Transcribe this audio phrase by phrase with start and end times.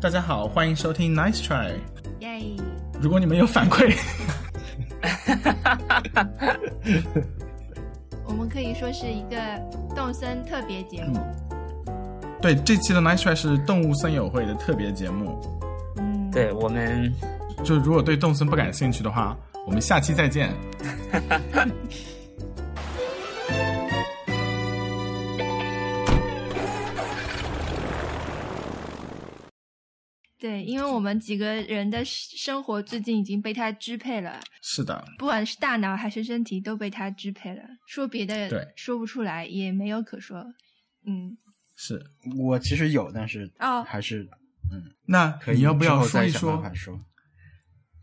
[0.00, 1.72] 大家好，欢迎收听 Nice Try。
[2.20, 2.40] 耶！
[3.02, 3.92] 如果你们有反馈，
[8.24, 9.36] 我们可以说是一个
[9.96, 11.18] 动森特别节目。
[12.40, 15.36] 对这期的 Nice Try 是动物森友会的特别节目。
[15.96, 17.12] 嗯，对我们
[17.64, 19.36] 就如果对动森不感兴趣的话，
[19.66, 20.54] 我们下期再见。
[30.48, 37.60] 对，因为我们几个人的生活最近已经被他支配了，是的，不管是大脑还是身体都被他支配了。
[37.86, 40.42] 说别的对说不出来，也没有可说。
[41.04, 41.36] 嗯，
[41.76, 42.02] 是。
[42.38, 44.22] 我其实有，但是哦还是
[44.72, 45.56] 嗯那可以。
[45.56, 46.98] 你要不要说一说说？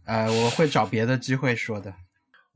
[0.06, 1.92] 呃，我会找别的机会说的。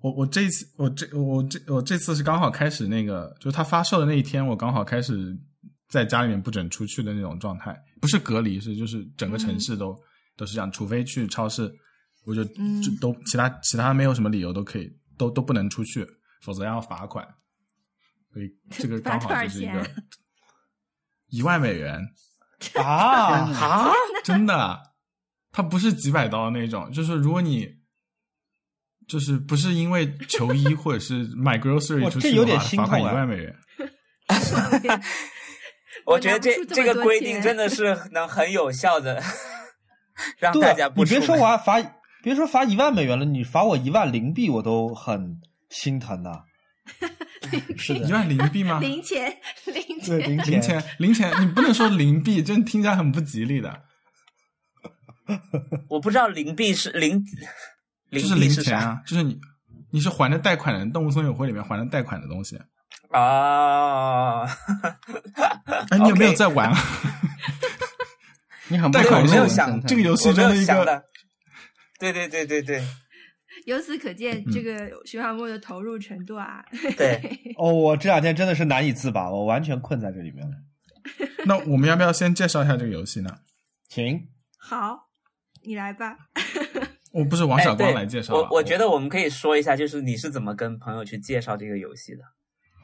[0.02, 5.36] 我我这次我这我这我这次是刚好开始那个，就是他发售的那一天，我刚好开始
[5.90, 9.96] 在家里面不准出去的那种状态，不是隔离，是就是整个城市都、
[10.38, 11.70] 都是这样，除非去超市，
[12.26, 12.82] 我就嗯。
[12.82, 16.08] 就都其他其他没有什么理由都可以都都不能出去，
[16.44, 17.28] 否则要罚款。
[18.32, 19.90] 所以这个刚好就是一个
[21.30, 22.00] 一万美元，
[22.80, 22.84] 啊。
[22.84, 23.92] 啊，
[24.24, 24.80] 真的，
[25.52, 27.68] 它不是几百刀那种，就是如果你
[29.08, 33.56] 就是不是因为求医或者是买 grocery 哇出去的这有点话，罚款一心痛啊万美元。
[36.10, 39.22] 我觉得这这这个规定真的是能很有效的
[40.40, 41.80] 让大家不你别说我罚，
[42.24, 46.44] 别说罚一万美元了，你罚我一万零币，我都很心疼的。
[47.78, 48.80] 是的一的，万零币吗？
[48.82, 53.84] 零钱，零对钱，零零钱，零钱，你不能说零币，真听起来很不吉利的。
[55.88, 57.24] 我不知道零币是零
[58.10, 59.40] 零就是零钱啊，就是你
[59.92, 62.60] 你是还的贷款的，动物森友会里面还的贷款的东西。
[63.12, 64.44] 啊？
[65.90, 66.74] 哎，你有没有在玩？
[68.70, 71.04] 你很不贷款我没有是想这个游戏真的一个想的，
[72.00, 72.84] 对对对对对
[73.66, 76.64] 由此可见，嗯这个徐小沫的投入程度啊。
[76.96, 77.20] 对，
[77.58, 80.56] 哦，我这两天真的是难以自拔，我完全困在这里面了。
[81.46, 83.40] 那我们要不要先介绍一下这个游戏呢？
[83.88, 84.28] 请，
[84.60, 85.10] 好，
[85.64, 86.16] 你来吧。
[87.12, 92.22] 我不是王小光来介绍啊我我觉得我们可以说一下，就是你是怎么跟朋友去介绍这个游戏的？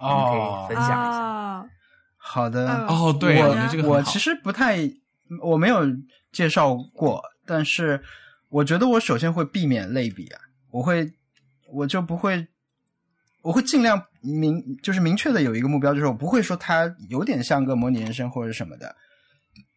[0.05, 1.19] 我们可以分享一下。
[1.19, 1.69] 哦，
[2.17, 2.67] 好的。
[2.67, 3.41] 嗯哦，对，
[3.83, 4.77] 我其实不太，
[5.41, 5.81] 我没有
[6.31, 8.01] 介绍过，但是
[8.49, 10.39] 我觉得我首先会避免类比啊，
[10.71, 11.11] 我会，
[11.71, 12.47] 我就不会，
[13.41, 18.95] 我会尽量明，就是明确的有一个目标，就是我不会说它有点像个模拟人生或者什么的。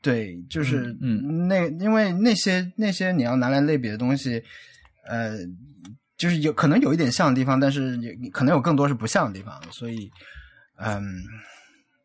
[0.00, 4.42] 对，就是嗯那因为那些那些你要拿来类比的东西，
[5.04, 5.36] 呃，
[6.18, 10.10] 就是有可能有一点像的地方，但是也可能有更多是不像的地方，所以，
[10.76, 11.00] 嗯，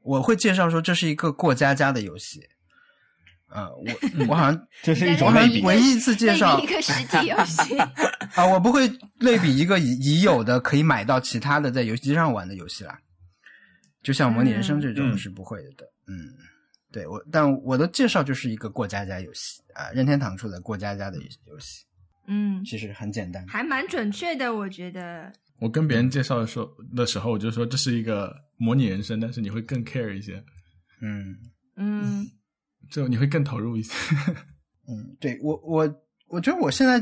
[0.03, 2.39] 我会介绍说这是一个过家家的游戏。
[3.47, 5.61] 啊、我我好像这是一种类比。
[5.61, 7.77] 唯一一次介绍一个实体游戏。
[8.33, 12.97] 啊，我不会类比一个已已有的可以买到其他的在游戏机上玩的游戏啦，
[14.01, 15.85] 就像模拟人生这种嗯是不会的。
[16.07, 16.33] 嗯，
[16.91, 21.85] 对我，但我的介绍就是一个过家家游戏啊，任天堂出的过家家的游戏，
[22.27, 23.45] 嗯，其实很简单。
[23.47, 25.31] 还蛮准确的，我觉得。
[25.59, 30.43] 我跟别人介绍的时候的时候，我就说这是一个模拟人生，但是你会更 care 一些，
[31.01, 31.35] 嗯
[31.75, 32.27] 嗯
[32.91, 33.93] 就你会更投入一些。
[34.87, 37.01] 嗯，对我我我觉得我现在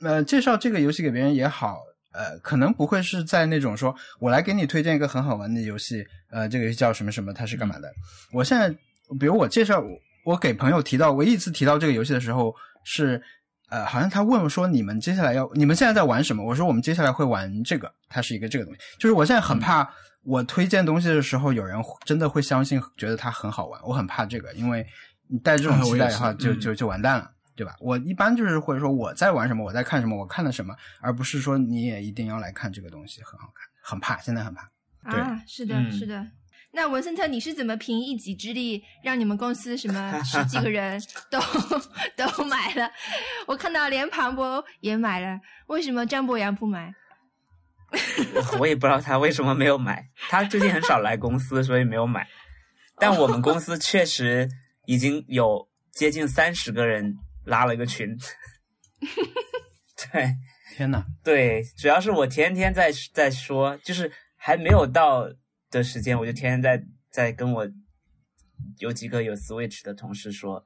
[0.00, 1.78] 呃介绍这个游戏给别人也好。
[2.16, 7.92] 呃，可能不会是在那种说，我来给你推荐一个很好玩的游戏，呃，这个游戏叫什么什么，它是干嘛的？
[8.32, 8.70] 我现在，
[9.18, 9.82] 比如我介绍，
[10.24, 12.54] 我给朋友提到，唯一一次提到这个游戏的时候
[12.84, 13.20] 是，
[13.74, 16.44] 呃，好像他问我说，你们接下来要，你们现在在玩什么？
[16.44, 18.80] 我说我们接下来会玩这个，它是一个这个东西。
[19.00, 19.88] 就是我现在很怕，
[20.22, 24.86] 我推荐东西的时候，有人真的会相信，觉得它很好玩，我很怕这个，因为
[25.26, 27.28] 你带这种期待的话，就就就完蛋了。
[27.56, 27.76] 对吧？
[27.78, 34.68] 我一般就是会说我在玩什么，我在看什么，我看了什么，而不是说你也一定要来看这个东西，很好看，很怕，现在很怕。
[35.08, 36.26] 对啊，是的，嗯是的。
[36.74, 41.00] 那文森特，你是怎么凭一己之力让你们公司什么 十几个人
[41.30, 41.38] 都
[42.16, 42.90] 都买了？
[43.46, 45.38] 我看到连庞博也买了，
[45.68, 46.92] 为什么张博洋不买？
[48.58, 52.26] 我也不知道他为什么没有买，他最近很少来公司，所以没有买。
[52.98, 54.48] 但我们公司确实
[54.86, 58.16] 已经有接近三十个人拉了一个群。
[60.12, 60.34] 对
[60.76, 61.04] 天哪！
[61.22, 65.28] 对，主要是我天天在在说，就是还没有到
[65.78, 67.68] 的时间，我就天天在在跟我
[68.78, 70.64] 有几个有 Switch 的同事说，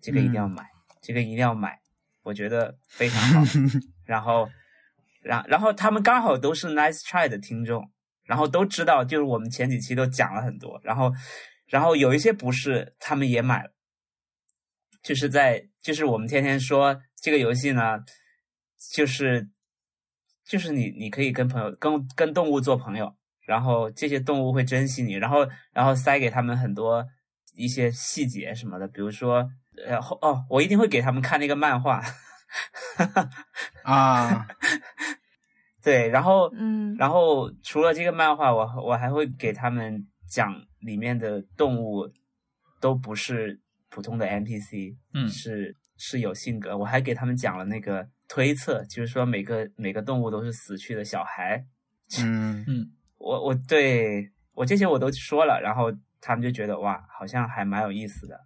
[0.00, 0.64] 这个一定要买，
[1.00, 1.78] 这个一定要买，
[2.22, 3.60] 我觉得非常好。
[4.04, 4.48] 然后，
[5.20, 7.90] 然然后他们刚好都是 Nice Try 的听众，
[8.24, 11.12] 然后都知道，就是我们前几期都讲了很多，然后
[11.66, 13.72] 然后有一些不是，他们也买了，
[15.02, 17.98] 就是在就是我们天天说这个游戏呢，
[18.92, 19.48] 就是
[20.44, 27.06] 就是你你可以跟朋友跟跟动物做朋友，然后这些动物会珍惜你，然后然后塞给他们很多
[27.54, 29.48] 一些细节什么的，比如说，
[29.86, 32.02] 然后哦，我一定会给他们看那个漫画，
[33.84, 34.46] 啊，
[35.82, 36.94] 对，然后嗯。
[36.98, 42.10] 然后除了这个漫画，我我还会给他们讲里面的动物
[42.80, 43.60] 都不是
[43.90, 45.28] 普通的 NPC，嗯。
[45.28, 46.76] 是是有性格。
[46.76, 51.64] 我还给他们讲了那个推测，就是说每个每个动物都是死去的小孩。
[52.20, 52.64] 嗯。
[52.66, 58.38] 嗯，我我对我这些我都说了，然后他们就觉得哇，好像还蛮有意思的，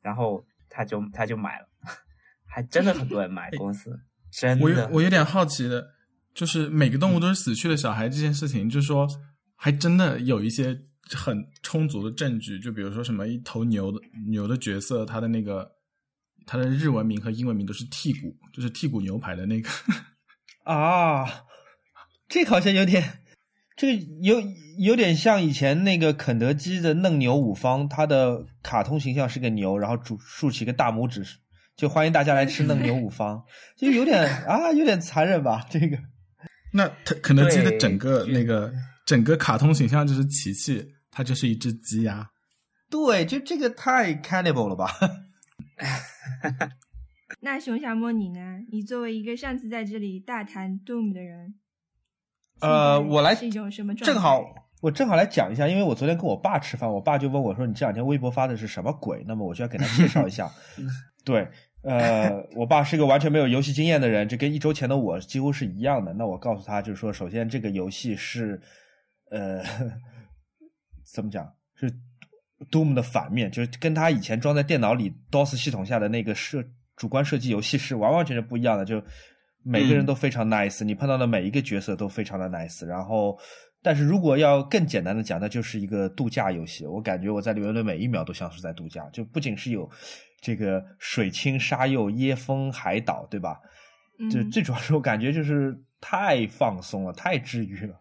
[0.00, 1.68] 然后他就他就买了，
[2.46, 3.98] 还真的很多人买 公司，
[4.30, 5.94] 真我有的我有点好奇的，
[6.34, 9.06] 就是每个动物都是死去的小孩这件事情，就是说
[9.56, 10.78] 还真的有一些
[11.14, 14.00] 很充足的证据，就比如说什么一头牛的
[14.30, 15.70] 牛的角色，它的那个
[16.46, 19.68] 它的日文名和英文名都是剔骨，就是剔骨牛排的那个。
[20.64, 21.24] 啊，
[22.28, 23.20] 这个好像有点，
[23.78, 24.42] 这个有
[24.78, 31.24] 有点像以前那个肯德基的嫩牛五方，它的卡通形象是个牛，然后竖竖起一个大拇指，
[31.76, 33.42] 就欢迎大家来吃嫩牛五方，
[33.76, 35.64] 就有点啊，有点残忍吧？
[35.70, 35.96] 这个
[36.74, 38.72] 那肯肯德基的整个那个
[39.06, 42.28] 整个卡通形象就是琪琪，它就是一只鸡呀。
[42.90, 44.90] 对，就这个太 cannibal 了吧？
[47.40, 48.58] 那熊小莫你呢？
[48.72, 51.54] 你作为一个上次在这里大谈 Doom 的人，
[52.60, 54.12] 呃我来是一种什么状态？
[54.12, 54.42] 正好
[54.80, 60.48] 我正好来讲一下，因为我昨天跟我爸吃饭，我爸就问我说：“你这两天微博发的是什么鬼？”那么我就要给他介绍一下。
[61.24, 61.46] 对，
[61.82, 66.12] 呃，我爸是个完全没有游戏经验的人，这跟一周前的我几乎是一样的。
[66.12, 68.60] 那我告诉他，就是说，首先这个游戏是，
[69.30, 69.62] 呃，
[71.12, 71.92] 怎么讲，是
[72.70, 76.64] Doom 的反面，就是跟他以前装在电脑里 DOS 系统下的那个设
[76.96, 78.84] 主观射击游戏是完完全全不一样的。
[78.84, 79.02] 就
[79.68, 82.86] 每个人都非常 nice，、你碰到的每一个角色都非常的 nice。
[82.86, 83.38] 然后，
[83.82, 86.86] 但是如果要更简单的讲，那就是一个度假游戏。
[86.86, 89.88] 我感觉我在里面的每一秒都像是在度假，就不仅是有
[90.40, 93.60] 这个水清沙幼、椰风海岛，对吧？
[94.30, 97.94] 就嗯最主要是我感觉就是太放松了，太治愈了。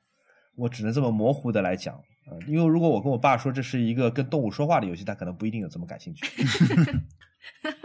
[0.56, 1.94] 我只能这么模糊的来讲，
[2.32, 6.26] 呃，因为如果我跟我爸说这是一个跟动物说话的游戏，他可能不一定有这么感兴趣。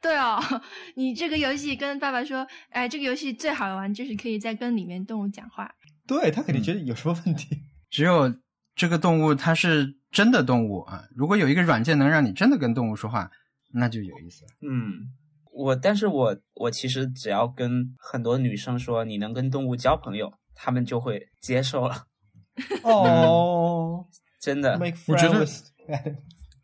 [0.00, 0.38] 对哦，
[0.94, 5.70] 你这个游戏跟爸爸说，哎，这个游戏最好玩就是可以在跟里面动物讲话。
[6.06, 7.48] 对他肯定觉得有什么问题。
[7.90, 8.32] 只有
[8.74, 11.04] 这个动物它是真的动物啊。
[11.14, 13.30] 如果有一个软件能让你真的跟动物说话，
[13.72, 14.50] 那就有意思了。
[14.62, 15.10] 嗯，
[15.52, 22.06] 我但是我我其实只要跟很多女生说你能跟动物交朋友，他们就会接受了，
[22.84, 24.06] 哦、
[24.40, 24.74] 真的。
[24.76, 25.44] e 我觉得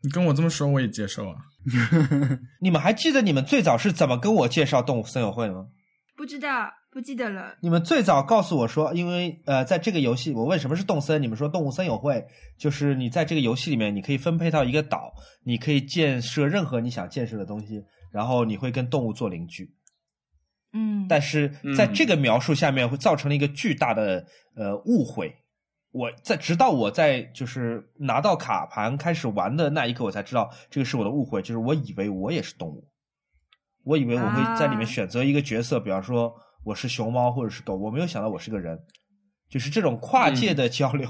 [0.01, 1.35] 你跟我这么说，我也接受啊。
[2.61, 5.67] 你们还记得你们最早是怎么跟我介绍动物森友会的吗？
[6.15, 7.55] 不知道，不记得了。
[7.61, 12.25] 你们最早告诉我说，因为呃，在这个游戏，我问什么是动森，你们说动物森友会
[12.57, 15.13] 就是你在这个游戏里面，你可以分配到一个岛，
[15.43, 17.83] 你可以建设任何你想建设的东西，
[18.13, 19.69] 然后你会跟动物做邻居。
[20.71, 24.25] 嗯，但是在这个描述下面，会造成了一个巨大的
[24.55, 25.35] 呃误会。
[25.95, 32.85] 我在直到我在就是拿到卡盘开始玩的那一刻，我才知道这个是我的误会，就是我以为我也是动物，
[33.85, 36.35] 我以为我会在里面啊选择一个角色，比方说
[36.65, 38.77] 我是熊猫或者是狗，我没有想到我是个人，
[39.49, 41.07] 就是这种跨界的交流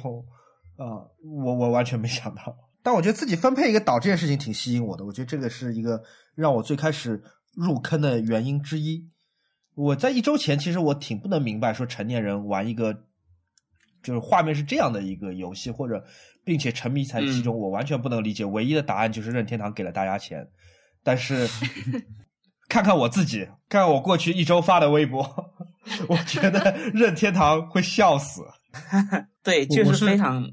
[0.77, 2.55] 啊、我我完全没想到。
[2.83, 5.99] 但我觉得自己分配一个岛这件事情挺吸引我的，我觉得这个是一个
[6.35, 7.23] 让我最开始
[7.55, 9.09] 入坑的原因之一。
[9.73, 12.95] 我在一周前，其实我挺不能明白，说成年人玩一个
[14.05, 16.05] 就是画面是这样的一个游戏，或者
[16.43, 18.45] 并且沉迷在其中，我完全不能理解。
[18.45, 20.47] 唯一的答案就是任天堂给了大家钱，
[21.03, 21.47] 但是
[22.69, 25.23] 看看我自己，看看我过去一周发的微博，
[26.07, 28.43] 我觉得任天堂会笑死。
[29.43, 30.47] 对，就是非常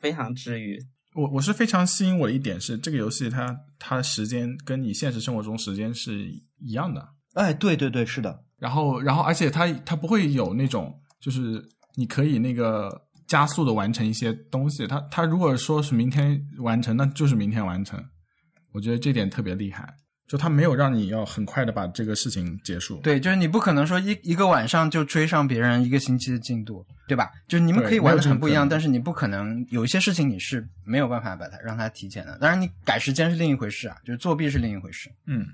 [0.00, 0.78] 非常治愈。
[1.14, 7.06] 我我是非常吸引我的一点是，这个游戏它它时间跟你现实生活中时间是一样的。
[7.34, 11.62] 哎，对对对，是的，然后，然后，而且它它不会有那种，就是
[11.94, 14.86] 你可以那个加速的完成一些东西。
[14.86, 18.02] 他他如果说是明天完成，那就是明天完成。
[18.72, 19.86] 我觉得这点特别厉害，
[20.26, 22.98] 就他没有让你要很快的把这个事情结束。
[23.02, 27.30] 对，就是你不可能说一一个晚上就追上别人一个星期的进度，对吧？
[27.46, 32.38] 就是你们可以玩的没有这个很不一样，但是你不可能有一些事情你是没有办法把它让它提前的。
[32.38, 35.10] 当然，你改时间是另一回事啊，就是作弊是另一回事。
[35.26, 35.46] 嗯，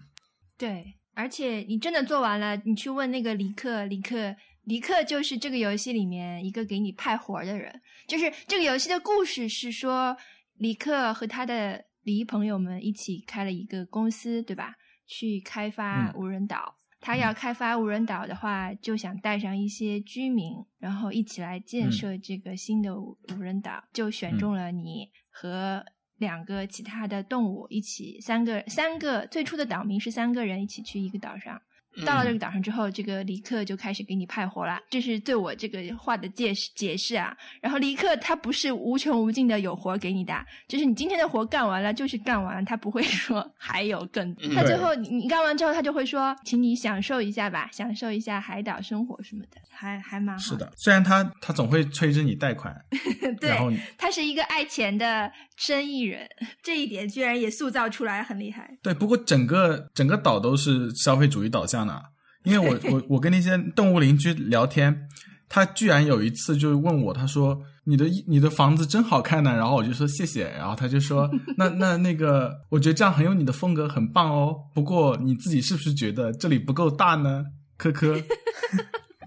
[0.56, 4.36] 对，而且你真的做完了，你去问那个李克，李克，
[4.68, 7.80] 李克就是这个游戏里面一个给你派活儿的人。
[8.06, 10.14] 就是这个游戏的故事是说，
[10.58, 14.74] 尼克和他的离朋友们一起开了一个公司，对吧？
[15.06, 16.76] 去开发嗯无人岛。
[17.00, 25.82] 他要开发无人岛的话，就想带上一些居民，然后一起来建嗯设这个新的无无人岛，就选中了你和
[26.18, 31.62] 两个其他的动物一起，三个三个最初的岛民是三个人一起去一个岛上。
[32.06, 37.36] 到了这个岛上之后，这个离克就开始给你派活了，这是对我这个话的解释解释啊。
[37.60, 40.34] 然后离克他不是无穷无尽的有活给你的，
[40.68, 50.42] 就是你今天的活干完了就是干完了，他不会 说还有更他最后你你干完之后，他就会说，请你享受一下吧，享受一下海岛生活什么的，还还蛮好。
[50.42, 52.74] 是，的，虽然他他总会催着你贷款，
[53.40, 56.28] 然后对，他是一个爱钱的生意人，
[56.64, 58.68] 这一点居然也塑造出来，很厉害。
[58.82, 62.02] 对，不过整个整个岛都是消费主义导向的，
[62.42, 65.08] 因为我我我跟那些动物邻居聊天，
[65.48, 74.56] 他居然有一次就问我，他说你的你的房子真好看呢，然后我就说谢谢，然后他就说 那那那个我觉得这样很有你的风格，很棒哦。
[74.74, 77.44] 不过你自己是不是觉得这里不够大呢？
[77.76, 78.20] 科科。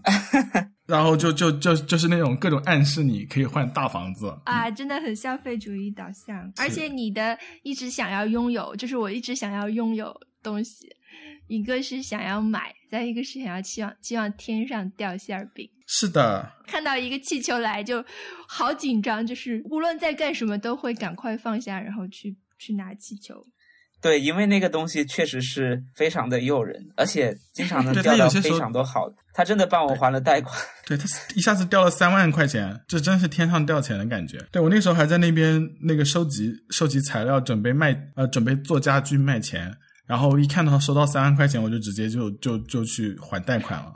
[0.87, 10.89] 然后就就就就是那种各种暗示你可以换大房子，啊，真的很消费主义导向，而且你的一直想要拥有，就是我一直想要拥有东西，
[11.47, 15.69] 一个是想要买，再一个是想要期望期望天上掉馅儿饼。
[15.87, 18.03] 是的，看到一个气球来就
[18.47, 23.45] 好紧张，就是无论在干什么都会赶快放下，然后去去拿气球。
[24.01, 29.15] 对，因为那个东西确实是非常的诱人，而且经常能对钓到非常多好的。
[29.33, 30.53] 他真的帮我还了贷款。
[30.85, 31.05] 对他
[31.35, 34.37] 一下子掉了三万块钱，这真是天上掉钱的感觉。
[34.51, 39.71] 对我那时候还在那边那个收集收集材料，准备卖呃准备做家居卖钱，
[40.07, 43.93] 然后一看到收到三万块钱，我就直接就就就去还贷款了。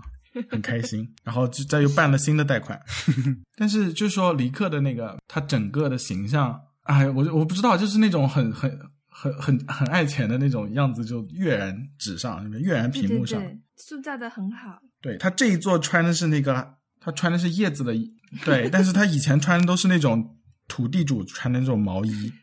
[0.49, 2.77] 很开心， 然后就再又办了新的贷款，
[3.55, 8.69] 但是就说离克的那个他整个的形象，哎，我我不知道，就是那种很很
[9.17, 13.39] 很很 很爱钱的那种样子，就跃然纸上，跃然屏幕上。
[13.41, 14.81] 对对，塑造的很好。
[15.01, 22.33] 对他这一座穿的是那个，他穿的是叶子的衣，对，但是他以前穿的都是那种土地主穿的那种毛衣，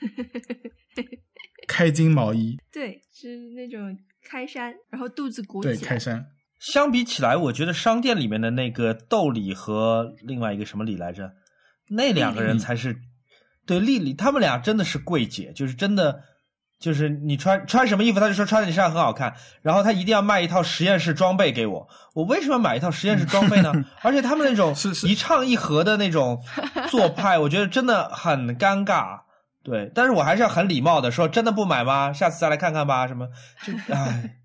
[1.66, 5.98] 开襟毛衣，对，是那种开衫，然后肚子鼓对，起来开。
[5.98, 6.26] 衫，
[6.60, 11.32] 相比起来，我觉得商店里面的那个豆李和另外一个什么李来着，
[11.88, 12.94] 那两个人才是
[13.70, 16.20] 对丽丽，他们俩真的是柜姐，就是真的。
[16.80, 21.86] 就是你穿穿什么衣服，他就说穿在你身上很好看，然后他一定要卖一套实验室装备给我。
[22.14, 23.70] 我为什么要买一套实验室装备呢？
[24.00, 24.74] 而且他们那种
[25.06, 26.42] 一唱一和的那种
[26.88, 29.20] 做派，我觉得真的很尴尬。
[29.62, 32.14] 对，但是我还是要很礼貌的说，真的不买吗？
[32.14, 33.06] 下次再来看看吧。
[33.06, 33.28] 什么？
[33.62, 34.36] 就唉，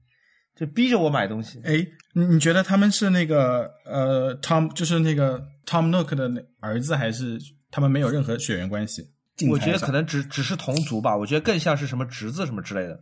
[0.58, 1.62] 就逼着我买东西。
[1.64, 7.40] 哎，你你觉得他们是那个呃，Tom 就是那个 Tom Nook 的那儿子，还是
[7.72, 9.15] 他们没有任何血缘关系？
[9.36, 13.00] 竞我觉得可能只只是同族吧，我觉得更像是什么侄子什么之类的。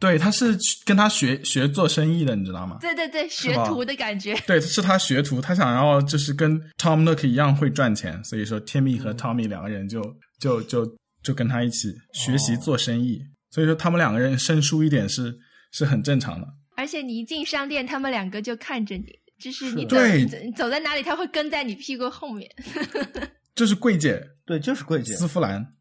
[0.00, 2.78] 对，他是跟他学学做生意的，你知道吗？
[2.80, 4.32] 对对对，学徒的感觉。
[4.46, 10.00] 对，是他学徒，他想要就是跟 Tom Nook 一样会赚钱，所以说 Timmy 嗯和 Tommy 两个人就
[10.38, 10.86] 就就
[11.24, 13.20] 就跟他一起学习做生意，
[13.50, 15.36] 所以说他们两个人生疏一点是
[15.72, 16.46] 是很正常的。
[16.76, 19.06] 而且你一进商店，他们两个就看着你，
[19.40, 22.48] 就是你走对你走你走在哪里，他会跟在你屁股后面。
[23.58, 25.12] 这是柜姐对，就是柜姐。
[25.14, 25.74] 丝芙兰，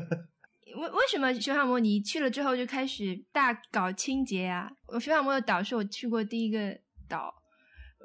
[0.74, 4.70] 为为什么雪法摩你去了之后就开始大搞清洁啊？
[4.86, 6.74] 我雪法摩的岛是我去过第一个
[7.06, 7.30] 岛，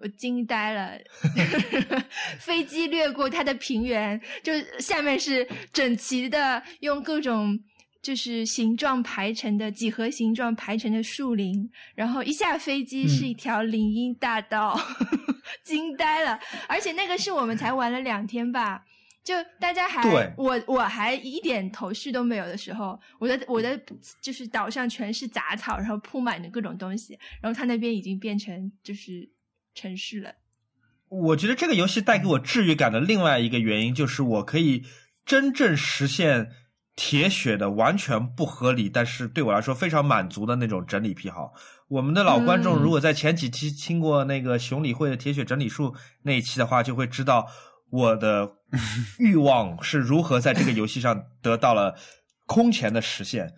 [0.02, 1.00] 我惊呆了。
[2.40, 7.58] 飞机掠过它的平原，就下面是整齐的，用各种
[8.02, 14.78] 就是形状排成的几何形状排成的树林，然后一下飞机是一条林荫大道，
[15.64, 16.38] 惊呆了。
[16.68, 18.84] 而且那个是我们才玩了两天吧。
[19.26, 23.78] 就大家还对我我还一点头绪都没有的时候，我的我的
[24.22, 29.28] 就是岛上全是杂草，然后铺满着各种东西，然后它那边已经变成就是
[29.74, 30.32] 城市了。
[31.10, 34.84] 我觉得这个游戏带给我治愈感的另外一个原因，就是我可以
[35.26, 36.52] 真正实现
[36.96, 41.54] 铁血的完全不合理，但是对我来说非常满足的那种整理癖好。
[41.88, 47.48] 我们的老观众嗯如果在前几期听过那个熊理会的铁血整理术那一期的话，就会知道
[47.92, 48.48] 我的
[49.20, 51.96] 欲望是如何在这个游戏上得到了
[52.46, 53.54] 空前的实现。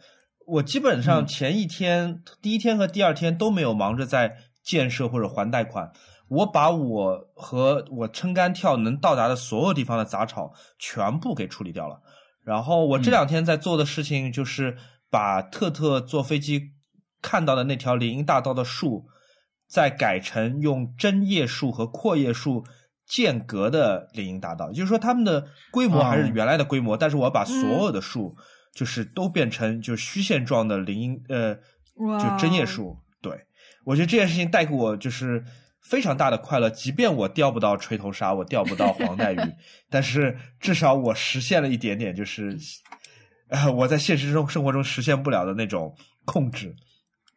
[0.46, 5.92] 我基本上前一天、第一天和第二天都没有忙着在建设或者还贷款，
[6.30, 12.02] 我把我和我撑杆跳能到达的所有地方的杂草全部给处理掉了。
[12.44, 14.78] 然后我这两天在做的事情就是
[15.10, 16.72] 把特特坐飞机
[17.22, 19.06] 看到的那条林荫大道的树，
[19.68, 22.64] 再改成用针叶树和阔叶树
[23.08, 28.36] 间隔的林荫大道，也就是说他们的规模还是原来的规模，但是我把所有的树
[28.74, 31.56] 就是都变成就是虚线状的林荫呃
[32.20, 32.98] 就针叶树。
[33.22, 33.32] 对
[33.86, 35.44] 我觉得这件事情带给我就是
[35.82, 39.40] 非常大的快乐，即便我钓不到锤头鲨，我钓不到黄带鱼，
[39.90, 42.58] 但是至少我实现了一点点，就是
[43.48, 45.96] 呃我在现实中生活中实现不了的那种
[46.26, 46.76] 控制。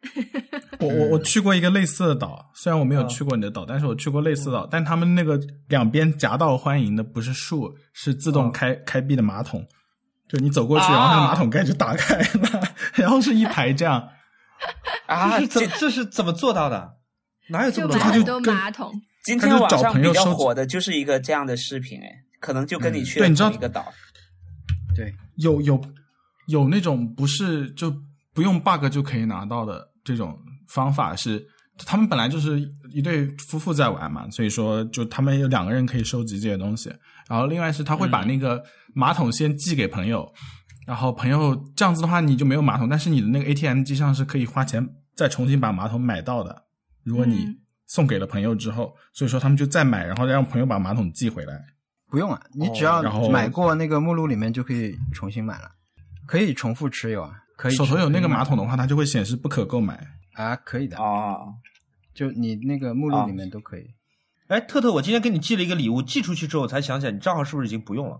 [0.79, 9.65] 我我我去过一个类似的岛，虽然我没有去过你的岛，但是我去过类似的岛，但他们那个两边夹道欢迎的不是树，是自动开、开闭的马桶，
[10.27, 10.91] 就你走过去，啊。
[10.91, 14.09] 然后那个马桶盖就打开了， 然后是一排这样。
[15.05, 16.97] 啊，这这是怎么做到的？
[17.49, 17.87] 哪有这么
[18.23, 18.91] 多马桶？
[19.23, 23.85] 今天晚他就找上比较朋友收火的就是一个这样的视频，哎，可能就跟你去了对你知道同一个岛。
[24.95, 25.79] 对，有有
[26.47, 27.93] 有那种不是就
[28.33, 31.45] 不用 bug 就可以拿到的这种方法是，
[31.85, 32.59] 他们本来就是
[32.91, 36.93] 一对夫妇在玩嘛，所以说就他们有两个人可以收集这些东西。
[37.27, 40.31] 然后另外是他会把那个马桶先寄给朋友，
[40.85, 46.63] 然后朋友这样子的话你就没有马桶，但是你的那个 ATM 机上是可以花钱再重新把马桶买到的。
[47.03, 51.61] 如果你嗯送给了朋友之后，所以说他们就再买，然后再让朋友把马桶寄回来。
[52.09, 55.71] 不用啊，你只要买过那个目录里面就可以重新买了，
[56.25, 57.31] 可以重复持有啊，
[57.61, 60.07] 可以手头有那个马桶的的话，它就会显示不可购买。
[60.33, 61.37] 啊，可以的，啊，
[62.11, 63.85] 就你那个目录里面都可以。
[64.47, 68.19] 哎，特特，我今天给你寄了一个礼物，寄出去之后我才想起来，你账号是不是已经不用了？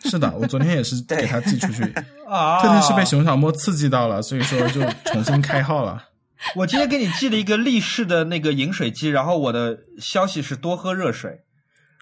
[0.00, 1.84] 是的，我昨天也是给他寄出去。
[2.26, 6.08] 啊特特是被熊小莫刺激到了，所以说就重新开号了。
[6.56, 11.42] 我今天给你寄了一个立式的那个饮水机，然后我的消息是多喝热水，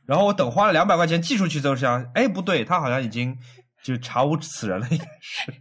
[0.06, 3.37] 然后我等花了两百块钱寄出去之后想，哎，不对，他好像已经
[3.82, 5.52] 就查无此人了，应该是。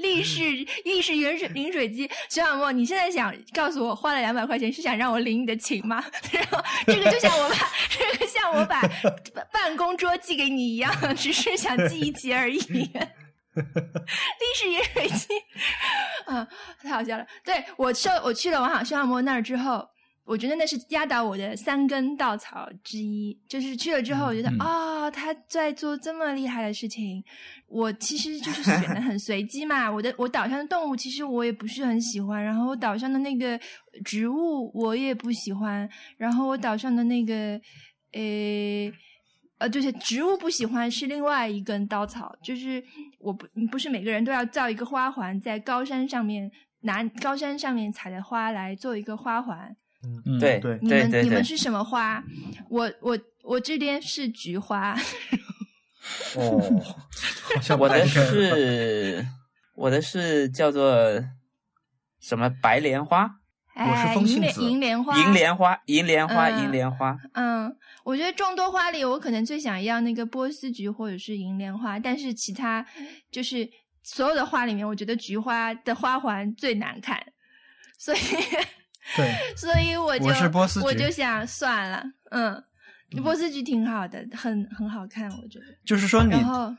[0.00, 0.42] 立式
[0.84, 6.04] 立式饮水饮水机，徐小沫，你现在想告诉我花了两百块钱是想让我领你的情吗？
[6.32, 7.56] 然后这个就像我把
[7.90, 8.80] 这个像我把
[9.52, 12.58] 办公桌寄给你一样，只是想寄一集而已。
[13.54, 15.28] 立式饮水机，
[16.26, 16.46] 啊，
[16.82, 17.26] 太好笑了。
[17.44, 19.86] 对我收我去了王小徐小沫那儿之后，
[20.24, 23.38] 我觉得那是压倒我的三根稻草之一。
[23.48, 27.22] 就是去了之后，我觉得嗯啊、他在做这么厉害的事情。
[27.66, 33.58] 我其实就是 选的很随机嘛，我的我岛上的动物其实我也不是很喜欢，然后我岛上的那个
[34.04, 37.60] 植物我也不喜欢，然后我岛上的那个，
[38.12, 38.92] 呃。
[39.58, 42.82] 呃，对，植物不喜欢是另外一根稻草，就是
[43.20, 49.76] 我不不是每个人都要造一个花环，在高山上面拿高山上面采的花来做一个花环。
[50.26, 50.78] 嗯，对对。
[50.80, 51.10] 你们对对。
[51.10, 52.22] 对，你们是什么花？
[52.68, 54.96] 我我我这边是菊花，
[56.36, 56.60] 哦，
[57.54, 59.26] 好像我的是
[59.74, 61.22] 我的是叫做
[62.20, 63.28] 什么白莲花、
[63.74, 64.62] 我是哎银莲风信子。
[64.62, 66.62] 银莲花，银莲花、银莲花、嗯。
[66.62, 67.18] 银莲花。
[67.34, 72.84] 嗯，我觉得众多花里，我可能最想要那个波斯菊或者是银莲花，但是其他
[73.30, 73.68] 就是
[74.02, 77.20] 所有的花里面，我觉得菊花的花环最难看，
[77.98, 78.18] 所以
[79.16, 82.62] 对，所以我就我是波斯菊我就想算了，嗯，
[83.22, 85.64] 波斯菊挺好的，很很好看，我觉得。
[85.84, 86.74] 就是说你然后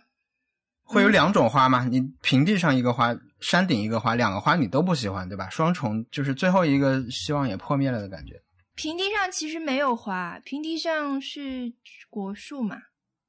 [0.83, 5.49] 会有两种花嘛，你平地上一个花，山顶一个花，两个花你都不喜欢，对吧？
[5.49, 8.41] 双重就是最后一个希望也破灭了的感觉。
[8.75, 11.73] 平地上其实没有花，平地上是
[12.09, 12.77] 果树嘛，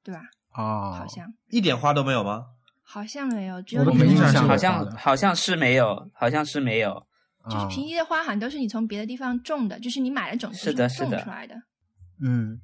[0.03, 0.21] 对吧？
[0.53, 2.45] 哦，好像一点花都没有吗？
[2.81, 7.05] 好像没有，只有我都你们没印象好像好像是没有，好像是没有。
[7.49, 11.55] 就是哦平地的花好像都是你从别的地方种的，就是你买了种子是的是的种出来的。
[12.21, 12.59] 嗯，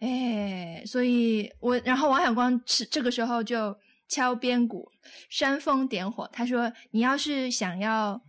[0.00, 3.76] 哎，所以我然后王小光是这个时候就
[4.08, 4.88] 敲边鼓，
[5.30, 6.28] 煽风点火。
[6.32, 8.20] 他说：“你要是想要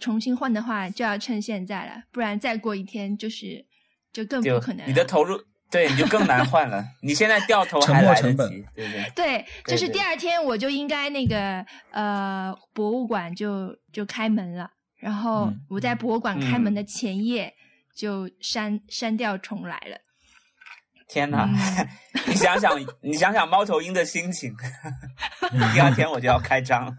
[0.00, 3.64] 重新换的话，就要趁现在了，不然再过一天就是
[4.12, 5.38] 就更不可能了。”你的投入，
[5.72, 6.84] 对你就更难换了。
[7.00, 9.10] 你现在掉头沉还来得没成本及，对不对？
[9.16, 17.52] 对，就是第二天我就应该那个呃博物馆就就开门了，然后嗯我在博物馆开门嗯的前夜
[17.96, 19.96] 就删删掉重来了。
[21.08, 21.44] 天哪！
[21.44, 21.56] 嗯
[22.26, 24.54] 你想想，你想想猫头鹰的心情，
[25.74, 26.94] 第二天我就要开张了。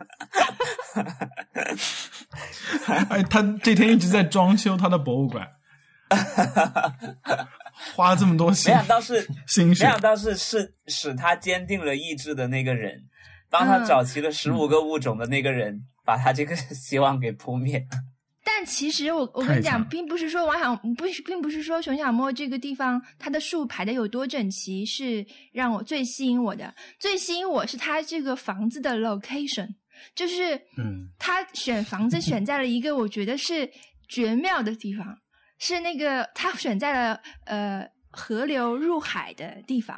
[3.09, 5.47] 哎，他这天一直在装修他的博物馆，
[7.95, 13.03] 花了这么多没想到是，没 心血，想到是是使他坚定了意志的那个人，
[13.49, 17.85] 帮他嗯找齐了十五个物种的那个人，把他这个希望给扑灭。
[18.45, 29.67] 但其实我我跟你讲，并不是说王小不是，并不是说熊小莫这个地方它的树排的有多整齐是让我最吸引我的，最吸引我是它这个房子的 location，
[30.15, 31.09] 就是嗯。
[31.17, 33.71] 他选房子选在了一个我觉得是
[34.09, 35.17] 绝妙的地方，
[35.65, 39.97] 是那个他选在了呃河流入海的地方。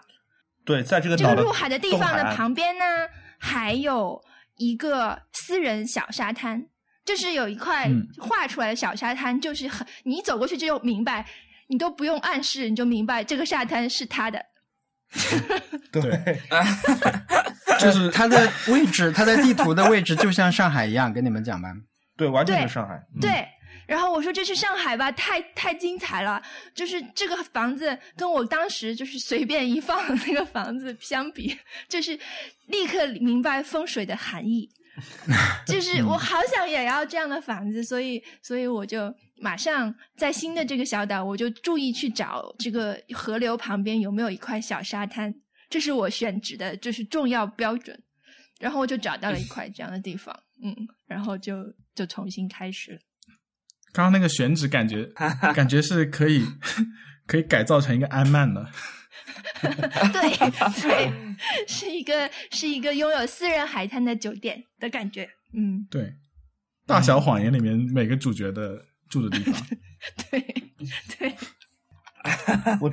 [0.63, 2.85] 对，在这个这个入海的地方的旁边呢，
[3.39, 4.21] 还有
[4.57, 6.65] 一个私人小沙滩。
[7.03, 11.23] 就是有一块嗯画出来的小沙滩，就是很你走过去就明白，
[11.67, 14.43] 你都不用暗示，你就明白这个沙滩是他的。
[15.93, 16.01] 对，
[17.79, 21.69] 就是它的位置，它在地图的位置就像上海一样，跟你们讲吧。
[22.17, 22.95] 对，完全对是上海。
[23.13, 23.47] 嗯对，
[23.87, 26.41] 然后我说这是上海吧，太太精彩了，
[26.73, 32.19] 就是这个房子跟我当时就是随便一放的那个房子相比，就是
[32.67, 34.69] 立刻明白风水的含义。
[35.67, 45.35] 就是我好想也要这样的房子，所以所以我就马上在新的这个小岛，我就注意去找这个河流旁边有没有一块小沙滩，
[45.69, 48.01] 这是我选址的就是重要标准。
[48.57, 50.73] 然后我就找到了一块这样的地方，嗯，
[51.05, 51.57] 然后就
[51.93, 52.99] 就重新开始了。
[53.95, 55.05] 刚刚那个选址感觉
[55.55, 56.45] 感觉是可以
[57.25, 58.69] 可以改造成一个安曼的。
[59.61, 61.11] 对对，
[61.65, 65.29] 是一个是一个拥有私人海滩的酒店的感觉。
[65.53, 66.01] 嗯，对，
[66.85, 69.65] 《大小谎言》里面每个主角的住的地方。
[70.29, 70.41] 对
[71.17, 71.35] 对，
[72.81, 72.91] 我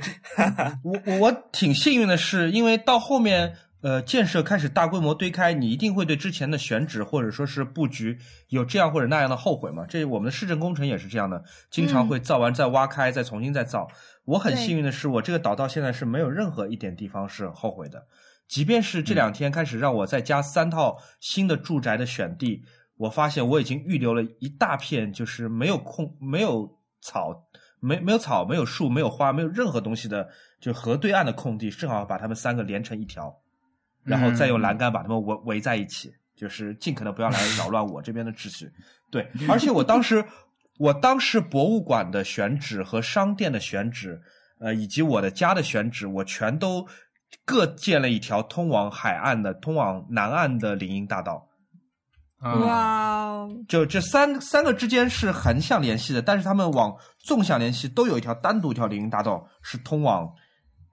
[0.83, 8.17] 我我挺幸运的是，因为到后面呃建设开始大规模堆开，你一定会对之前的选址或者说是布局
[8.47, 9.85] 有这样或者那样的后悔嘛。
[9.85, 13.87] 这我们的市政工程也是这样的，经常会造完再挖开，再重新再造。
[14.23, 18.07] 我很幸运的是，我这个岛到现在是没有任何一点地方是后悔的。
[18.47, 22.63] 即便是这两天开始让我再加三套新的住宅的选地，
[22.95, 26.69] 我发现我已经预留了一大片，就是没有空、没有
[27.01, 30.29] 草、没没有草、没有树、没有花、没有任何东西的，
[30.61, 33.35] 就河对岸的空地，正好把它们三个连成一条，
[34.03, 38.69] 然后再用栏杆把它们围围在一起，就是尽可能不要来扰乱我这边的秩序。
[39.09, 40.23] 对， 而且我当时，
[40.77, 44.21] 我当时博物馆的选址和商店的选址，
[44.59, 46.87] 呃，以及我的家的选址，我全都
[47.45, 51.47] 各建了一条通往海岸的、通往南岸的林荫大道。
[52.39, 60.29] 啊，哇哦，就这三三个之间是横向联系的，但是他们往纵向联系都有一条单独一条林荫大道是通往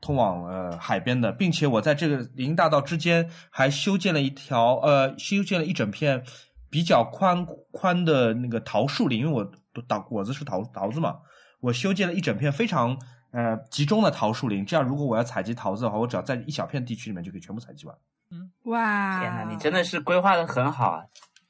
[0.01, 6.23] 通往呃海边的，并且我在这个林荫大道之间还修建了一条呃修建了一整片
[6.71, 11.17] 比较宽宽的那个桃树林，因为我桃果子是桃桃子嘛，
[11.61, 12.97] 我修建了一整片非常
[13.33, 17.95] 呃集中的桃树林，这样如果我要采集桃子的话，我只要在一小片地区里面就可以全部采集完。
[18.31, 19.21] 嗯哇！
[19.21, 21.03] 天哪，你真的是规划的很好啊！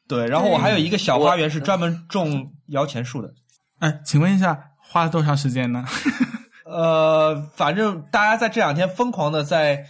[0.08, 3.32] 对，然后我还有一个小花园是专门种摇钱树的。
[3.80, 5.84] 哎，请问一下，花了多长时间呢？
[6.70, 9.84] 呃，反正大家在这两天疯狂的在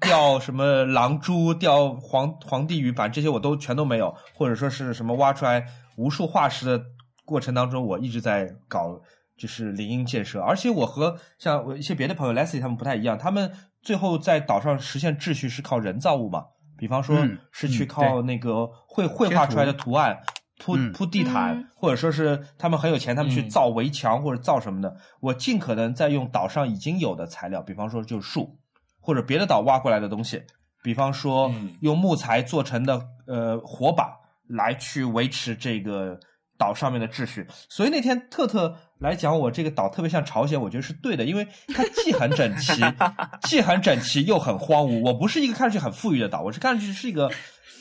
[0.00, 5.64] 钓什么狼蛛、钓黄黄帝鱼，反正这些我都全都没有，或者说是什么挖出来
[5.96, 6.84] 无数化石的
[7.24, 9.00] 过程当中，我一直在搞
[9.36, 16.44] 就是林荫建设，而且我和像我一些别的朋友 Leslie 他们不太一样，他们最后在岛上实现秩序是靠人造物嘛，
[16.78, 20.18] 比方说嗯是去嗯靠那个绘绘画出来的图案。
[20.58, 24.96] 铺嗯铺地毯，嗯或者说是他们很有钱，他们去嗯造围墙或者造什么的。
[25.20, 28.58] 我尽可能在用岛上已经有的材料，比方说就是树，
[29.00, 30.42] 或者别的岛挖过来的东西，
[30.82, 34.12] 比方说嗯用木材做成的呃火把
[34.48, 36.18] 来去维持这个
[36.58, 37.46] 岛上面的秩序。
[37.68, 42.80] 所以那天特特来讲我这个岛特别像朝鲜，我觉得是对的，因为它既很整齐，
[43.42, 45.00] 既很整齐又很荒芜。
[45.00, 47.28] 我不是一个看上去很富裕的岛，我是看上去是一个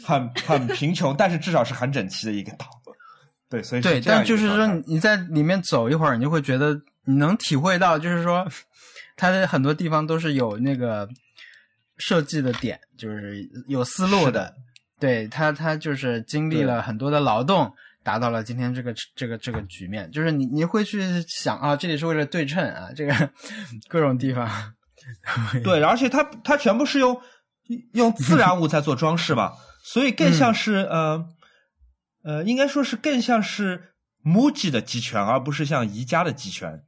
[0.04, 2.66] 很 很贫穷，但是至少是很整齐的一个岛。
[3.50, 6.74] 对，所以对，但就是说你在里面走一会儿，你就会觉得
[7.06, 8.48] 你能体会到，就是说
[9.18, 11.08] 它的很多地方都是有那个
[11.98, 14.54] 设计的点，就是有思路的。
[15.00, 20.10] 对它，它就是经历了很多的劳动，达到了今天这个这个这个局面。
[20.12, 23.30] 就是你你会去想啊，这里是为了对称啊，这个
[23.90, 24.48] 各种地方。
[25.64, 27.20] 对， 而且它它全部是用
[27.94, 29.52] 用自然物在做装饰嘛，
[29.84, 31.28] 所以更像是、呃
[32.24, 36.84] 呃，应该说是更像是 MUJI 的集权，而不是像宜家的集权，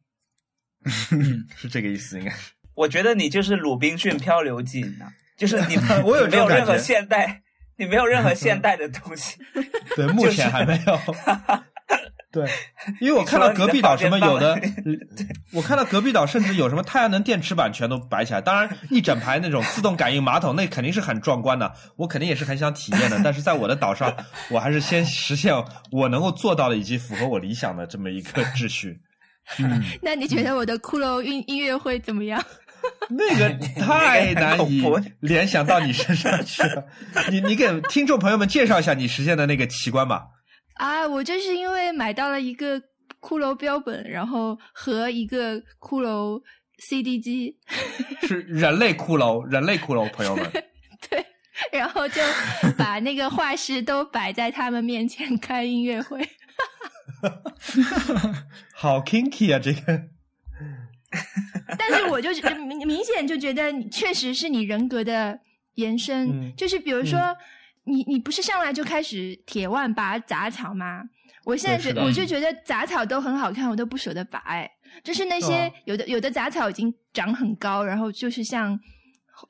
[1.58, 2.52] 是这个意思，应该是。
[2.76, 7.42] 我觉得你就是《鲁滨逊漂流记》，你知道，就是你我没有任何现代，
[7.78, 9.38] 你没有任何现代的东西。
[9.96, 11.00] 对，目前还没有。
[12.34, 12.50] 对，
[13.00, 14.60] 因为我看到隔壁岛什么有的，
[15.54, 23.22] 我看到隔壁岛甚至有什么太阳能电池板全都摆起来，当然一整排那种自动感应马桶，那肯定是很壮观的，我肯定也是很想体验的。
[23.24, 24.12] 但是在我的岛上，
[24.50, 25.54] 我还是先实现
[25.92, 29.00] 我能够做到的以及符合我理想的这么一个秩序。
[29.60, 32.44] 嗯， 那你觉得我的骷髅音音乐会怎么样？
[33.12, 33.48] 那个
[33.80, 34.84] 太 难以
[35.20, 36.84] 联想到你身上去了。
[37.30, 40.24] 你你给听众朋友们介绍一下你实现的那个奇观吧。
[40.76, 42.80] 啊，我就是因为买到了一个
[43.22, 46.42] 骷髅标本，然后和一个骷髅
[46.80, 47.58] CD 机，
[48.28, 50.50] 是人类骷髅，人类骷髅，朋友们。
[51.10, 51.26] 对，
[51.72, 52.22] 然后就
[52.78, 56.28] 把那个画师都摆在他们面前开音乐会。
[58.74, 60.02] 好 kinky 啊，这个。
[61.78, 65.40] 但是我就觉明明显就觉得你确实是你人格的
[65.76, 67.20] 延伸，嗯就是比如说、
[67.86, 71.04] 你你不是上来就开始铁腕拔杂草吗？
[71.46, 74.70] 我现在觉我就觉得杂草都很好看，我都不舍得拔哎。
[75.04, 78.80] 就是那些、哦有的有的杂草已经长很高，然后就是像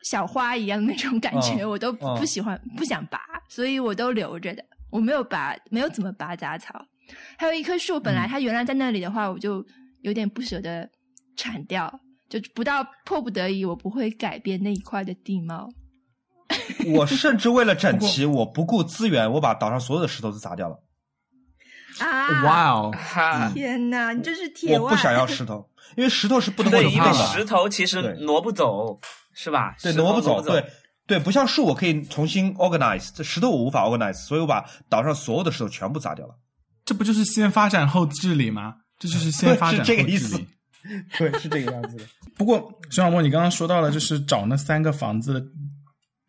[0.03, 3.19] 小花一样的那种感觉，哦我都不喜欢、不想拔，
[3.49, 4.63] 所以我都留着的。
[4.89, 6.83] 我没有拔，没有怎么拔杂草。
[7.37, 9.63] 还有一棵树，嗯本来它原来在那里的话，我就
[10.01, 10.89] 有点不舍得
[11.35, 15.69] 铲掉，就不到迫不得已，我不会改变那一块的地貌。
[16.93, 20.79] 我甚至为了整齐，我不顾资源，我把岛上所有的石头都砸掉了。
[21.99, 22.43] 啊！
[22.43, 22.91] 哇哦，
[23.53, 24.81] 天哪，你这是铁腕！
[24.81, 27.13] 我不想要石头，因为石头是不能对，因为。
[27.13, 28.99] 石头其实挪不走，
[29.33, 29.75] 是吧？
[29.81, 30.65] 对，挪不走，对
[31.05, 36.33] 对，不像树，我可以重新 organize，这石头我无法 organize，所以我把岛上所有的石头全部砸掉了。
[36.83, 38.73] 这不就是先发展后治理吗？
[38.97, 39.97] 这就是先发展是后治理。
[39.97, 40.41] 这个意思
[41.17, 42.03] 对，是这个样子的。
[42.35, 42.57] 不过，
[42.89, 45.41] 熊小莫，你刚刚说到了，就是找那三个房子的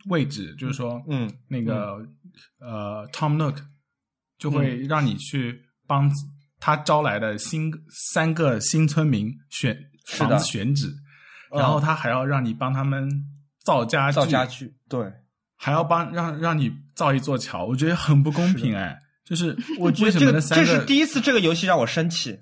[0.09, 2.07] 位置，就是说，嗯，那个、
[2.61, 3.57] 呃，Tom Nook
[4.38, 6.11] 就会让你去帮
[6.61, 7.73] 他招来的新
[8.12, 10.88] 三个新村民选是的房子选址，
[11.53, 13.09] 嗯然后他还要让你帮他们
[13.64, 15.12] 造家具，造家具，对，
[15.57, 19.01] 还要帮让让你造一座桥，我觉得很不公平哎。
[19.25, 22.38] 就是 我觉得这个这是第一次这个游戏让我生气。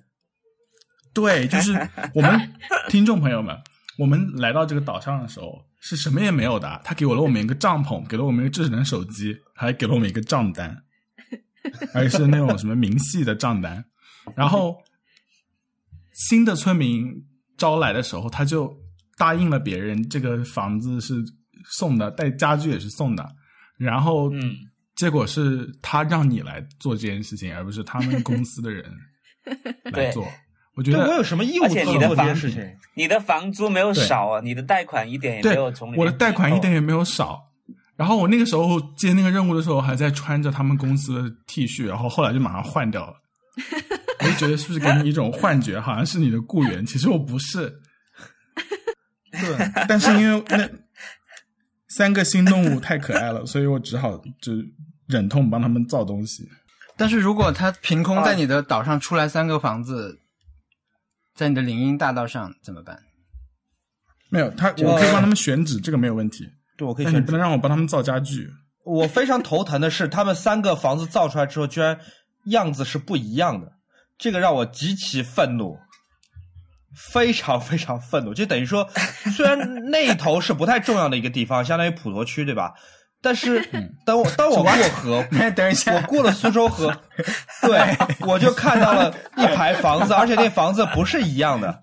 [1.15, 1.73] 对，就是
[2.13, 2.53] 我们
[2.91, 3.57] 听众朋友们，
[3.99, 10.83] 我们来到这个岛上的时候是什么也没有的，他给了我们一个帐篷，给了我们一个智能手机，还给了我们一个账单，
[11.93, 13.85] 而是那种什么明细的账单。
[14.35, 14.77] 然后
[16.13, 17.13] 新的村民
[17.57, 18.75] 招来的时候，他就
[19.19, 21.15] 答应了别人，这个房子是
[21.71, 23.29] 送的，带家具也是送的。
[23.77, 24.55] 然后，嗯，
[24.95, 28.85] 结果是他让你来做这件事情，而不是他们公司的人
[29.93, 30.27] 来做。
[30.75, 32.77] 我觉得我有什么义务而且做做这你的房件事情？
[32.95, 37.51] 你的房租没有少啊，你的贷款一点也没有从我的贷款一点也没有少。
[37.95, 43.15] 然后我那个时候接那个任务的时候，还在穿着他们公司的 T 恤，然后后来就马上换掉了。
[44.21, 47.81] 我就觉得是不是给你一种幻觉，好像是你的雇员，其实我不是。
[49.31, 50.69] 对，但是因为那
[51.89, 54.53] 三个新动物太可爱了，所以我只好就
[55.07, 56.49] 忍痛帮他们造东西。
[56.97, 60.19] 但是如果他凭空在你的岛上出来三个房子，
[61.35, 62.99] 在你的林荫大道上怎么办？
[64.31, 66.49] 没有他，我可以帮他们选址，这个没有问题。
[66.77, 68.49] 对，我可以选但你不能让我帮他们造家具。
[68.85, 71.99] 我非常头疼的是，他们三个房子造出来之后，居然
[72.47, 73.71] 样子是不一样的，
[74.19, 75.79] 这个让我极其愤怒，
[76.97, 78.33] 非常非常愤怒。
[78.35, 78.89] 就等于说，
[79.37, 79.59] 虽然
[79.91, 82.73] 那一头是不太重要的一个地方，相当于普陀区，对吧？
[83.23, 83.65] 但是
[84.05, 86.95] 当我当我过河， 等一下我过了苏州河，
[87.63, 91.81] 对，我就看到了一排房子，而且那房子不是一样的，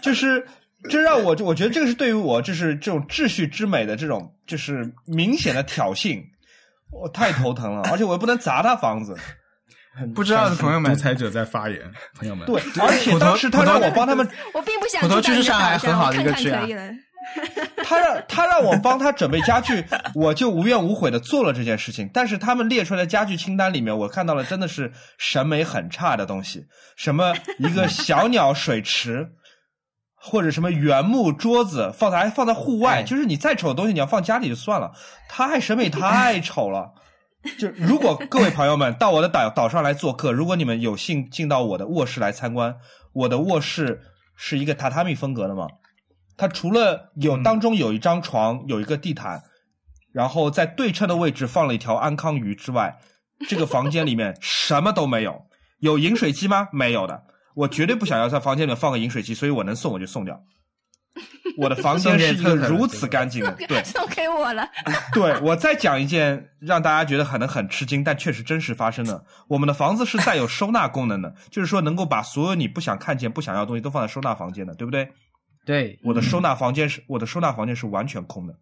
[0.00, 0.46] 就是
[0.88, 6.22] 这让我我觉得这个是对于我就是这种秩序之美的这种就是明显的挑衅，
[6.92, 9.16] 我太头疼了，而且我又不能砸他房子。
[10.14, 11.80] 不知道的朋友们独，裁者在发言，
[12.16, 12.46] 朋友们。
[12.46, 16.64] 对，而且当时他让我帮他们，我并不想普陀住在你的区是上海很好的一个区啊。
[17.84, 22.08] 他让他让我帮他准备家具， 我就无怨无悔的做了这件事情。
[22.12, 29.30] 但是他们列出来的家具清单里面，我看到了真的是审美很差的东西，什么一个小鸟水池，
[30.14, 34.92] 或者什么原木桌子，放在还放在户外，哎就是你再丑的东西，你要放家里就算了，
[35.28, 36.92] 太审美太丑了。
[37.56, 42.74] 就如果各位朋友们到我的岛岛上来做客，如果你们有幸进到我的卧室来参观，
[43.12, 44.02] 我的卧室
[44.34, 45.68] 是一个榻榻米风格的嘛，
[46.38, 49.42] 它除了有当中有一张床，有一个地毯，
[50.12, 52.96] 然后在对称的位置放了一条安康鱼之外，
[53.46, 55.42] 这个房间里面什么都没有。
[55.80, 56.68] 有饮水机吗？
[56.72, 57.22] 没有的。
[57.54, 60.40] 我绝对不想要在房间里面放个饮水机，所以我能送我就送掉。
[61.58, 64.64] 我的房间是一个如此干净的，对送给我了，
[65.12, 65.36] 对。
[65.40, 69.24] 我再讲一件让大家觉得可能很吃惊，但确实真实发生的。
[69.48, 75.10] 我们的房子是带有收纳功能的，就是说能够把所有你不想看见、不想要的东西都放在收纳房间的，对不对？
[75.68, 78.54] 对，我的收纳房间是我的收纳房间是完全空的，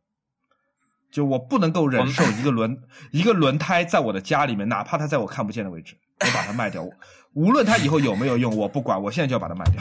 [1.12, 2.76] 就我不能够忍受一个轮
[3.12, 6.84] 一个轮胎在我的家里面，哪怕它在我看不见的位置，我把它卖掉，
[7.34, 9.80] 无论它以后有没有用，我不管，我现在就要把它卖掉。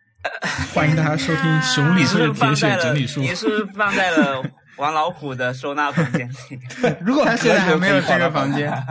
[0.72, 3.20] 欢迎大家收听熊理智铁不是放在了血整理术。
[3.20, 4.42] 你是不是放在了
[4.78, 6.58] 王老虎的收纳房间里？
[7.04, 8.72] 如果他现在还没有这个房房间。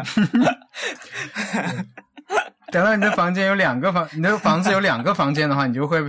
[2.70, 6.00] 等到你的房间有两个房，你的房子有两个房间的话，你就会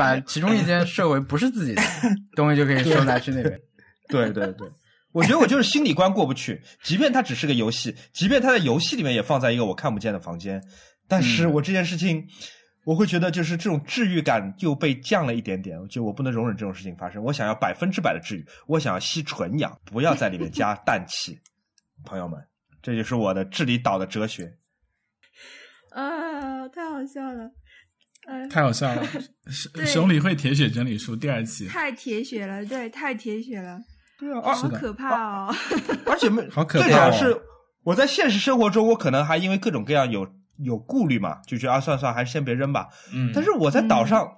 [0.00, 1.82] 把其中一间设为不是自己的
[2.34, 3.60] 东西，就可以收纳去那边。
[4.08, 4.66] 对对对，
[5.12, 10.62] 我觉得我就是心理关过不去，即便它只是个游戏，即便它在游戏里面也放在一个我看不见的房间，
[11.06, 12.26] 但是我这件事情，
[12.84, 17.22] 我会觉得就是这种治愈感又被降了一点点，就我不能容忍这种事情发生。
[17.22, 21.38] 我想要百分之百的治愈，我想要吸纯氧，不要在里面加氮气。
[22.04, 22.40] 朋友们，
[22.80, 24.50] 这就是我的治理岛的哲学。
[25.90, 27.50] 啊，太好笑了！
[28.26, 29.02] 呃，太好笑了。
[29.74, 33.80] 对熊理会铁血整理书第二期，太铁血了，对，太铁血了，
[34.18, 35.54] 对啊，好可怕哦！
[36.06, 37.36] 而且没 好可怕哦最主要是
[37.82, 40.28] 我在现实生活中，我可能还因为各种各样有
[40.58, 42.88] 有顾虑嘛，就觉得啊，算了算了，还是先别扔吧。
[43.12, 44.30] 嗯，但是我在岛上、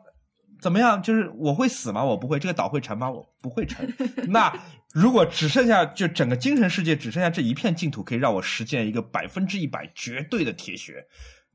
[0.61, 1.03] 怎么样？
[1.03, 2.05] 就是我会死吗？
[2.05, 2.38] 我不会。
[2.38, 3.11] 这个岛会沉吗？
[3.11, 3.92] 我不会沉。
[4.29, 4.51] 那
[4.95, 11.05] 如果只剩下就整个精神世界只剩下这一片净土，可以让我实现一个百分之一百绝对的铁血，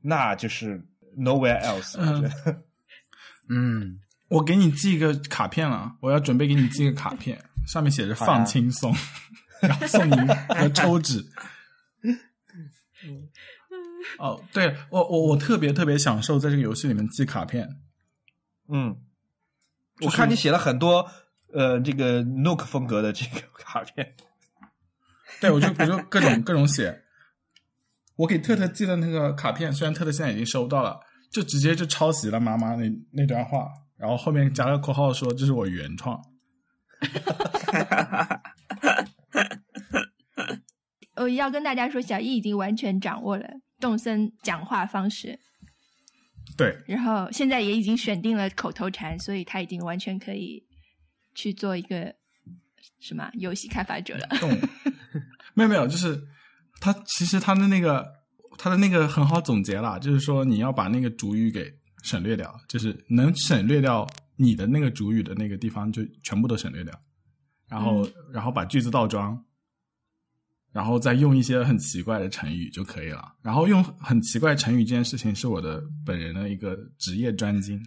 [0.02, 0.80] 那就是
[1.18, 2.30] nowhere else 嗯。
[3.50, 8.94] 嗯，我给你寄一个卡片了，我要准备给你寄个卡片， 上面写着“放轻松”，
[9.62, 10.26] 然后送你一
[10.60, 11.24] 个抽纸。
[14.18, 17.80] 哦，对我我我特别特别享受在这个游戏里面寄卡片，
[18.68, 18.94] 嗯，
[19.98, 21.10] 就是我看你写了很多
[21.52, 24.14] 呃这个 Nook 风格的这个卡片。
[25.40, 27.04] 对我就我就各种各种写。
[28.16, 31.00] 我给特特寄的那个卡片，虽然特特现在已经收到了，
[31.30, 36.20] 就直接就抄袭了妈妈那那段话，然后后面加了括号说这是我原创。
[41.16, 43.44] 我要跟大家说，小易已经完全掌握了
[43.80, 45.38] 动森讲话方式，
[46.56, 50.64] 对，然后现在也已经选定了口头禅，所以他已经完全可以
[51.34, 52.14] 去做一个
[53.00, 54.26] 什么游戏开发者了。
[54.38, 54.48] 动，
[55.54, 56.22] 没有没有，就是
[56.80, 58.06] 他其实他的那个
[58.58, 66.92] 他的那个很好总结了，就是说你要把那个主语给省略掉，就是能省略掉你的那个主语的那个地方就全部都省略掉，
[67.68, 69.42] 然后、然后把句子倒装，
[70.72, 73.32] 然后再用一些很奇怪的成语就可以了。
[73.42, 77.80] 然后用很奇怪成语这件事情是我的本人的一个职业专精，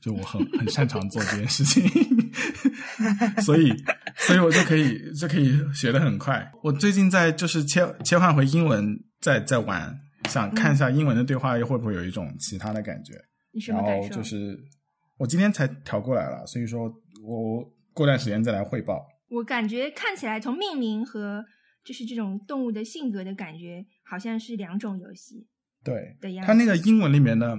[0.00, 1.82] 就我很很擅长做这件事情，
[3.42, 3.72] 所以
[4.16, 6.50] 所以我就可以就可以学得很快。
[6.62, 10.00] 我最近在就是切切换回英文在在玩，
[10.32, 13.12] 想看一下英文的对话会不会有一种其他的感觉。
[13.52, 14.08] 你什然么感受？
[14.08, 14.58] 后就是
[15.18, 16.84] 我今天才调过来了，所以说
[17.22, 19.06] 我过段时间再来汇报。
[19.28, 21.44] 我感觉看起来从命名和
[21.84, 25.46] 就是这种动物的性格的感觉，好像是两种游戏
[25.84, 26.16] 对。
[26.44, 27.58] 它那个英文里面的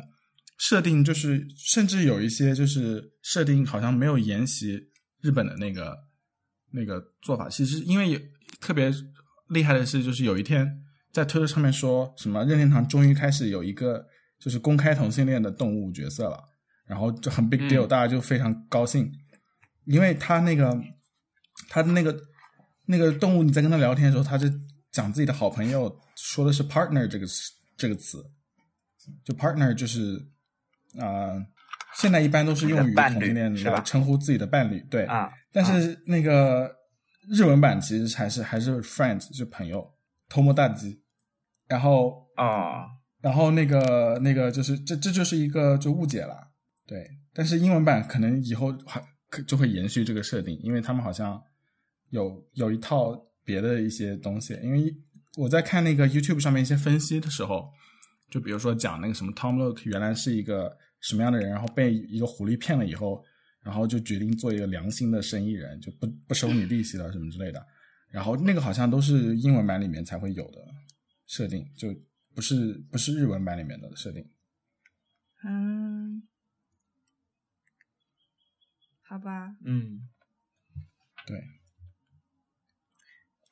[0.57, 4.79] 设定，就是甚至有一些就是设定好像没有沿袭
[5.21, 5.97] 日本的那个
[6.71, 7.49] 那个做法。
[7.49, 8.19] 其实因为有
[8.61, 8.91] 特别
[9.49, 10.65] 厉害的是，就是有一天
[11.13, 14.05] 在推特上面说什么任天堂终于开始有一个
[14.39, 16.37] 就是公开同性恋的动物角色了，
[16.85, 17.87] 然后就很 big deal，、嗯。
[17.87, 19.09] 大家就非常高兴，
[19.85, 20.77] 因为他那个
[21.69, 22.13] 他的那个
[22.87, 24.47] 那个动物，你在跟他聊天的时候，他就
[24.91, 28.21] 讲自己的好朋友，说的是 partner 这个词这个词，
[29.23, 30.17] 就 partner 就是
[30.99, 31.45] 啊、呃
[31.95, 36.75] 现在一般都是用于同性恋来称呼自己的伴侣，对啊，但是那个
[37.29, 39.87] 日文版其实还是还是 friend，就是朋友
[40.27, 41.02] ，tomo 大吉，
[41.67, 42.85] 然后啊，
[43.21, 46.51] 然后那个那个就是这这就是一个就误解了，
[46.85, 47.07] 对。
[47.33, 51.41] 但是英文版可能以后还可就会延续这个设定，因为他们好像
[52.11, 54.53] 有有一套别的一些东西。
[54.61, 54.95] 因为
[55.37, 57.71] 我在看那个 YouTube 上面一些分析的时候，
[58.29, 63.23] 就比如说讲那个什么 Tom Look 原来是一个什么样的人，然后被一个狐狸骗了以后，
[63.63, 67.65] 然后就决定做一个良心的生意人，就不不收你利息了什么之类的。
[68.11, 70.63] 然后那个好像都是英文版里面才会有的
[71.25, 71.89] 设定，就
[72.35, 74.29] 不是不是日文版里面的设定。
[75.43, 76.27] 嗯，
[79.01, 80.09] 好吧，嗯，
[81.25, 81.43] 对，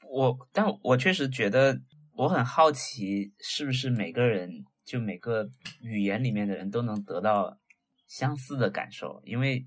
[0.09, 1.81] 我但我确实觉得
[2.13, 5.49] 我很好奇，是不是每个人就每个
[5.81, 7.59] 语言里面的人都能得到
[8.07, 9.21] 相似的感受？
[9.25, 9.65] 因为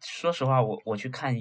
[0.00, 1.34] 说实话，我我去看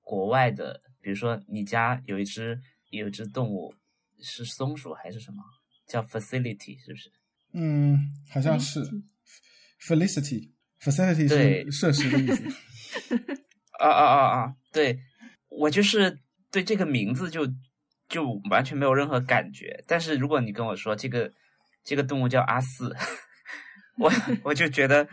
[0.00, 2.60] 国外的，比如说你家有一只
[2.90, 3.74] 有一只动物
[4.20, 5.42] 是松鼠还是什么，
[5.86, 7.10] 叫 facility 是不是？
[7.52, 8.80] 嗯，好像是
[9.80, 10.50] felicity
[10.80, 12.44] facility 对是设施的意思。
[13.78, 14.54] 啊啊啊啊！
[14.72, 14.98] 对，
[15.48, 16.18] 我就是
[16.50, 17.46] 对这个名字就
[18.08, 19.82] 就完全没有任何感觉。
[19.86, 21.30] 但是如果你跟我说这个
[21.82, 22.94] 这个动物叫阿四，
[23.98, 24.10] 我
[24.44, 25.06] 我就觉得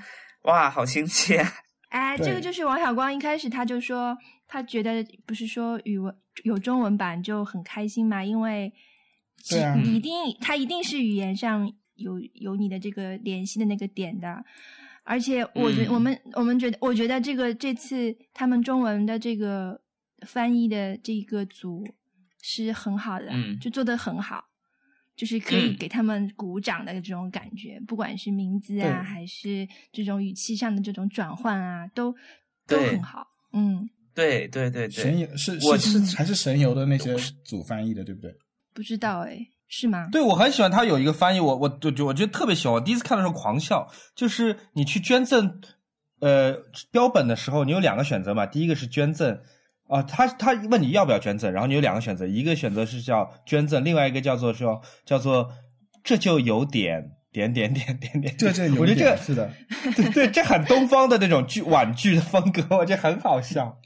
[0.43, 1.53] 哇，好亲切啊。
[1.89, 8.71] 哎，这个就是王小光一开始他就说，他觉得不是说语文有中文版就很开心嘛，因为
[9.83, 14.43] 一定他一定是语言上有有你的这个联系的那个点的，
[15.03, 15.93] 而且我觉、嗯。
[15.93, 19.81] 我们我们觉得我觉得这个这次他们中文的这个
[20.25, 21.85] 翻译的这个组
[22.41, 23.59] 是很好的，嗯。
[23.59, 24.45] 就做的很好。
[25.13, 25.77] 就是可以嗯。
[25.77, 32.15] 给他们鼓掌的这种感觉，不管是名字啊，还是这种语气上的这种转换啊，都
[32.65, 33.27] 都很好。
[33.53, 38.33] 嗯，对对对对，神游是我是是还是神游的那些组翻译的，对不对？
[38.73, 40.07] 不知道哎，是吗？
[40.11, 42.73] 对，我很喜欢他有一个翻译，我我我就我觉得特别喜欢。
[42.73, 45.61] 我第一次看的时候狂笑，就是你去捐赠
[46.19, 46.55] 呃
[46.91, 49.39] 标本的时候，你有两个选择嘛，第一个是捐赠。
[49.87, 55.51] 啊，他他问你要不要捐赠，然后你有两个选择，一个选择是叫捐赠，另外一个叫做说叫做
[56.01, 59.51] 这就有点点点点点点，这这有我觉得这个点是的。
[59.93, 63.77] 对对，这很东方的那种剧婉剧的风格，我觉得很好笑。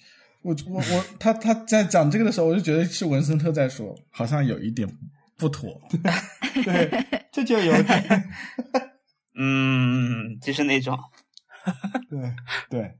[0.46, 4.88] 我我我，他他在讲这个的时候，我就觉得是文森特在说，好像有一点
[5.38, 5.82] 不妥。
[6.64, 8.24] 对，这就有点
[9.36, 10.96] 嗯，就是那种，
[12.08, 12.32] 对
[12.70, 12.96] 对，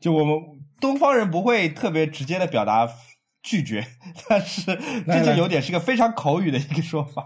[0.00, 0.36] 就我们
[0.80, 2.88] 东方人不会特别直接的表达
[3.44, 3.86] 拒绝，
[4.28, 4.76] 但是
[5.06, 7.22] 这就有点是个非常口语的一个说法。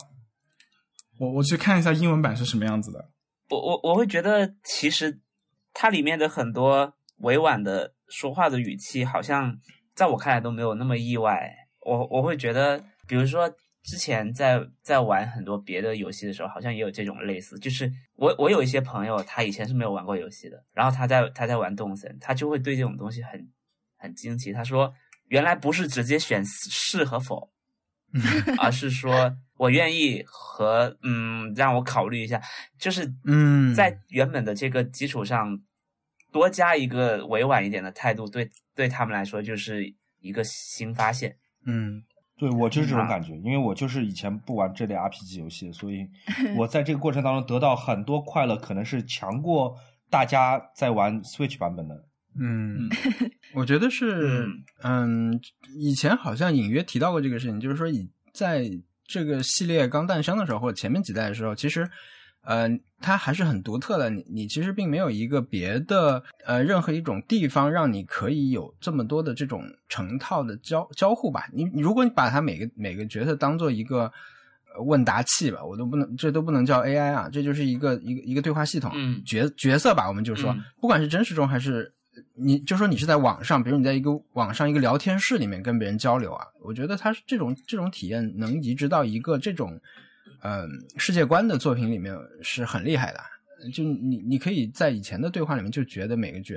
[1.18, 3.11] 我我去看一下英文版是什么样子的。
[3.48, 5.22] 我我我会觉得，其实
[5.72, 9.58] 它里面的很多委婉的说话的语气，好像
[9.94, 11.52] 在我看来都没有那么意外。
[11.80, 13.48] 我我会觉得，比如说
[13.84, 17.58] 之前在在玩很多别的游戏的时候，好像也有这种类似。
[17.58, 23.48] 就是我我有一些朋友，他以前是没有玩过游戏的，然后他在他在玩动森，他就会对这种东西很
[23.96, 24.52] 很惊奇。
[24.52, 24.92] 他说，
[25.28, 27.52] 原来不是直接选是和否，
[28.58, 32.42] 而是说我愿意和嗯，让我考虑一下，
[32.80, 35.56] 就是嗯在原本的这个基础上
[36.37, 41.37] 多加一个委婉一点的态度，对对他们来说就是一个新发现。
[41.64, 42.03] 嗯
[42.39, 46.07] 对我就是这种啊感觉，因为我就是以前不玩这类 RPG 游戏，所以
[46.55, 49.74] 我在这个过程当中得到很多快乐，可能是强过
[50.11, 52.05] 大家在玩 Switch 版本的。
[52.39, 52.91] 嗯，
[53.57, 54.47] 我觉得是，
[54.82, 55.41] 嗯，
[55.78, 58.70] 以前好像隐约提到过这个事情，就是说以在
[59.07, 61.89] 这个系列刚诞生的时候，或者前面几代的时候，其实，
[62.47, 62.68] 呃，
[63.01, 64.09] 它还是很独特的。
[64.09, 71.49] 你你其实并没有一个别的呃任何一种地方让你可以有这么多的这种成套的交交互吧。
[71.53, 74.11] 你你如果你把它每个每个角色当做一个
[74.74, 81.92] 呃问答器吧，我都不能，这都不能叫 AI 啊，这就是一个一个一个对话系统，嗯角角色吧，我们就说，嗯不管是真实中还是
[82.34, 89.78] 你就说你是在网上，比如你在一个网上一个聊天室里面跟别人交流啊，我觉得它是这种这种体验能移植到一个这种
[90.41, 90.66] 呃
[90.97, 93.20] 世界观的作品里面是很厉害的。
[93.74, 96.57] 就你你可以在以前的对话里面就觉得每个角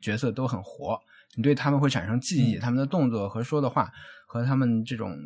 [0.00, 0.98] 角色都很活，
[1.36, 3.90] 你对他们会产生记忆，他们的动作和说的话
[4.26, 5.16] 和他们这种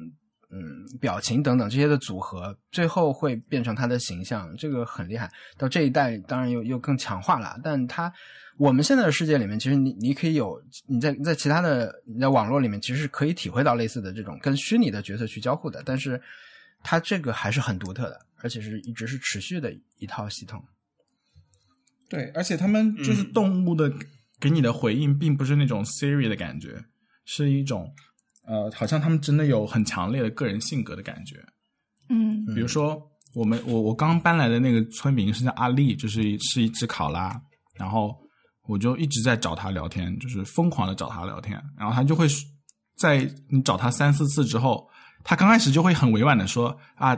[0.51, 5.29] 嗯表情等等这些的组合，最后会变成他的形象，这个很厉害。
[5.57, 8.11] 到这一代当然又又更强化了，但他
[8.57, 16.21] 我们现在的世界里面，其实你你可以有你在在其他的你在网络里面，其实是可以体会到类似的这种跟虚拟的角色去交互的，但是
[16.83, 20.63] 它这个还是很独特的，而且是一直是持续的一套系统。
[22.09, 23.93] 对，而且他们就是嗯动物的
[24.41, 26.83] 给你的回应，并不是那种 Siri 的感觉，
[27.25, 27.93] 是一种
[28.47, 31.37] 呃，好像他们真的有很强烈的个人性格的感觉。
[32.09, 32.99] 嗯比如说，
[33.35, 37.39] 我们我我刚搬来的那个村民是叫阿丽，就是一是一只考拉，
[37.75, 38.17] 然后
[38.63, 42.27] 我就一直在找他聊天，就是疯狂的找他聊天，然后他就会
[42.97, 44.89] 在你找他三四次之后，
[45.29, 47.15] 他刚开始就会很委婉的说啊，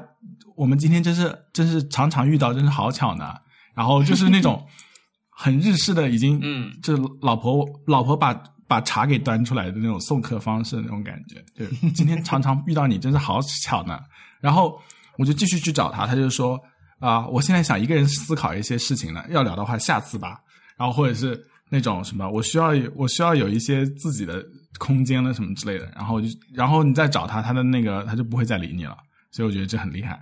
[0.56, 3.36] 我们今天真是真是常常遇到，真是好巧呢，
[3.72, 4.66] 然后就是那种
[5.30, 8.36] 很日式的，已经嗯就老婆老婆把。
[8.70, 13.98] 把茶给端出来的那种送客方式，那种感觉，对今天常常遇到你，真是好巧呢。
[14.40, 14.80] 然后
[15.18, 16.56] 我就继续去找他，他就说
[17.00, 20.38] 啊、我现在想一个人思考一些事情呢，要聊的话下次吧。
[20.76, 24.40] 然后或者是那种什么，我需要我需要有一些自己的
[24.79, 25.91] 空间了什么之类的。
[25.95, 28.97] 然后就然后你再找他，他的那个他就不会再理你了。
[29.31, 30.18] 所以我觉得这很厉害。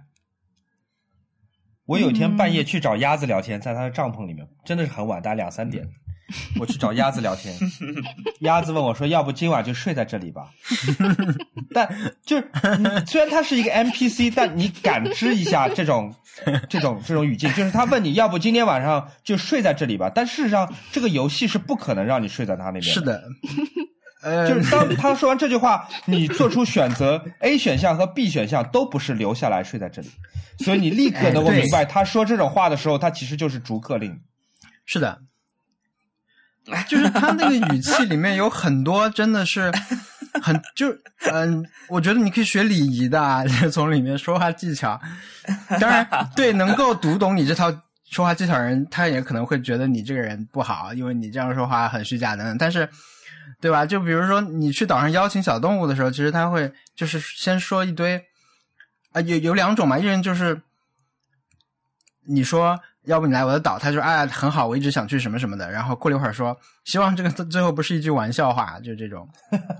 [1.87, 5.89] 我有一天半夜去找鸭子聊天，在他的帐篷里面，真的是很晚，大概两三点。
[6.61, 7.57] 我去找鸭子聊天，
[8.41, 10.51] 鸭子问我说：“要不今晚就睡在这里吧？”
[11.73, 11.89] 但
[12.23, 12.51] 就是
[13.07, 16.15] 虽然他是一个 NPC，但你感知一下这种
[16.69, 20.13] 这种这种语境，就是他问你要不今天晚上就睡在这里吧。
[20.15, 22.83] 但事实上，这个游戏是不可能让你睡在他那边。
[22.83, 23.27] 是，的，呃，
[24.23, 30.11] 就是当他说完这句话，你做出选择，A 选项和 B 选项都不是留下来睡在这里，
[30.59, 34.21] 所以你立刻能够明白，他说这种话的时候，他其实就是逐客令。
[34.87, 35.19] 是的，
[36.89, 39.71] 就是他那个语气里面有很多真的是
[40.43, 40.89] 很就
[41.31, 44.99] 嗯，我觉得你可以学礼仪的啊，就从里面说话技巧。
[45.81, 47.71] 当然，对能够读懂你这套
[48.11, 52.57] 说话技巧的人，他也可能会觉得你这个人不好，因为你这样说话很虚假等等。
[52.59, 52.89] 但是，
[53.61, 53.85] 对吧？
[53.87, 58.23] 就比如说你去岛上邀请小动物的时候，其实他会就是先说一堆。
[59.13, 60.61] 啊，有有两种嘛，一人就是
[62.27, 66.55] 你说要不你来我的岛，他就哎很好，我一直想去什么什么的，然后过了一会儿说
[66.85, 69.27] 希望这个最后不是一句玩笑话，就这种，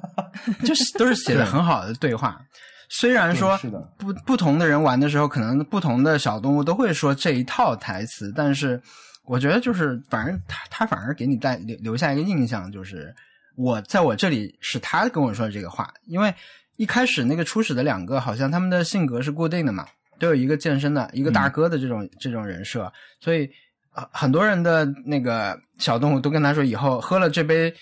[0.65, 2.41] 就是都是写的很好的对话。
[2.89, 3.59] 虽然说
[3.99, 8.81] 不不同的人玩的时候，可能不同的小动物都会说这一套台词，但是
[9.27, 13.15] 我觉得就是反正他他反而给你带留留下一个印象，就是
[13.59, 16.33] 我在我这里是他跟我说的这个话，因为
[16.77, 19.85] 一开始那个初始的两个好像他们的性格是固定的嘛，
[20.17, 23.51] 都有一个健身的一个大哥的这种、这种人设，所以
[23.97, 27.75] 呃很多人的那个小动物都跟他说，以后喝了这杯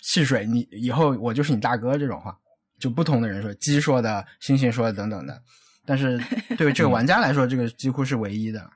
[0.00, 2.36] 汽水，你以后我就是你大哥这种话。
[2.78, 5.42] 就不同的人说，鸡说的、猩猩说的等等的，
[5.84, 6.18] 但是
[6.56, 8.70] 对于这个玩家来说，这个几乎是唯一的。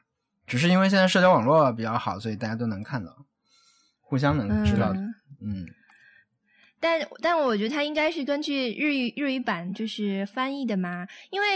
[0.46, 3.10] 只是因为现在社交网络比较好，所以大家都能看到，
[4.02, 4.92] 互相能知道。
[4.92, 5.66] 嗯嗯
[6.84, 11.46] 但但我觉得它应该是根据日语日语版就是翻译的嘛，因为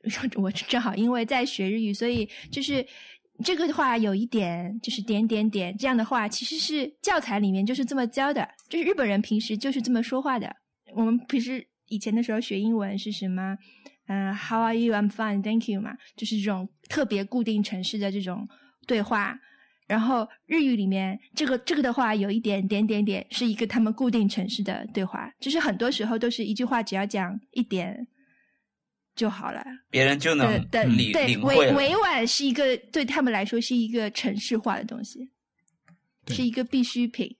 [0.40, 2.82] 我正好因为在学日语，所以就是
[3.44, 10.56] 这个话有一点就是点点点这样的话，其实是教材里面就是这么教的，就是日本人平时就是这么说话的。
[10.94, 13.58] 我们平时以前的时候学英文是什么？
[14.06, 14.94] 嗯、h o w are you?
[14.94, 18.48] I'm fine, thank you 嘛，就是这种特别固定城市的这种
[18.86, 19.38] 对话。
[19.88, 28.06] 然后日语里面这个这个的话有一点点点点是一个他们固定城市的对话，就是很多时候都是一句话只要讲一点
[29.16, 29.64] 就好了。
[29.90, 31.56] 别人就能对对领对，领会。
[31.56, 35.30] 委委婉是一个对他们来说是一个城市化的东西，
[36.28, 37.34] 是一个必需品，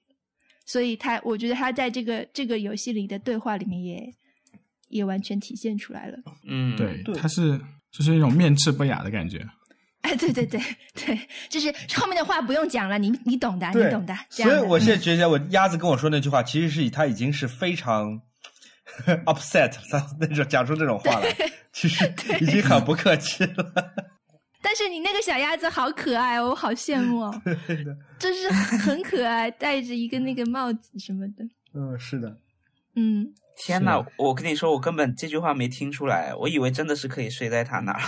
[0.65, 4.15] 所以他我觉得他在这个这个游戏里的对话里面也
[4.89, 6.17] 也完全体现出来了。
[6.47, 9.47] 嗯，对，对它是就是一种面赤不雅的感觉。
[10.09, 10.61] 哎，对对对
[10.95, 14.17] 对，就是后面的话不用讲了，你你懂的，你懂的。
[14.31, 18.21] 所以我现在觉得，我鸭子跟我说那句话，其实是他已经是非常
[19.27, 21.35] upset， 他那种讲出这种话来，
[21.73, 23.73] 其实已经很不客气了。
[24.63, 27.43] 但是你那个小鸭子好可爱哦，我好羡慕哦，
[28.19, 31.45] 就是很可爱，戴着一个那个帽子什么的。
[31.75, 32.37] 嗯，是的，
[32.97, 38.01] 嗯，天呐，我跟你说，我根本这句话没听出来，我以为真的是可以睡在他那儿。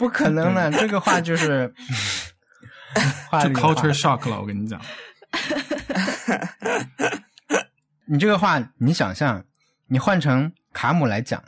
[0.00, 1.70] 不可能的， 这个话就是
[3.28, 4.80] 话就 culture shock 了，我跟你讲。
[8.06, 9.44] 你这个话，你想象，
[9.88, 11.44] 你换成卡姆来讲，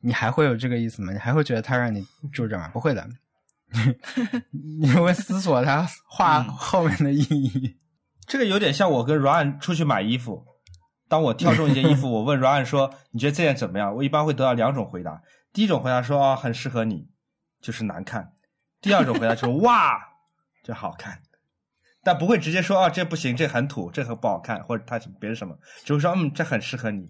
[0.00, 1.12] 你还会有这个意思吗？
[1.12, 2.70] 你还会觉得他让你住这吗？
[2.72, 3.04] 不会的，
[4.78, 7.76] 你会思索他话后面的意义。
[8.28, 10.46] 这个有点像我跟 Ryan 出去买衣服，
[11.08, 15.20] 当我挑中一件衣服， 我问 Ryan 说：“你觉得这件怎么样？”我一般会得到两种回答。
[15.52, 17.08] 第一种回答说：“啊，很适合你，
[17.60, 18.32] 就是难看。”
[18.80, 19.98] 第二种回答说：“哇，
[20.62, 21.18] 这好看。”
[22.04, 25.54] 但不会直接说：“啊，这不行，这很土，这很不好看，或者他什么别人什么，
[25.84, 27.06] 只会说：“嗯，这很适合你。”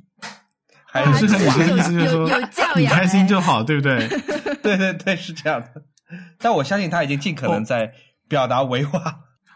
[0.91, 2.27] 还是你的意思就是说
[2.75, 4.09] 你开心哎就好，对不对？
[4.63, 5.83] 对对对，是这样的。
[6.39, 7.93] 但我相信他已经尽可能在
[8.27, 9.03] 表达委婉。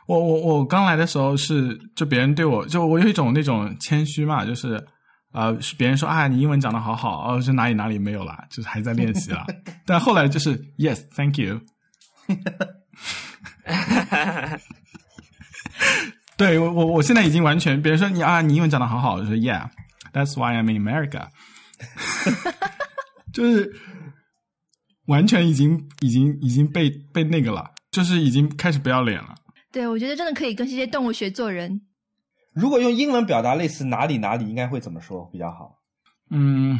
[0.06, 4.84] 我我我刚来的时候是，就别人对我就我有一种那种谦虚嘛，就是
[5.32, 9.46] 呃，是别人说啊，你英文讲的好好，哦，是哪里哪里没有啦，就是还在练习啦。
[9.86, 11.60] 但后来就是 yes，thank you。
[16.36, 21.28] 对我我我现在已经完全，别人说你啊，你英文讲的好好，我就说 yeah，that's why I'm in America。
[23.32, 23.74] 就是
[25.06, 29.34] 完全已经已经已经被被那个了，就是已经开始不要脸了。
[29.72, 31.80] 对，我觉得真的可以跟这些动物学做人。
[32.54, 35.78] 如果用英文表达类似哪里哪里，应该会怎么说比较好？
[36.30, 36.78] 嗯，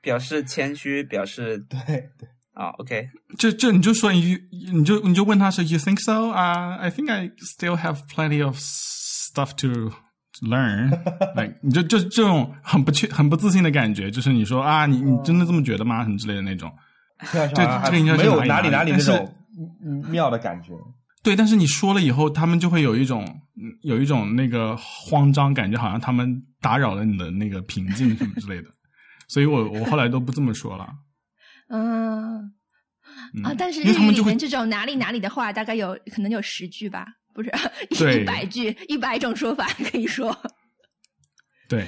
[0.00, 1.78] 表示谦虚，表示对
[2.18, 3.08] 对，啊，OK，
[3.38, 4.36] 就就你就说你
[4.72, 9.92] 你就你就问他是 You think so 啊、i think I still have plenty of stuff to
[10.40, 10.90] learn。
[11.36, 16.02] like 你就就这种很不确很不自信的感觉，就是你说啊，你你真的这么觉得吗？
[16.02, 16.72] 什么之类的那种。
[17.32, 17.54] 这这
[17.84, 19.34] 这个应该是没有哪里哪里那种
[19.84, 20.72] 嗯妙的感觉。
[21.28, 23.22] 对，但是你说了以后，他们就会有一种
[23.56, 28.70] 嗯有一种那个慌张感觉，好像他们打扰了你的那个平静什么之类的。
[29.28, 30.88] 所以我我后来都不这么说了。
[31.68, 32.50] 嗯
[33.34, 37.50] 嗯、啊，但是日语里面这种哪里哪里的话，大概有可能有十句吧，不是
[37.90, 40.34] 对一百句，一百种说法可以说。
[41.68, 41.86] 对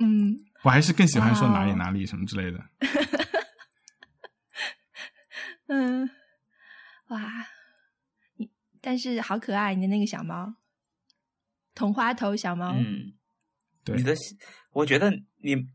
[0.00, 2.58] 嗯，我还是更喜欢说哪里哪里什么之类的。
[5.68, 6.08] 嗯，
[7.10, 7.26] 哇，你
[8.82, 10.56] 但是好可爱，你的那个小猫，
[11.74, 13.14] 同花头小猫，嗯，
[13.82, 14.14] 对你的，
[14.72, 15.10] 我觉得
[15.42, 15.68] 你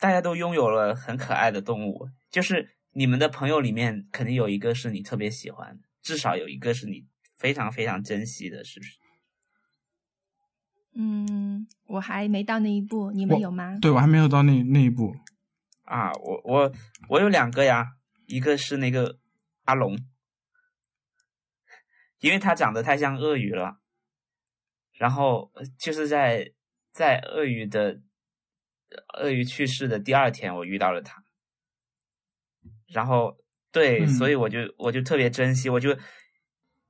[0.00, 8.96] 大家都拥有了很可爱的动物，就是你们的朋友里面肯定有一个是你特别喜欢的，至少有一个是你非常非常珍惜的，是不是？
[10.94, 13.78] 嗯，我还没到那一步，你们有吗？
[13.80, 15.14] 对我还没有到那那一步。
[15.84, 16.72] 啊，我我
[17.08, 17.86] 我有两个呀，
[18.26, 19.18] 一个是那个
[19.64, 19.98] 阿龙，
[22.22, 23.76] 因为他长得太像鳄鱼了，
[24.92, 26.52] 然后呃就是在
[26.92, 28.00] 在鳄鱼的
[29.18, 31.22] 鳄鱼去世的第二天，我遇到了他，
[32.86, 33.36] 然后
[33.72, 34.08] 对，嗯。
[34.08, 35.96] 所以我就我就特别珍惜，我就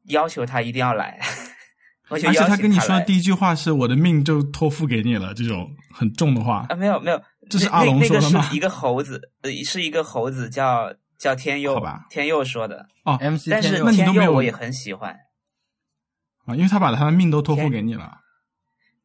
[0.08, 1.18] 要求他一定要来，
[2.10, 6.66] 而且他跟你说的第一句话是我的命就托付给你了，这种很重的话。
[6.68, 6.76] 啊，。
[6.76, 8.42] 没有没有，那这是阿龙那那个说的吗？
[8.42, 12.88] 是一个猴子，呃，是一个猴子叫叫天佑好吧，天佑说的。
[13.04, 14.32] 哦 MC 但是天佑。
[14.32, 15.16] 我也很喜欢，
[16.46, 18.18] 啊，因为他把他的命都托付给你了。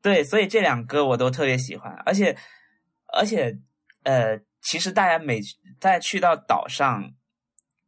[0.02, 2.36] 对，所以这两个我都特别喜欢，而且
[3.14, 3.56] 而且
[4.02, 5.40] 呃，其实大家每
[5.80, 7.14] 大家去到岛上，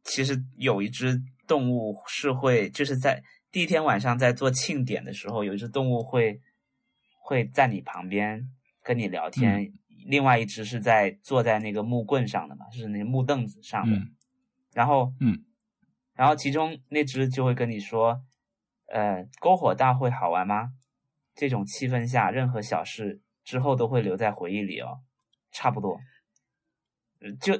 [0.04, 3.20] 其实有一只动物是会就是在
[3.50, 6.40] 第一天晚上在做庆典的时候，有一只动物会
[7.20, 8.48] 会在你旁边
[8.84, 9.72] 跟你聊天，
[10.06, 14.14] 另外一只是在坐在那个木棍上的嘛，就是那个木凳子上的，嗯
[14.72, 15.44] 然后嗯，
[16.14, 18.22] 然后其中那只就会跟你说，
[18.86, 20.72] 呃，篝火大会好玩吗？
[21.34, 25.00] 这种气氛下，任何小事之后都会留在回忆里哦，
[25.50, 25.98] 差不多。
[27.20, 27.54] 呃就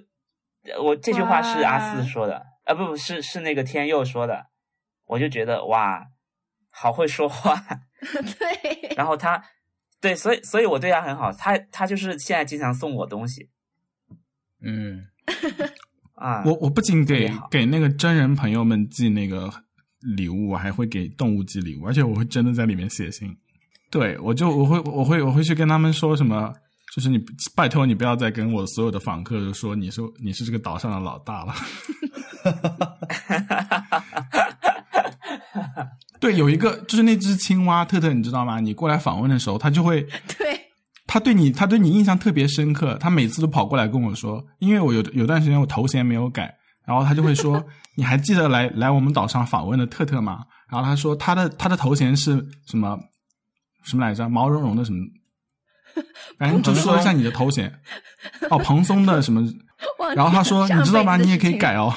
[0.65, 4.47] 呃我这句话是阿四说的，啊，不不是是那个天佑说的，
[5.07, 6.11] 我就觉得哇，
[6.71, 7.55] 好会说话。
[8.01, 9.43] 对，然后他，
[10.01, 13.51] 对，所以所以我对他很好，他他就是现在经常送我东西
[14.61, 15.07] 嗯，
[16.21, 16.45] 啊。
[16.45, 19.53] 我我不仅给给那个真人朋友们寄那个
[20.17, 23.37] 礼物，我还会给动物寄礼物，而且我会真的在里面写信。
[23.91, 26.53] 对，我就我会我会我会去跟他们说什么，
[26.95, 27.21] 就是你
[27.57, 31.55] 拜托你不要再跟我所有的访客说你是你是这个岛上的老大了。
[36.21, 38.61] 对，有一个就是那只青蛙特特，你知道吗？
[38.61, 40.03] 你过来访问的时候，它就会
[40.39, 40.61] 对，
[41.13, 42.97] 他对你，他对你印象特别深刻。
[43.01, 46.55] 他每次都跑过来跟我说，因为我有有段时间我头衔没有改，
[46.87, 47.61] 然后他就会说
[47.97, 52.97] ：“你还记得来来我们岛上访问的特特吗？”然后他说他的他的头衔是什么
[53.83, 54.29] 什么来着？
[54.29, 55.01] 毛茸茸的什么？
[56.39, 57.73] 反正就说一下你的头衔。
[58.49, 59.45] 哦，蓬松的什么？
[60.15, 61.17] 然后他说：“你知道吗？
[61.17, 61.93] 你也可以改哦。”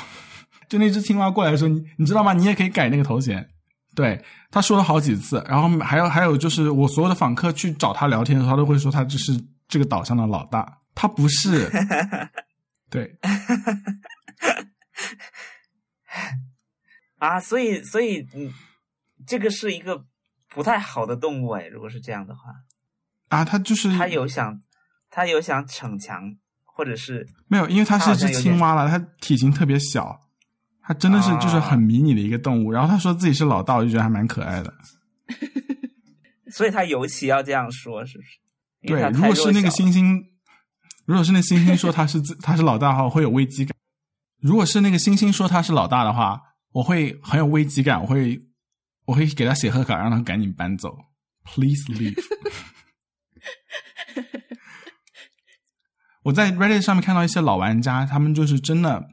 [0.68, 2.34] 就那只青蛙过来说：“你你知道吗？
[2.34, 3.48] 你也可以改那个头衔。”
[3.96, 5.44] 对，他说了好几次。
[5.48, 9.32] 然后还有还有就是，我所有的访客去找他聊天的时候，他都会说他就是
[9.68, 10.80] 这个岛上的老大。
[10.96, 11.70] 他不是。
[12.90, 13.18] 对，
[17.18, 18.54] 啊，所以所以嗯，
[19.26, 20.06] 这个是一个
[20.50, 22.42] 不太好的动物哎，如果是这样的话，
[23.30, 24.62] 啊，他就是他有想
[25.10, 30.22] 他有想逞强，或者是没有，因为他是一只青蛙了，它体型特别小，
[30.86, 32.72] 它真的是就是很啊迷你的一个动物。
[32.72, 34.74] 然后他说自己是老大，我就觉得还蛮可爱的。
[36.52, 38.30] 所以他尤其要这样说，是不是？
[38.86, 40.24] 对，如果是那个弱小了猩猩，
[41.06, 43.74] 如果是那星星说他是自 他是老大的话，我会有危机感。
[44.42, 46.40] 如果是那个星星说他是老大的话，
[46.72, 48.40] 我会很有危机感，我会
[49.06, 50.96] 我会给他写贺卡，让他赶紧搬走
[51.46, 52.22] ，Please leave。
[56.24, 59.06] 我在 Reddit 上面看到一些老玩家，他们就是真的，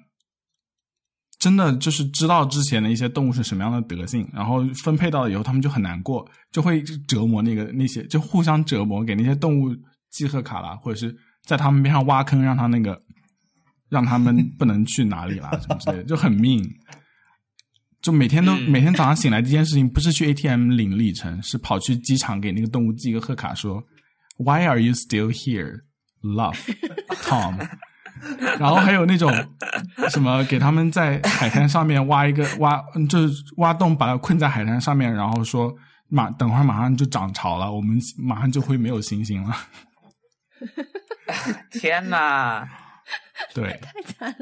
[1.40, 9.74] 真的就是知道之前的一些动物是什么样的德性，然后分配到了以后，他们就很难过，就会折磨那个那些，就互相折磨，给那些动物
[10.10, 11.16] 寄贺卡啦，或者是
[11.46, 13.02] 在他们边上挖坑，让他那个
[13.88, 16.62] 让他们不能去哪里啦，什么之类的，就很命。
[18.02, 23.82] 就每天都、嗯每天早上醒来第一件事情，不是去 ATM 领里程，是跑去机场给那个动物寄一个贺卡，说
[24.36, 25.80] Why are you still here,
[26.22, 26.58] love,
[27.22, 27.66] Tom？
[28.58, 29.32] 然后还有那种
[30.08, 35.74] 什么给他们在海滩上面挖一个挖，嗯就是挖洞把它困在海滩上面，然后说
[36.08, 39.56] 马等会儿马上就涨潮了，我们马上就会没有星星了。
[41.72, 42.68] 天哪！
[43.54, 44.36] 对，太惨了。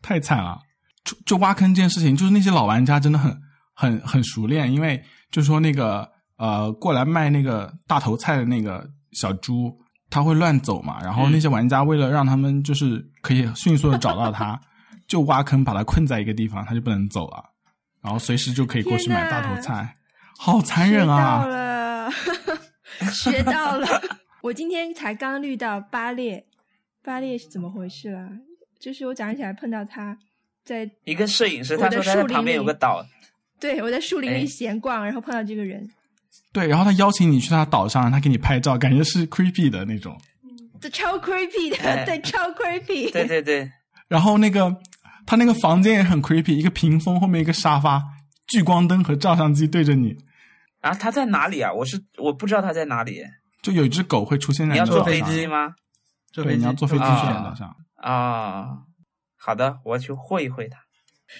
[0.00, 0.58] 太惨了。
[1.04, 3.36] 就就挖坑这件事情，就是那些老玩家真的很
[3.74, 9.76] 很很熟练，因为就说那个呃过来卖那个大头菜的那个小猪，
[10.12, 14.60] 他会乱走嘛，然后那些玩家为了让他们就是可以迅速的找到他，
[15.08, 17.42] 就挖坑把他困在一个地方，他就不能走了，
[18.02, 19.94] 然后随时就可以过去买大头菜，
[20.38, 21.46] 好残忍学到啊！
[21.46, 22.10] 了，
[23.10, 23.88] 学到了。
[24.42, 26.44] 我今天才刚遇到巴列，
[27.02, 28.28] 巴列是怎么回事啦？
[28.78, 30.18] 就是我早上起来碰到他
[30.64, 33.02] 在，一个摄影师，他说他在树林旁边有个岛，
[33.58, 34.38] 对我在树林哎。
[34.38, 35.88] 里闲逛，然后碰到这个人，
[36.52, 40.20] 对，然后他邀请你去他岛上，让他给你拍照，感觉是 creepy 的那种。
[40.80, 43.10] 这超 creepy 的，哎对，超 creepy。
[43.12, 43.70] 对对对，
[44.08, 44.76] 然后那个
[45.24, 48.02] 他那个房间也很 creepy，一个屏风后面一个沙发，
[48.48, 50.16] 聚光灯和照相机对着你，
[50.80, 51.72] 啊，他在哪里啊？
[51.72, 53.22] 我是我不知道他在哪里，
[53.62, 55.74] 就有一只狗会出现在你要坐飞的岛上机吗？
[56.34, 57.76] 对，坐飞机你要坐飞机啊去岛上。
[57.96, 58.66] 啊，
[59.38, 60.78] 好的，我去会一会他。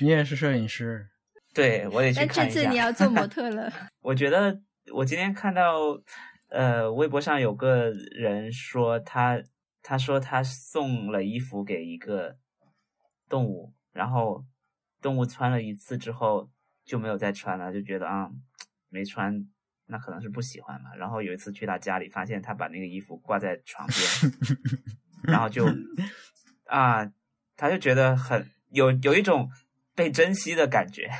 [0.00, 1.04] 你也是摄影师，
[1.52, 2.54] 对我得去但看一下。
[2.54, 4.56] 这次你要做模特了， 我觉得
[4.94, 6.00] 我今天看到，
[6.48, 9.42] 呃，微博上有个人说他，
[9.82, 12.36] 他说他送了衣服给一个
[13.28, 14.44] 动物，然后
[15.00, 16.50] 动物穿了一次之后
[16.84, 18.30] 就没有再穿了，就觉得啊，
[18.88, 19.48] 没穿，
[19.86, 20.94] 那可能是不喜欢嘛。
[20.94, 24.32] 然后有一次去他家里，发现他把那个衣服挂在床边，
[25.24, 25.66] 然后就
[26.66, 27.10] 啊，
[27.56, 29.50] 他就觉得很有有一种
[29.94, 31.10] 被珍惜的感觉。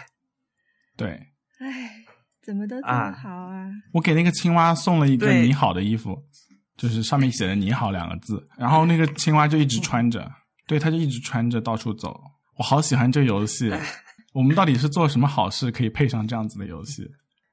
[0.97, 2.02] 对唉，
[2.43, 3.71] 怎么都这啊么好啊？
[3.93, 6.21] 我给那个青蛙送了一个你好的衣服，
[6.77, 10.31] 就是上面写的你好两个字，然后那个青蛙就一直穿着，
[10.67, 12.21] 对，它就一直穿着到处走。
[12.57, 13.73] 我好喜欢这游戏，
[14.35, 17.09] 我们到底是做什么好事可以配上这样子的游戏？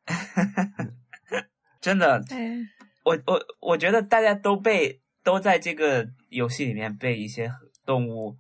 [1.80, 2.58] 真的，哎，
[3.06, 7.50] 我我我觉得大家都被都在这个游戏里面被一些
[7.86, 8.38] 动物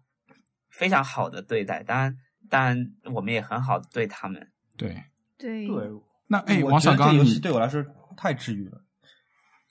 [0.69, 2.17] 非常好的对待，当然
[2.49, 4.51] 当然我们也很好的对他们。
[4.75, 5.03] 对，
[5.37, 5.89] 对对，
[6.29, 7.83] 那哎，王小刚，这游戏对我来说
[8.15, 8.77] 太治愈了，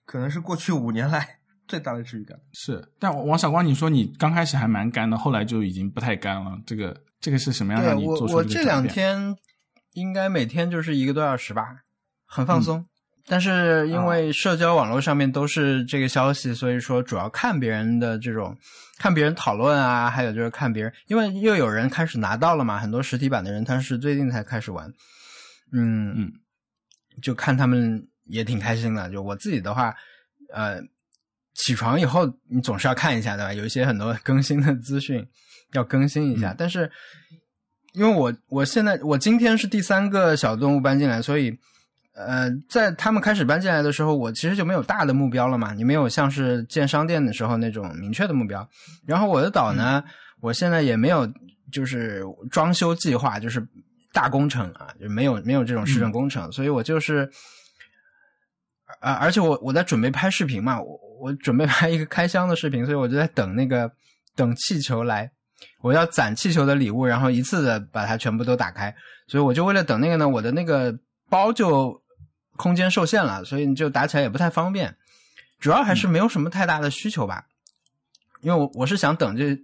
[0.05, 1.39] 可能是过去五年来
[1.69, 2.37] 最大的治愈感。
[2.53, 8.65] 是，但王小光，你说你刚开始还蛮干的，后来就已经不太干了，这个这个是什么样对让你做出我我这？
[8.65, 9.37] 两天
[9.93, 11.65] 应该每天就是一个多小时吧，
[12.27, 12.85] 很放松。
[13.31, 18.57] 但是因为社交网络上面都是这个消息，所以说主要看别人的这种，
[18.99, 24.89] 看别人讨论啊，还有就是看别人，因为又有人开始拿到了嘛，很多实体版的人他是最近才开始玩，
[25.73, 26.33] 嗯嗯，
[27.23, 29.11] 就看他们也挺开心的。
[29.11, 29.95] 就我自己的话，
[30.53, 30.81] 呃，
[31.55, 33.53] 起床以后你总是要看一下，对吧？
[33.53, 35.27] 有一些很多更新的资讯
[35.73, 36.91] 要更新一下，嗯但是
[37.95, 41.59] 因为我我现在我今天是第三个小动物搬进来，所以
[42.14, 48.69] 呃，在他们开始搬进来的时候，我其实就没有大的目标了嘛，你没有像是建商店的时候那种明确的目标。
[49.07, 50.03] 然后我的岛呢，
[50.41, 51.31] 我现在也没有
[51.73, 53.66] 就是装修计划，就是
[54.13, 57.31] 大工程啊，就没有没有这种市政工程，所以我就是。
[59.01, 63.89] 啊，而且我我在准备拍视频嘛，我我准备拍一个开箱的视频，所以我就在等那个
[64.35, 65.31] 等气球来，
[65.83, 68.93] 我要攒气球的礼物，然后一次的把它全部都打开，
[69.27, 70.99] 所以我就为了等那个呢，我的那个
[71.29, 72.03] 包就
[72.57, 74.97] 空间受限了，所以你就打起来也不太方便，
[75.61, 77.45] 主要还是没有什么太大的需求吧，
[78.41, 79.57] 因为我我是想等这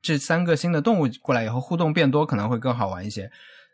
[0.00, 3.30] 这三个新的动物过来以后，互动变多可能会更好玩一些，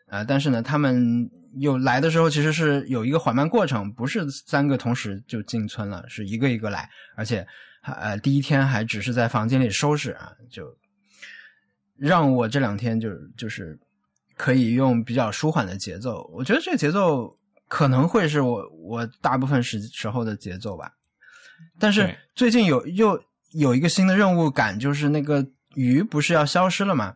[0.07, 7.45] 呃，但是呢，他们有来的时候其实是有一个缓慢过程，不是三个同时就进村了，是一个一个来，而且
[7.81, 10.63] 呃第一天还只是在房间里收拾啊，就
[11.97, 13.77] 让我这两天就就是
[14.35, 17.35] 可以用比较舒缓的节奏，我觉得这个节奏
[17.67, 20.91] 可能会是我我大部分时时候的节奏吧。
[21.79, 23.19] 但是最近有又
[23.53, 27.15] 有一个新的任务感，就是那个鱼不是要消失了吗？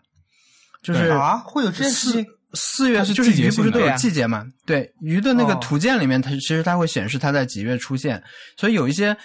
[0.82, 4.46] 就是啊会有这件事情四月是就是鱼不是都有季节嘛？
[4.66, 8.22] 对，鱼的那个哦图鉴里面，它其实它会显示它在几月出现，
[8.58, 9.16] 所以有一些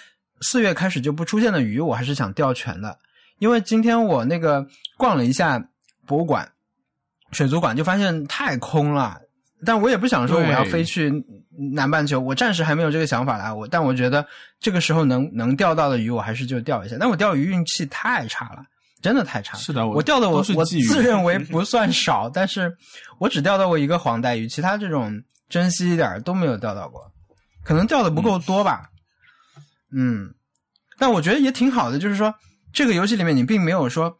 [0.41, 2.97] 四月开始就不出现的鱼，我还是想钓全的。
[3.39, 4.65] 因为今天我那个
[4.97, 5.61] 逛了一下
[6.05, 6.49] 博物馆、
[7.31, 9.17] 水族馆，就发现太空了。
[9.65, 11.11] 但我也不想说我要飞去
[11.73, 13.53] 南半球，我暂时还没有这个想法啦。
[13.53, 14.25] 我但我觉得
[14.59, 16.97] 这个时候能能钓到的鱼，我还是就钓一下。
[16.99, 18.63] 但我钓鱼运气太差了，
[19.05, 19.59] 真的太差了。
[19.59, 22.75] 是的，我钓的我我自认为 不算少，但是
[23.19, 26.99] 我只钓到过一个黄带鱼，其他这种珍惜一点都没有钓到过，
[27.63, 28.89] 可能钓的不够多吧。
[29.95, 30.33] 嗯，
[30.97, 32.33] 但我觉得也挺好的，就是说
[32.73, 34.17] 这个游戏里面你并没有说，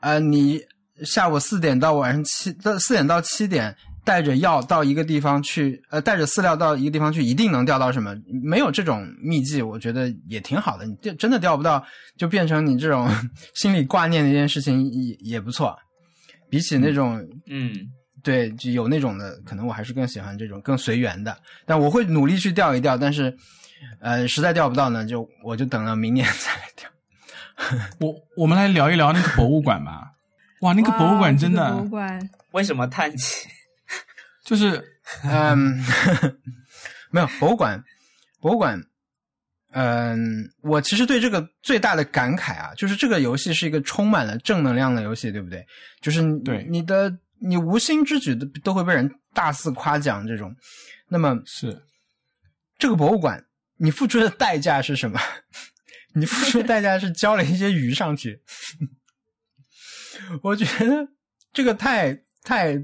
[0.00, 0.60] 呃，你
[1.06, 3.74] 下午四点到晚上七到四点到七点
[4.04, 8.16] 带着药到一个地方去，呃，带着饲料到一个地方去，一定能钓到什么？
[8.42, 10.84] 没有这种秘籍，我觉得也挺好的。
[10.86, 11.84] 你钓真的钓不到，
[12.16, 13.08] 就变成你这种
[13.54, 15.76] 心里挂念的一件事情也也不错。
[16.50, 17.16] 比起那种
[17.48, 17.72] 嗯，
[18.22, 21.36] 对，就有那种的，可能我还是更喜欢这种更随缘的。
[21.64, 23.34] 但我会努力去钓一钓，但是，
[24.00, 26.88] 呃，实在钓不到呢，就我就等到明年再来钓。
[28.00, 30.10] 我我们来聊一聊那个博物馆吧。
[30.60, 33.48] 哇，那个博物馆真的这个博物馆为什么叹气？
[34.52, 34.84] 就是
[35.24, 35.82] 嗯，
[37.10, 37.82] 没有博物馆，
[38.38, 38.78] 博物馆。
[39.70, 45.64] 嗯，我其实对这个最大的感慨啊，就是这个游戏是一个充满了正能量的游戏，对不对？
[46.02, 50.54] 就是对你的你无心之举都都会被人大肆夸奖这种。
[51.08, 51.80] 那么是
[52.78, 53.42] 这个博物馆，
[53.78, 55.18] 你付出的代价是什么？
[56.14, 58.42] 你付出的代价是交了一些鱼上去。
[60.44, 61.08] 我觉得
[61.54, 62.78] 这个太太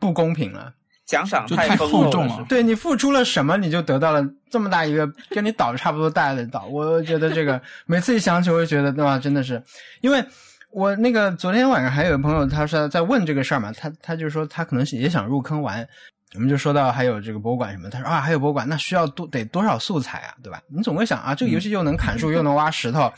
[0.00, 0.74] 不公平了。
[1.08, 6.66] 奖赏就太丰厚了，重了对你付出了什么，你就得到了这么大一个 跟你岛差不多大的岛。
[6.66, 9.60] 我觉得这个 每次一想起，我就觉得对吧，真的是，
[10.02, 10.22] 因为
[10.70, 15.88] 我那个昨天晚上还有个朋友，他说在问这个事儿嘛，他他就说他可能是也想入坑玩。
[16.34, 20.60] 我们就说到还有这个博物馆什么，他说啊还有博物馆，那需要多得多少素材啊，对吧？
[20.68, 23.10] 你总会想啊，这个游戏又能砍树又能挖石头，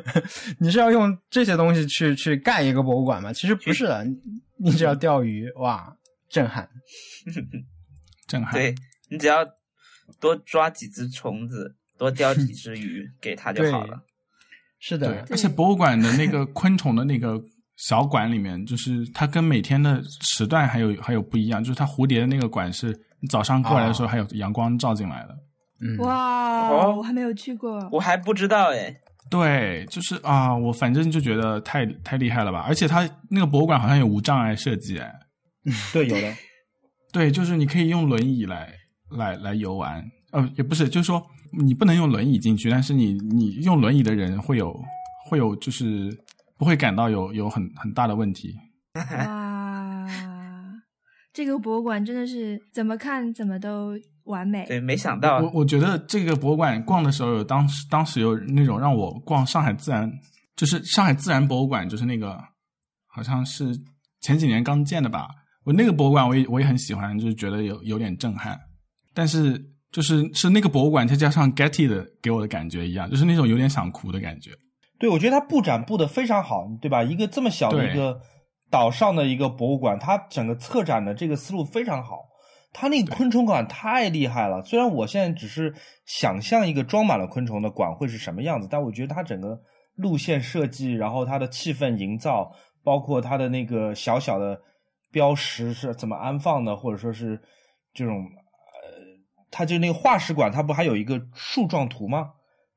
[0.58, 3.34] 你是要用这些东西去去盖一个博物馆吗？
[3.34, 4.16] 其实不是的，你
[4.56, 5.94] 你只要钓鱼，哇，
[6.34, 6.68] 震撼！
[8.26, 8.52] 震撼。
[8.52, 8.74] 对
[9.08, 9.46] 你只要
[10.18, 14.02] 多抓几只虫子，多钓几只鱼 给他就好了。
[14.80, 17.40] 是的，，而且博物馆的那个昆虫的那个
[17.76, 20.02] 小馆里面，就是它跟每天的
[20.34, 22.88] 时段还有还有不一样，就是它蝴蝶的那个馆是
[23.20, 25.38] 你早上过来的时候还有阳光照进来的。
[25.80, 27.88] 嗯，哇，哦我还没有去过。
[27.92, 28.94] 我还不知道哎，
[29.30, 32.64] 对，就是啊，我反正就觉得太太厉害了吧！
[32.66, 35.12] 而且它那个博物馆好像有无障碍设计，哎，
[35.92, 36.34] 对，有的。
[37.12, 38.72] 对，就是你可以用轮椅来
[39.10, 44.76] 来来游玩，呃，也不是，就是说你不能用轮椅进去，但是你你用轮椅的人会有
[45.26, 46.10] 会有就是
[46.58, 48.56] 不会感到有有很很大的问题。
[48.94, 50.06] 哇，
[51.32, 53.92] 这个博物馆真的是怎么看怎么都
[54.24, 54.66] 完美。
[54.66, 60.12] 对，没想到我我觉得这个博物馆逛的时候，有当时当时有那种让我逛上海自然，
[60.56, 62.36] 就是上海自然博物馆，就是那个
[63.06, 63.66] 好像是
[64.20, 65.28] 前几年刚建的吧。
[65.64, 68.58] 我那个博物馆我也我也很喜欢，就是觉得有有点震撼，
[69.14, 69.58] 但是
[69.90, 74.50] 就是是那个博物馆再加上 Getty 的给我的感觉一样，就是那种有点想哭的感觉。
[74.98, 77.02] 对，我觉得它布展布的非常好，对吧？
[77.02, 78.20] 一个这么小的一个
[78.70, 82.28] 岛上的一个博物馆，它整个策展的这个思路非常好。
[82.72, 85.72] 它那个昆虫馆太厉害了，虽然我现在只是
[86.06, 89.56] 想象一个装满了昆虫的馆会是什么样子，但我觉得它整个
[89.94, 92.50] 路线设计，然后它的气氛营造，
[92.82, 94.60] 包括它的那个小小的
[95.14, 97.40] 标识是怎么安放的，或者说是
[97.94, 98.90] 这种呃，
[99.50, 102.30] 它就那个化石馆，它不还有一个树状图吗？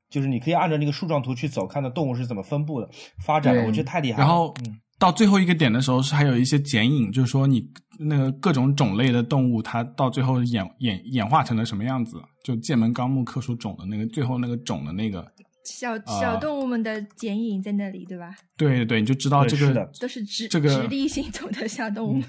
[0.08, 2.88] 就是你可以按照那个树状图去走，看到动物是怎么分布的、
[3.22, 4.24] 发展的，我觉得太厉害了。
[4.24, 7.60] 然后嗯，到最后一个点的时候，是还有一些剪影，就是说你
[7.98, 12.16] 那个各种种类的动物，它到最后演演演化成了什么样子？
[12.44, 15.26] 就剑门纲目科属种的那个最后那个种的那个，
[15.72, 18.34] 小小啊动物们的剪影在那里，对吧？
[18.56, 22.24] 对对对，你就知道这个是都是直这个直立行走的小动物们。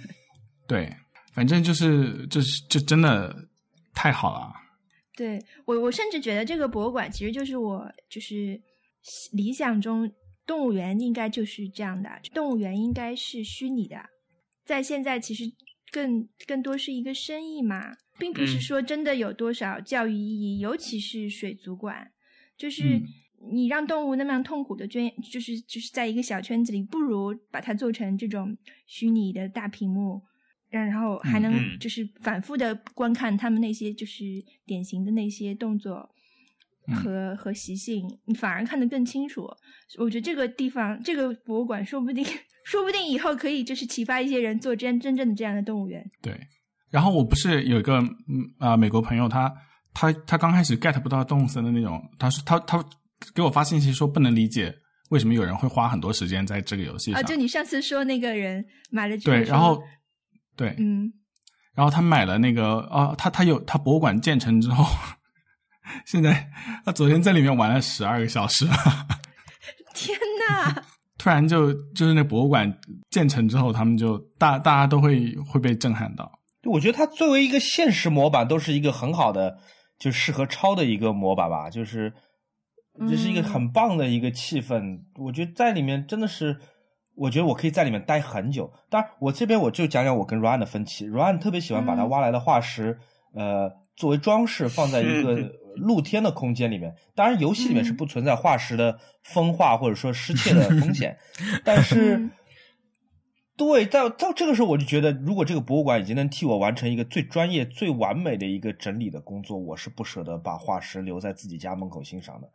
[0.67, 0.93] 对，
[1.33, 3.35] 反正就是这是这真的
[3.93, 4.53] 太好了。
[5.15, 8.59] 对我，我甚至觉得这个博物馆其实就是我就是
[9.33, 10.09] 理想中
[10.45, 13.97] 动物园应该就是这样的，动物园应该是虚拟的，
[14.65, 15.43] 在现在其实
[15.91, 22.11] 更更多是一个生意嘛，并不是嗯说真的有多少教育意义，尤其是水族馆，
[22.57, 23.03] 就是嗯
[23.51, 30.21] 你让动物那么样痛苦的圈，就是就是在一个小圈子里，不如把它做成这种虚拟的大屏幕。
[30.69, 34.23] 然然后还能嗯就是反复的观看他们那些就是
[34.67, 36.07] 典型的那些动作
[36.87, 39.49] 嗯和、和习性，你反而看得更清楚。
[39.97, 42.23] 我觉得这个地方这个博物馆说不定
[42.63, 46.07] 说不定以后可以就是启发一些人做真真正的这样的动物园。
[46.21, 46.39] 对，
[46.91, 49.51] 然后我不是有一个嗯啊、美国朋友，他
[49.91, 52.77] 他他刚开始 get 不到动物森的那种，他说他他
[53.33, 54.73] 给我发信息说不能理解
[55.09, 57.19] 为什么有人会花很多时间在这个游戏上。
[57.19, 59.81] 啊，就你上次说那个人买了对，然后
[60.55, 61.11] 对，嗯，
[61.73, 64.85] 然后他买了那个啊，他他有他博物馆建成之后，
[66.05, 66.49] 现在
[66.85, 68.67] 他昨天在里面玩了十二个小时，
[69.95, 70.17] 天
[70.47, 70.83] 呐，
[71.17, 72.71] 突然就就是那博物馆
[73.09, 76.31] 建成之后，他们就大大家都会会被震撼到。
[76.61, 79.57] 对我觉得它作为一个现实模板，都是一个很好的，
[79.97, 81.69] 就适合抄的一个模板吧。
[81.69, 82.13] 就是
[83.07, 86.57] 这是一个嗯很棒的一个气氛，我觉得在里面真的是，
[87.15, 88.71] 我觉得我可以在里面待很久。
[88.89, 91.07] 当然，我这边我就讲讲我跟 Ryan 的分歧。
[91.07, 92.97] Ryan 特别喜欢把他嗯挖来的化石，
[93.33, 96.95] 呃，作为装饰放在一个 露天的空间里面。
[97.15, 101.17] 当然，游戏里面是不存在化石的风化或者说失窃的风险，
[101.63, 102.17] 但是。
[102.17, 102.31] 嗯
[103.59, 112.49] 对，到到这个时候，我就觉得，如果这个博物馆已经能替我完成一个最专业、最完美的一个整理的工作，我是不舍得把化石留在自己家门口欣赏的。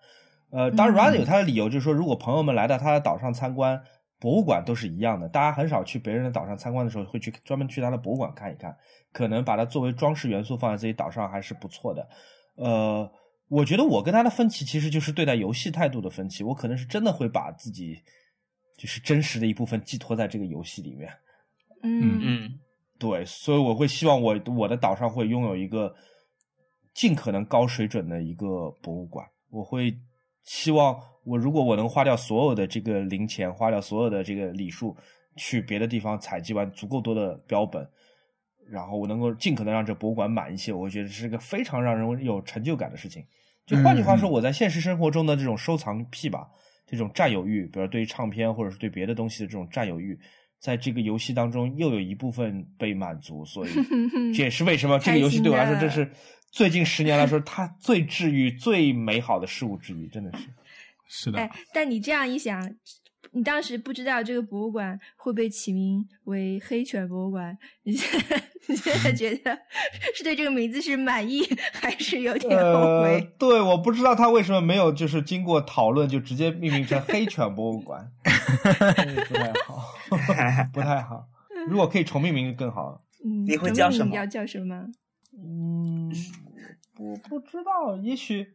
[0.54, 3.82] 呃，当然有他的理由，就是说，如果朋友们来到他的岛上参观，
[4.20, 8.76] 博物馆都是一样的，大家很少去别人的岛上参观的时候，会去专门去他的博物馆看一看，
[9.12, 12.08] 可能把它作为装饰元素放在自己岛上还是不错的。
[12.54, 13.10] 呃，
[13.48, 18.00] 我觉得我跟他的分歧其实就是对待游戏态度的分歧，我可能是真的会把自己
[18.78, 21.10] 就是真实的一部分寄托在这个游戏里面。
[21.82, 22.58] 嗯嗯
[22.98, 25.92] 对，所以我会希望我我的岛上会拥有一个
[26.94, 29.26] 尽可能高水准的一个博物馆。
[29.50, 29.92] 我会
[30.44, 34.96] 希望我如果我能花掉所有的这个零钱，花掉所有的这个礼数，
[35.36, 37.86] 去别的地方采集完足够多的标本，
[38.70, 43.24] 然后我能够尽可能让这博物馆满一些，我觉得是个非常让人有成就感的事情。
[43.66, 46.46] 就换句话说，嗯我在现实生活中的这种收藏癖吧，
[46.86, 50.18] 这种占有欲，比如对于唱片或者是对别的东西的这种占有欲，
[50.60, 53.70] 在这个游戏当中又有一部分被满足，所以
[54.34, 56.06] 这也是为什么这个游戏对我来说，这是
[56.54, 60.44] 最近十年来说它最治愈、最美好的事物之一，真的是。
[61.08, 62.72] 是的哎，，但你这样一想，
[63.32, 69.58] 你当时不知道这个博物馆会被起名为黑犬博物馆，你现在你现在觉得
[70.14, 71.42] 是对这个名字是满意
[71.72, 79.92] 还是有点后呃悔？，对，我不知道他为什么没有就是经过讨论就直接命名成黑犬博物馆， 嗯不太好，
[80.72, 81.26] 不太好。
[81.66, 83.02] 如果可以重命名更好。
[83.24, 84.86] 嗯，你会叫什么文名要叫什么？
[85.36, 86.10] 嗯，
[86.98, 88.54] 我不知道，也许，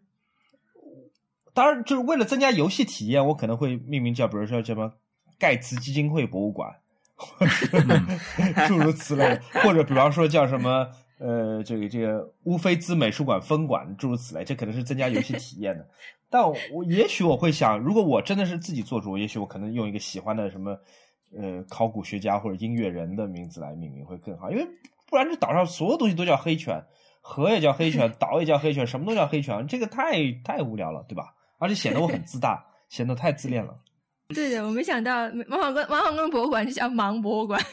[1.53, 4.93] 当然就是为了增加游戏体验，我可能会命名叫，比如说什么
[5.37, 6.73] 盖茨基金会博物馆，
[8.67, 10.87] 诸如此类的，或者比方说叫什么
[11.19, 15.85] 呃，这个这个乌菲兹美术馆分馆，诸如此类，这可能是增加游戏体验的。
[16.29, 20.77] 但我也许我会想，如果我真的是自己做主，也许我可能用一个喜欢的什么
[21.35, 24.65] 呃考古学家或者音乐人的名字来命名会更好，因为
[25.09, 26.83] 不然这岛上所有东西都叫黑犬，
[27.21, 31.33] 河也叫黑犬， 岛也叫黑犬，什么都叫黑犬，这个太太无聊了，对吧？
[31.59, 33.75] 而且显得我很自大，显得太自恋了。
[34.29, 37.59] 对的，我没想到王小光王小光博物馆是叫盲博物馆。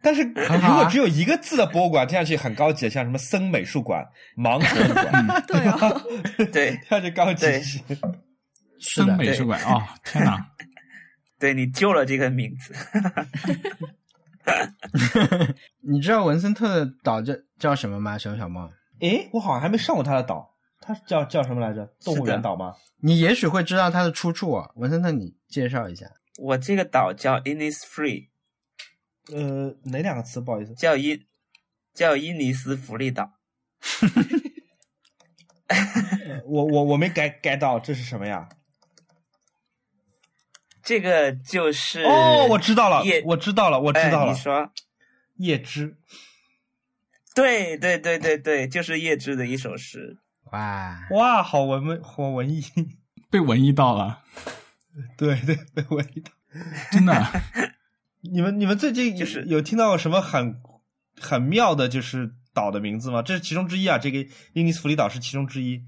[0.00, 4.04] 但是很好啊如果只有一个字的博物馆，听上去很高级，像什么森美术馆、
[4.36, 6.02] 盲 博物馆，对哦，
[6.52, 7.82] 对听上去高级一些。
[8.80, 10.50] 森美术馆哦，天哪！
[11.38, 12.74] 对，你救了这个名字。
[15.82, 18.16] 你知道文森特的岛叫叫什么吗？
[18.16, 18.70] 小小梦，
[19.00, 21.86] 诶，我好像还没上过他的岛，他叫叫什么来着？
[22.04, 22.74] 动物园岛吗？
[23.00, 24.70] 你也许会知道它的出处啊。
[24.76, 26.06] 文森特，你介绍一下。
[26.38, 28.28] 我这个岛叫 Innisfree，
[29.32, 30.40] 呃，哪两个词？
[30.40, 30.74] 不好意思。
[30.74, 31.26] 叫伊
[31.92, 33.32] 叫伊尼斯福利岛。
[36.46, 38.48] 我我我没 get get 到这是什么呀？
[40.86, 44.38] 这个就是哦，我知道了叶，我知道了，我知道了哎你。
[44.38, 44.70] 说，
[45.38, 45.96] 叶芝，
[47.34, 50.16] 对对对对对，就是叶芝的一首诗。
[50.52, 52.62] 哇，哇，好文文，好文艺。
[53.28, 54.22] 被文艺到了，
[55.18, 56.30] 对对，被文艺到。
[56.92, 57.12] 真的。
[58.22, 60.62] 你们你们最近就是有听到什么很
[61.20, 63.22] 很妙的，就是岛的名字吗？
[63.22, 65.82] 这是其中之一啊，这个英尼斯福里岛是其中之一。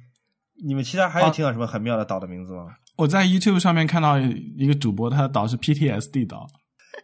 [0.67, 2.75] 你们其他还有啊听到什么很妙的岛的名字吗？
[2.99, 6.49] 我在 YouTube 上面看到一个主播，他的岛是 PTSD 岛，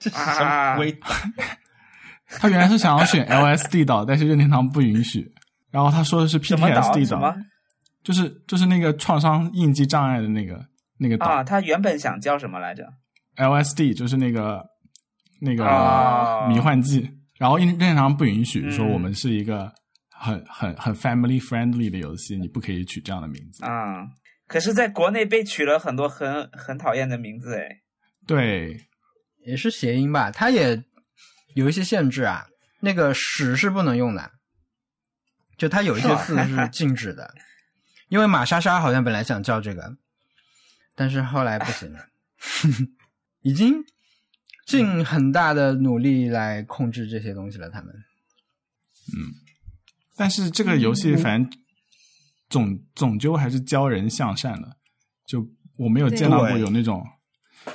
[0.01, 1.07] 这是什么鬼岛？
[2.40, 5.24] 他原来是想要选 LSD 岛，但是任天堂不允许。
[5.70, 7.32] 然后他说的是？PTSD 岛，什么
[8.03, 10.61] 就是就是那个创伤应激障碍的那个
[10.99, 11.45] 那个岛、啊？
[11.45, 12.84] 他原本想叫什么来着
[13.36, 14.64] ？LSD，就是那个
[15.40, 17.09] 那个哦迷幻剂。
[17.38, 19.70] 然后任任天堂不允许，嗯说我们是一个
[20.11, 23.64] 很很很 family friendly 的游戏，你不可以取这样的名字。
[23.64, 24.07] 啊，
[24.55, 27.81] 可是在国内被取了很多很很讨厌的名字哎。
[28.25, 28.87] 对，
[29.45, 30.31] 也是谐音吧？
[30.31, 30.85] 它也
[31.57, 32.47] 有一些限制啊。
[32.79, 34.31] 那个“屎”是不能用的，
[35.59, 37.35] 就它有一些字是禁止的。
[38.09, 39.97] 因为马莎莎好像本来想叫这个，
[40.95, 42.07] 但是后来不行了，
[43.43, 43.85] 已经
[44.69, 47.69] 尽很大的努力来控制这些东西了。
[47.69, 49.35] 他们嗯
[50.15, 51.64] 但是这个游戏反正
[52.55, 54.69] 总总究还是教人向善的，
[55.27, 55.45] 就
[55.77, 57.05] 我没有见到过有那种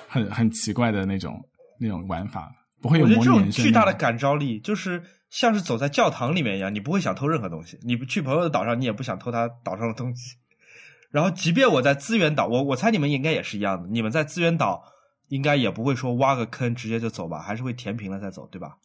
[0.08, 1.38] 很很奇怪的那种
[1.82, 2.50] 那种玩法，
[2.82, 7.78] 不会有我觉得这种模拟人生巨大的感召力，就是像是走在教堂里面一样，你不会想偷任何东西。
[7.82, 10.38] 你不去朋友的岛上，你也不想偷他岛上的东西。
[11.12, 13.90] 然后，即便我在资源岛，我我猜你们应该也是一样的。
[13.90, 14.82] 你们在资源岛
[15.28, 18.78] 应该也不会说挖个坑直接就走吧，还是会填平了再走，对吧？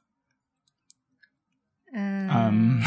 [1.96, 2.80] 嗯嗯，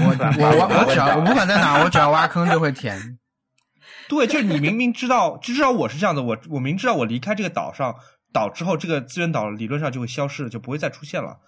[0.00, 3.18] 我 我我我只要我不管在哪，我只要挖坑就会填。
[4.08, 7.94] 对，就是你明明知道，至少我是这样的，我我明知道我离开这个岛上
[8.30, 11.38] 岛之后，这个资源岛理论上就会消失，就不会再出现了。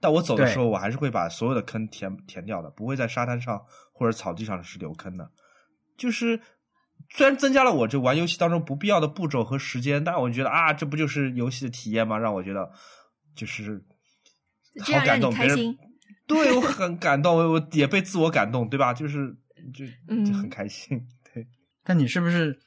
[0.00, 3.60] 但我走的时候，我还是会把所有的坑填填掉的，不会在沙滩上
[3.92, 5.28] 或者草地上是留坑的。
[5.98, 6.40] 就是
[7.10, 12.16] 虽然增加了我这玩游戏当中不必要的步骤和时间，但我觉得啊，这不就是游戏的体验吗？
[12.18, 12.70] 让我觉得
[13.34, 13.84] 就是
[14.80, 15.76] 好感动，别人开心。
[16.34, 18.92] 对我 很感动，我我也被自我感动，对吧？
[18.94, 19.28] 就是
[19.74, 21.00] 就嗯就很开心，
[21.32, 21.46] 对。
[21.84, 22.58] 但你是不是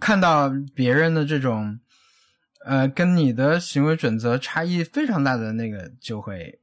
[0.00, 1.78] 看到别人的这种，
[2.64, 6.58] 呃，跟你的行为准则差异非常大的那个，就会，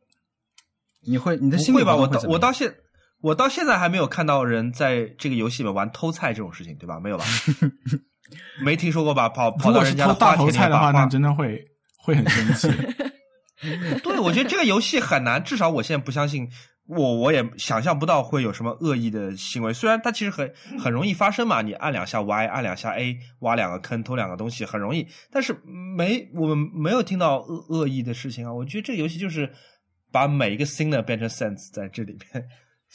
[1.05, 1.95] 你会你的心会吧？
[1.95, 2.73] 我到我到现
[3.21, 6.99] 我到现在还没有看到人在这个游戏里面玩偷菜这种事情，对吧？
[6.99, 7.25] 没有吧？
[8.63, 9.29] 没听说过吧？
[9.29, 11.63] 跑跑到人家的花田里头菜的话，那真的会
[11.97, 12.67] 会很生气。
[14.03, 16.49] 对，我觉得这个游戏很难，至少我现在不相信，
[16.87, 19.71] 我我也想象不到会有什么恶意的行为。
[19.71, 25.07] 虽然它其实很很容易发生嘛，你按两下 Y，按两下 A，挖两个坑，偷两个东西，很容易。
[25.31, 25.55] 但是
[25.95, 28.53] 没我们没有听到恶恶意的事情啊。
[28.53, 29.49] 我觉得这个游戏就是
[30.11, 32.45] 把每一个新的变成 sense 在这里面，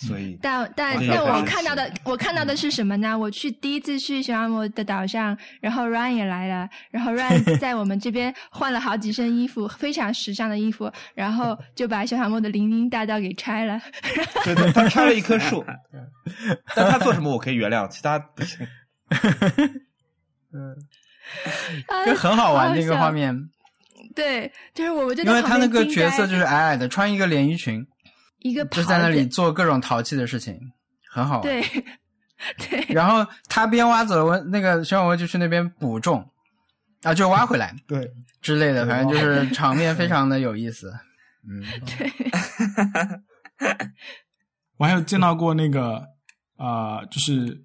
[0.06, 3.18] 所以但但我觉但我看到的，我看到的是什么呢？
[3.18, 13.78] 我去第一次去小恶魔的岛上，然后 Ryan 也来了，然后 Ryan 在我们这边换了好几身衣服，非常时尚的衣服，然后就把小小魔的林荫大道给拆了。
[14.44, 15.62] 对对，他拆了一棵树，
[16.74, 18.66] 但他做什么我可以原谅，其他不行。
[20.52, 20.74] 嗯，
[22.06, 23.36] 就很好玩这个画面。
[24.14, 27.86] 对，就是我就因为他那个角色就是矮矮的，穿一个连衣裙，
[28.40, 30.58] 一个就在那里做各种淘气的事情，
[31.10, 31.42] 很好玩。
[31.42, 31.62] 对
[32.56, 36.26] 对，然后他边挖走了我那个小小就去那边补种，
[37.02, 38.10] 啊，就挖回来 对，
[38.40, 40.92] 之类的，反正就是场面非常的有意思。
[41.48, 42.10] 嗯，对
[44.78, 46.02] 我还有见到过那个
[46.56, 47.62] 呃，就是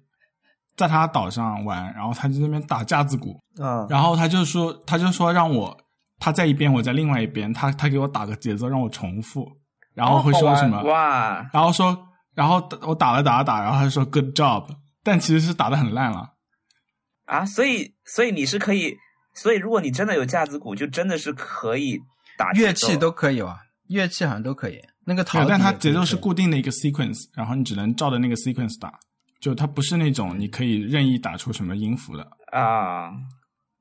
[0.76, 5.74] 在他岛上玩，然后他就在那边打架子鼓，啊，然后他就说他就说让我
[6.18, 9.46] 他在一边，我在另外一边，他他给我打个节奏让我重复，
[9.96, 11.96] 然后会说什么，哇，然后说
[12.34, 14.68] 然后我打了打了打，然后他就说 good job，
[15.02, 16.34] 但其实是打的很烂了。
[17.24, 18.94] 啊，所以所以你是可以，
[19.34, 21.98] 所以如果你真的有架子鼓，就真的是可以
[22.36, 24.78] 打乐器都可以哇，乐器好像都可以。
[25.06, 28.92] 那个陶但它节奏是固定的一个 sequence，然后你只能照着那个 sequence 打，
[29.40, 32.28] 就它不是那种你可以任意打出什么音符的。
[32.52, 33.10] 啊。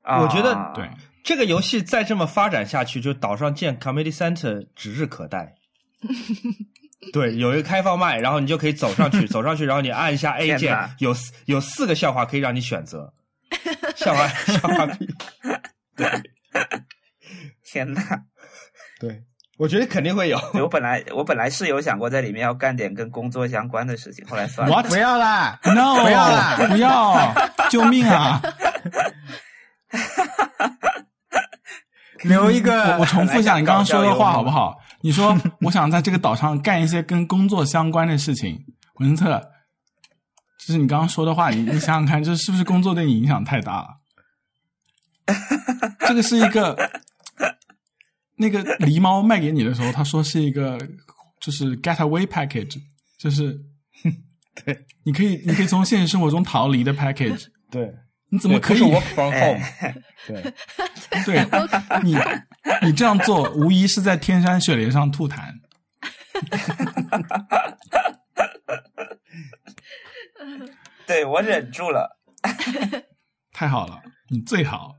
[0.02, 0.88] 啊我觉得对，
[1.24, 5.56] 这个游戏再这么发展下去，就岛上建 comedy center 指日可待。
[7.14, 13.14] 对，有一个开放麦，然后你就可以走上去， 走上去，然后你按一下 A 键，有四有四个笑话可以让你选择，
[13.96, 14.86] 笑话笑话
[15.96, 16.10] 对。
[17.66, 18.02] 天呐，
[19.02, 19.22] 对，
[19.58, 20.40] 我觉得肯定会有。
[20.54, 24.84] 我本来我本来是有想过在里面要干点跟工作相关的事情，后来算了。
[24.84, 27.34] 不要啦，No，不要啦不要，
[27.70, 28.42] 救命啊！
[32.24, 34.78] 留一个我我重复一下你刚刚说的话好不好？
[35.12, 35.34] 好？
[35.36, 39.40] 你说我想在这个岛上干一些跟工作相关的事情，文特，
[40.60, 43.88] 就是你刚刚说的话，你你想想看，这是不是工作对你影响太大了？
[46.08, 46.78] 这个是一个
[48.38, 50.78] 那个狸猫卖给你的时候，他说是一个
[51.40, 52.80] 就是 getaway package，
[53.18, 53.60] 就是
[54.64, 57.94] 对你可以你可以从现实生活中逃离的 package，对，
[58.36, 59.62] 你怎么可以对不是 work from home？
[59.80, 59.96] 哎
[60.28, 60.54] 对，
[61.24, 61.40] 对
[62.04, 62.18] 你
[62.86, 65.54] 你这样做无疑是在天山雪莲上吐痰。
[71.08, 72.20] 对我忍住了。
[73.54, 74.98] 太好了，你最好。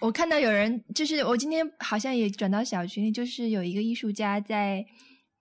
[0.00, 4.84] 我看到有人，就是我今天好像也转到小群里，就是有一个艺术家在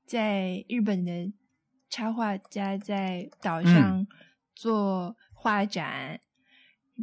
[0.07, 1.11] 在日本的
[1.89, 4.07] 插画家在岛上
[4.55, 6.21] 做画展，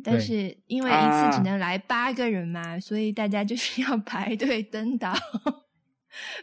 [0.04, 5.14] 但是因为一次只能来八个人嘛，所以大家就是要 排队登岛，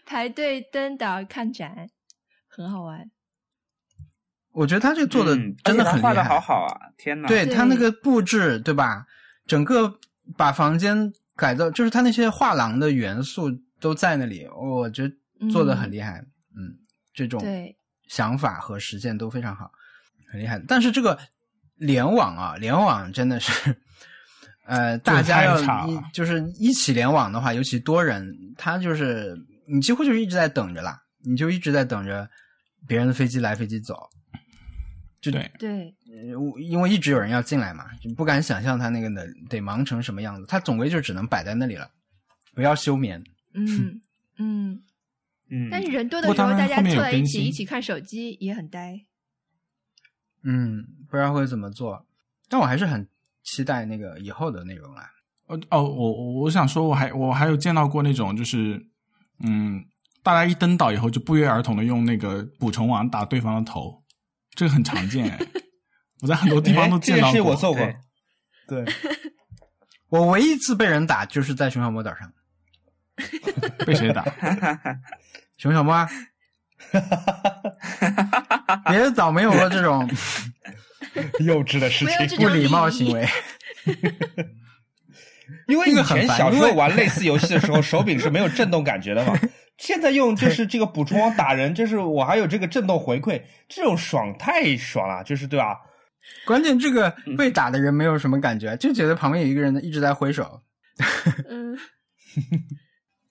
[0.06, 1.89] 排队登岛看展，
[2.48, 3.10] 很好玩。
[4.52, 6.80] 我觉得他这做的嗯真的而且他画的很厉害，好好啊！
[6.98, 9.06] 天哪，对对他那个布置，对吧？
[9.45, 10.00] 整个
[10.36, 15.16] 把房间改造，就是他那些画廊的元素都在那里，我觉得
[15.52, 16.20] 做的很厉害。
[16.56, 16.76] 嗯
[17.14, 17.78] 这种对，
[18.08, 19.71] 想法和实践都非常好，
[20.32, 20.59] 很厉害。
[20.67, 21.17] 但是这个
[21.78, 23.75] 联网啊，联网真的是，
[24.66, 29.37] 呃，大家要一就是一起联网的话，尤其多人，他就是
[29.67, 32.29] 你几乎就是一直在等着啦，你就一直在等着
[32.87, 34.09] 别人的飞机来飞机走。
[35.20, 35.95] 就对，对，
[36.29, 40.45] 呃我因为一直有人要进来嘛，就不敢想象他那个得得忙成什么样子。
[40.47, 41.89] 他总归就只能摆在那里了，
[42.54, 43.24] 不要休眠。
[43.54, 43.99] 嗯
[44.37, 44.83] 嗯。
[45.49, 48.99] 嗯， 但是人多的时候，大家他们后面有凑在一起一起看手机也很呆。
[50.43, 52.05] 嗯，不知道会怎么做，
[52.50, 53.08] 但我还是很
[53.43, 55.09] 期待那个以后的内容啦。
[55.47, 58.86] 哦哦，我我我想说，我还我还有见到过那种，就是
[59.39, 59.84] 嗯，
[60.21, 64.04] 大家一登岛以后就不约而同的用那个捕虫网打对方的头，
[64.51, 65.39] 这个很常见哎，
[66.21, 67.34] 我在很多地方都见到过。
[67.34, 67.82] 事我做过
[68.67, 68.84] 对。
[68.84, 68.93] 对，
[70.09, 72.34] 我唯一一次被人打就是在熊小莫岛上，
[73.86, 74.25] 被谁打？
[75.58, 76.09] 熊小莫啊，
[78.89, 80.05] 别的岛没有过这种
[81.46, 82.38] 幼稚的事情。
[82.38, 83.28] 不礼貌行为。
[85.68, 89.38] 因为以前小时候烦因为玩类似游戏的时候， 手柄是没有震动感觉的嘛。
[89.78, 95.78] 现在用就是这个补充网打人，就是我还有这个震动回馈，这种爽太爽了，就是对吧？
[96.46, 100.60] 关键这个被打的人没有什么感觉，就觉得旁边有一个人一直在挥手。
[101.48, 101.78] 嗯，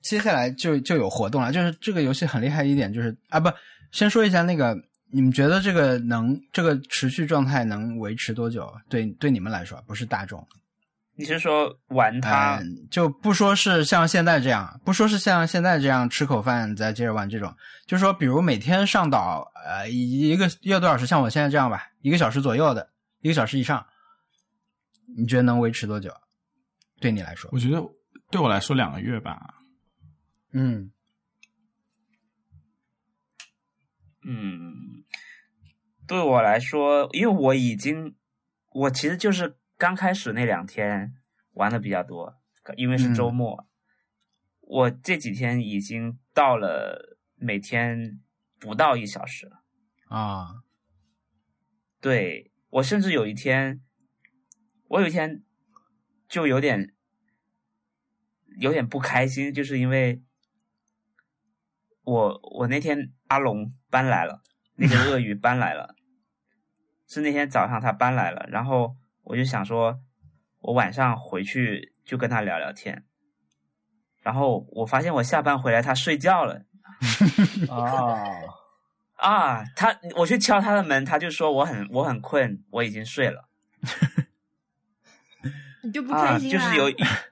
[0.02, 1.52] 接下来就就有活动了。
[1.52, 3.50] 就是这个游戏很厉害一点，就是啊不，
[3.90, 4.74] 先说一下那个，
[5.10, 8.72] 你们觉得这个能这个持续状态能维持多久？
[8.88, 10.46] 对对你们来说，不是大众。
[11.18, 12.58] 你是说玩它？
[12.58, 17.54] 嗯，就不说是像现在这样，不说是像现在这样吃口饭再接着玩这种，
[17.86, 22.90] 就是说，比如每天上岛，呃，一个一个多少时，像我现在这样吧，一个小时左右的，
[23.22, 23.86] 一个小时以上，
[25.16, 26.12] 你觉得能维持多久？
[27.00, 27.48] 对你来说？
[27.52, 27.82] 我觉得
[28.30, 29.54] 对我来说两个月吧。
[30.52, 30.90] 嗯
[34.28, 35.04] 嗯，
[36.06, 38.16] 对我来说，因为我已经，
[38.72, 41.14] 我其实就是刚开始那两天
[41.52, 42.34] 玩的比较多，
[42.76, 43.68] 因为是周末。
[44.60, 48.20] 我这几天已经到了每天
[48.58, 49.62] 不到一小时了。
[50.08, 50.64] 啊，
[52.00, 53.80] 对我甚至有一天，
[54.88, 55.44] 我有一天
[56.26, 56.92] 就有点
[58.58, 60.20] 有点不开心，就是因为
[62.06, 64.40] 我我那天阿龙搬来了，
[64.76, 65.96] 那个鳄鱼搬来了，
[67.08, 69.98] 是那天早上他搬来了，然后我就想说，
[70.60, 73.04] 我晚上回去就跟他聊聊天，
[74.22, 76.62] 然后我发现我下班回来他睡觉了。
[77.68, 78.22] 啊，
[79.16, 83.48] 啊，他我去敲他的门，他就说我很我很困，我已经睡了。
[85.82, 86.84] 你就不啊，开心就是有，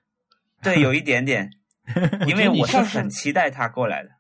[0.61, 1.49] 对，有一点点，
[2.27, 4.11] 因为我是很期待他过来的。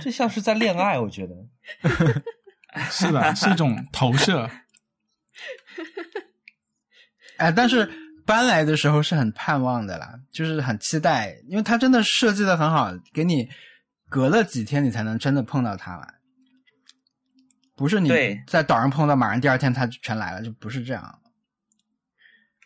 [0.00, 1.34] 这像是在恋爱，我觉得。
[2.90, 4.48] 是的，是一种投射。
[7.38, 7.90] 哎，但是
[8.24, 13.48] 搬来的时候是很盼望的啦，就是很期待，因为它真的设计的很好，给你
[14.08, 16.14] 隔了几天你才能真的碰到它了，
[17.74, 18.10] 不是你
[18.46, 21.20] 在岛上碰到，马上第二天它就全来了，就不是这样。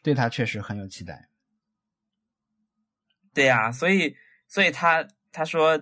[0.02, 1.28] 对它确实很有期待。
[3.34, 4.16] 对呀、所以
[4.46, 5.78] 所以他他说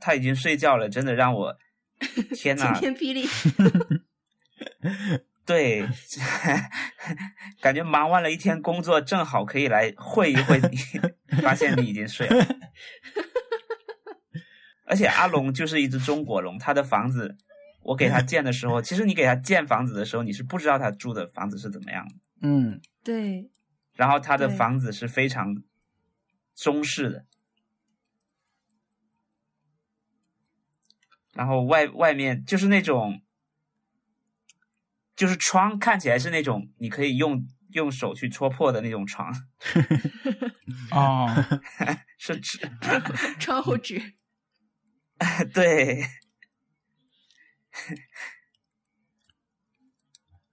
[0.00, 1.56] 他已经睡觉了，真的让我
[2.34, 3.26] 天晴呐，天霹雳。
[5.46, 5.86] 对，
[7.60, 10.76] 感觉忙完了一天工作，正好可以来会一会你，
[11.42, 12.46] 发现你已经睡了。
[14.86, 17.36] 而且阿龙就是一只中国龙，他的房子，
[17.82, 22.14] 我给他建的时候，其实你给他建房子的时候，你是不知道他住的房子是怎么样的。
[22.42, 23.50] 嗯，对，
[23.94, 25.54] 然后他的房子是非常
[26.54, 27.26] 中式的，
[31.34, 33.20] 然后外外面就是那种，
[35.16, 39.32] 就是窗看起来是那种你可以用用手去戳破的那种床，
[40.92, 41.28] 哦，
[42.18, 42.58] 是纸，
[43.38, 44.14] 窗户纸。
[45.52, 46.02] 对，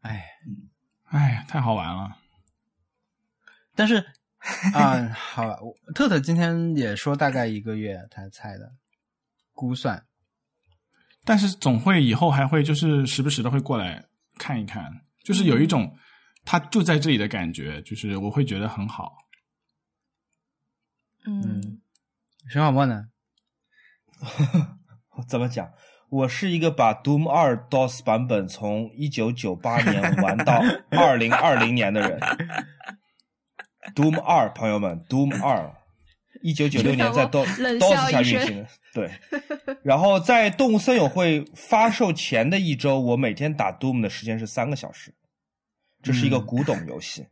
[0.02, 0.26] 哎，
[1.06, 2.18] 哎，太好玩了。
[3.76, 3.98] 但是
[4.74, 8.74] 啊、好吧，我特特今天也说大概一个月，他猜的
[9.54, 10.06] 估算。
[11.24, 14.04] 但是总会以后还会就是时不时的会过来
[14.38, 14.92] 看一看，
[15.24, 15.96] 就是有一种
[16.44, 19.14] 他就在这里的感觉，就是我会觉得很好。
[21.26, 21.80] 嗯，
[22.50, 23.06] 沈小沫呢？
[25.28, 25.72] 怎么讲？
[26.10, 30.62] 我是一个把 Doom 二 DOS 版本从一九九八年玩到
[30.92, 32.20] 二零二零年的人。
[33.96, 35.74] Doom 二，朋友们，Doom 二，
[36.42, 38.68] 一九九六年在 DOS DOS 下运行的。
[38.94, 39.10] 对，
[39.84, 45.14] 然后在动物森友会发售前的一周，我每天打 Doom 的时间是三个小时。
[46.04, 47.26] 这是一个古董游戏。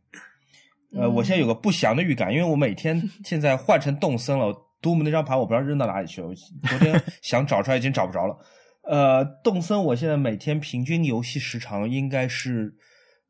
[0.92, 4.46] 呃，我现在有个不祥的预感，因为我每天 现在换成动森了
[4.80, 6.34] ，Doom 那张牌我不知道扔到哪里去了，我
[6.68, 8.36] 昨天想找出来已经找不着了。
[8.82, 12.74] 呃，动森我现在每天平均游戏时长应该是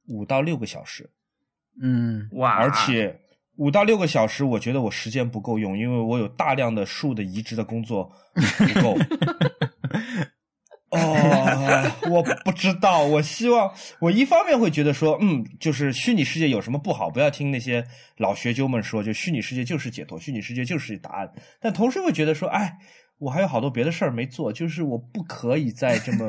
[0.06, 1.10] 五到六个小时，
[1.82, 3.20] 嗯哇，而且
[3.60, 8.96] 五到六个小时，我觉得我时间不够用，因为我有大量的树的移植的工作不够。
[10.88, 13.04] 哦，我不知道。
[13.04, 13.70] 我希望
[14.00, 17.10] 我一方面会觉得说，嗯，就是虚拟世界有什么不好？
[17.10, 21.30] 不要听那些老学究们说，就虚拟世界就是解脱，虚拟世界就是答案。
[21.60, 22.78] 但同时会觉得说，哎，
[23.18, 26.26] 我还有好多别的事儿没做，就是我不可以再这么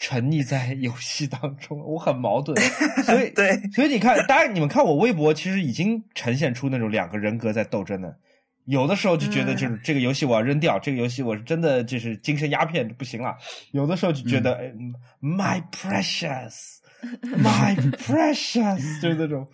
[0.00, 2.56] 沉溺在游戏当中，我很矛盾。
[3.04, 8.16] 所以， 对，所以你看，大家你们看我微博，其实已经呈现出那种两个人格在斗争的。
[8.64, 13.36] 有的时候就觉得就是这个游戏我要扔掉，这个游戏我是真的就是精神鸦片不行了。
[13.72, 14.72] 有的时候就觉得、哎
[15.20, 19.46] my precious，my precious， 就是那种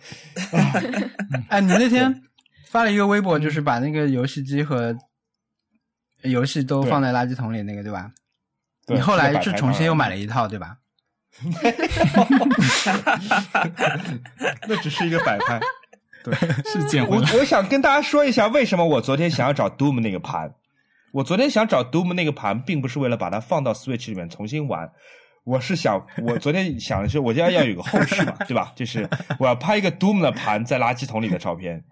[0.51, 0.73] 啊，
[1.49, 2.13] 哎，你那天
[2.69, 4.95] 发了一个微博，就是把那个游戏机和
[6.21, 8.11] 游戏都放在垃圾桶里那个，对吧？
[8.87, 10.77] 对你后来是重新又买了一套，对吧？
[14.67, 15.59] 那只是一个摆拍。
[16.23, 16.33] 对
[16.65, 17.31] 是捡回我来。
[17.33, 20.53] 我想跟大家说一下，为什么我昨天想要找 Doom 那个盘。
[21.11, 24.89] 我昨天想找 Doom 那个盘，并不是为了把它放到 Switch 里面重新玩，
[25.43, 28.73] 我是想，我昨天想的是，我要要有个后续嘛，对吧？
[28.75, 29.07] 就是
[29.39, 31.83] 我要拍一个 Doom 的盘在垃圾桶里的照片。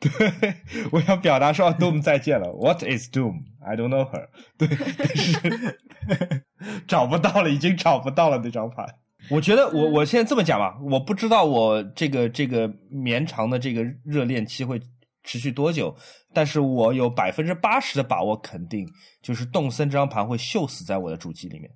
[0.00, 0.54] 对，
[0.90, 2.52] 我想表达说 Doom 再见了。
[2.52, 3.42] What is Doom?
[3.60, 4.28] I don't know her。
[4.58, 6.44] 对，但是
[6.86, 8.86] 找不到了，已经找不到了那张盘。
[9.30, 14.80] 我觉得我我现在这么讲吧，我不知道我这个这个绵长的这个热恋期会
[15.24, 15.94] 持续多久，
[16.32, 18.88] 但是我有百分之八十的把握，肯定
[19.20, 21.70] 就是动森这张盘会锈死在我的主机里面。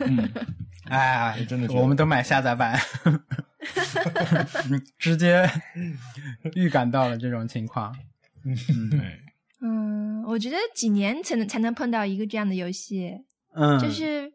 [0.00, 0.28] 嗯，
[0.90, 2.78] 哎，真的我们都买下载版，
[4.98, 5.48] 直接
[6.54, 7.94] 预感到了这种情况。
[8.44, 8.98] 嗯对，
[9.66, 13.10] 嗯，我觉得几年才能才能碰到一个这样的游戏，
[13.56, 14.30] 嗯，就是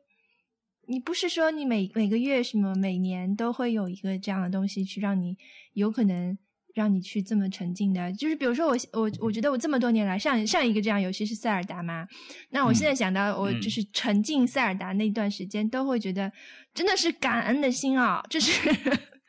[0.88, 5.38] 你不是说你每每个月什么每年都会有一个这样的东西去让你
[5.73, 6.35] 有可能
[6.73, 12.07] 让你去这么沉浸的，就是比如说我我我觉得我这么多年来上上一个这样游戏是塞尔达嘛，
[12.49, 16.31] 那我现在想到我就是沉浸塞尔达那段时间，都会觉得
[16.73, 18.51] 真的是感恩的心啊，就是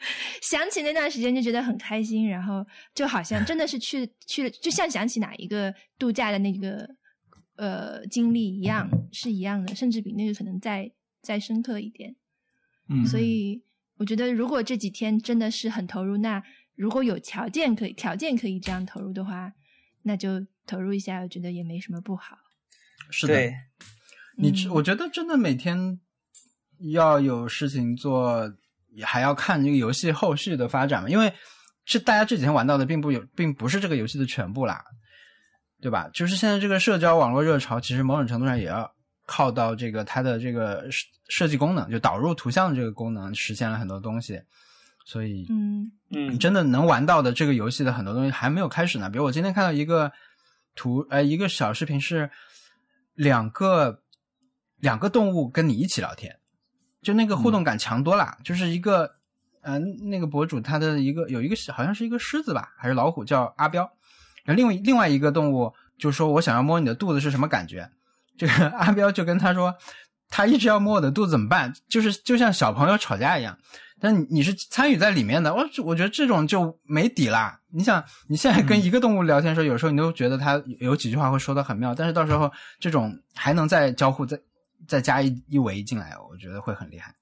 [0.43, 6.89] 想起那段时间就觉得很开心，然后就好像真的是去去了，就像想起哪一个度假的那个
[7.57, 10.91] 呃经历一样，是一样的，甚至比那个可能再
[11.23, 12.17] 再深刻一点。
[12.89, 13.63] 嗯，所以
[13.99, 16.43] 我觉得，如果这几天真的是很投入，那
[16.75, 19.53] 如果有条件可以条件可以这样投入的话，
[20.03, 22.39] 那就投入一下，我觉得也没什么不好。
[23.11, 23.53] 是的，
[24.39, 26.01] 你嗯我觉得真的每天
[26.79, 28.51] 要有事情做，
[28.93, 31.33] 也还要看这个游戏后续的发展嘛，因为
[31.85, 34.85] 是大家这几天玩到的，并不有，并不是这个游戏的全部啦，
[35.81, 36.09] 对吧？
[36.13, 38.93] 就是现在这个社交网络热潮，其实某种程度上也要
[39.27, 44.41] 靠到这个它的这个设设计功能，就导入图像这个功能，实现了很多东西，
[45.07, 49.09] 所以嗯嗯，真的能玩到的这个游戏的很多东西还没有开始呢。
[49.09, 50.11] 比如我今天看到一个
[50.75, 52.31] 图，呃，一个小视频是
[53.15, 54.03] 两个
[54.77, 56.40] 两个动物跟你一起聊天，
[57.03, 58.37] 就那个互动感强多了。
[58.45, 59.11] 就是一个，
[59.63, 63.83] 呃，那个博主他的一个有一个好像是一个狮子吧，还是老虎，叫阿彪。
[64.45, 67.89] 然后另外另外一个动物就说我想要摸你的肚子是什么感觉？
[68.39, 69.75] 这个 阿彪就跟他说，
[70.29, 71.73] 他一直要摸我的肚子怎么办？
[71.89, 73.57] 就是就像小朋友吵架一样。
[74.03, 77.61] 但你你是参与在里面的，我我觉得这种就没底啦。
[77.71, 84.41] 你想，你现在跟一个动物聊天的时候，有时候你都觉得它有几句话会说的很妙，但是到时候这种还能再交互，再
[84.91, 87.15] 再加一一围进来，我觉得会很厉害。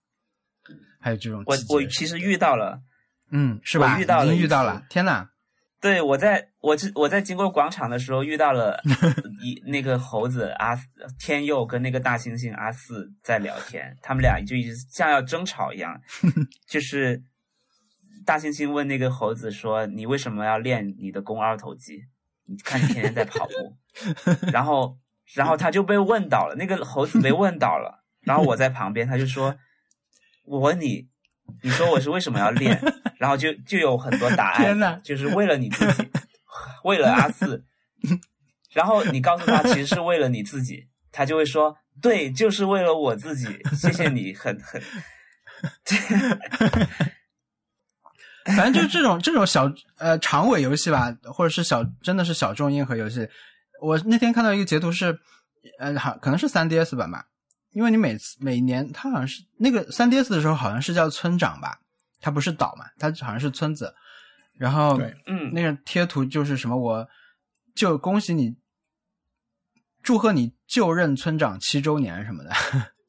[0.99, 2.81] 还有这种我我其实遇到了，
[3.31, 4.01] 嗯是吧？
[4.01, 5.29] 遇到了遇到了，天哪！
[5.79, 8.83] 对我在我这我在经过广场的时候遇到了
[9.45, 10.75] 一那个猴子阿
[11.21, 16.01] 天佑跟那个大猩猩阿四在聊天，他们俩就一直像要争吵一样，
[16.67, 17.23] 就是
[18.25, 22.03] 大猩猩问那个猴子说：“你为什么要练你的肱二头肌？
[22.47, 23.77] 你看你天天在跑步。
[24.53, 24.99] ”然后
[25.35, 29.57] 然后他就被问倒了，那个猴子被问倒了， 然后我在旁边，他就说
[30.45, 31.09] ：“我问你，
[31.63, 32.81] 你说我是为什么要练？”
[33.19, 36.09] 然后就就有很多答案，天呐就是为了你自己，
[36.85, 37.65] 为了阿四。
[38.73, 44.81] 然后你告诉他其实是为了你自己，他就会说：“对，就是为了我自己。”谢谢你，很很。
[48.57, 53.29] 反正就是这种这种小呃长尾游戏吧，或者是小真的是小众硬核游戏。
[53.81, 55.19] 我那天看到一个截图是，
[55.79, 57.27] 呃，好可能是三 DS 版吧，
[57.73, 61.81] 因为你每次每年它好像是那个三 DS 的时候好像是叫村长吧，
[62.21, 63.95] 它不是岛嘛，它好像是村子。
[64.55, 67.09] 然后嗯，那个贴图就是什么，我
[67.77, 68.57] 就恭喜你，
[70.03, 72.51] 祝贺你就任村长七周年什么的，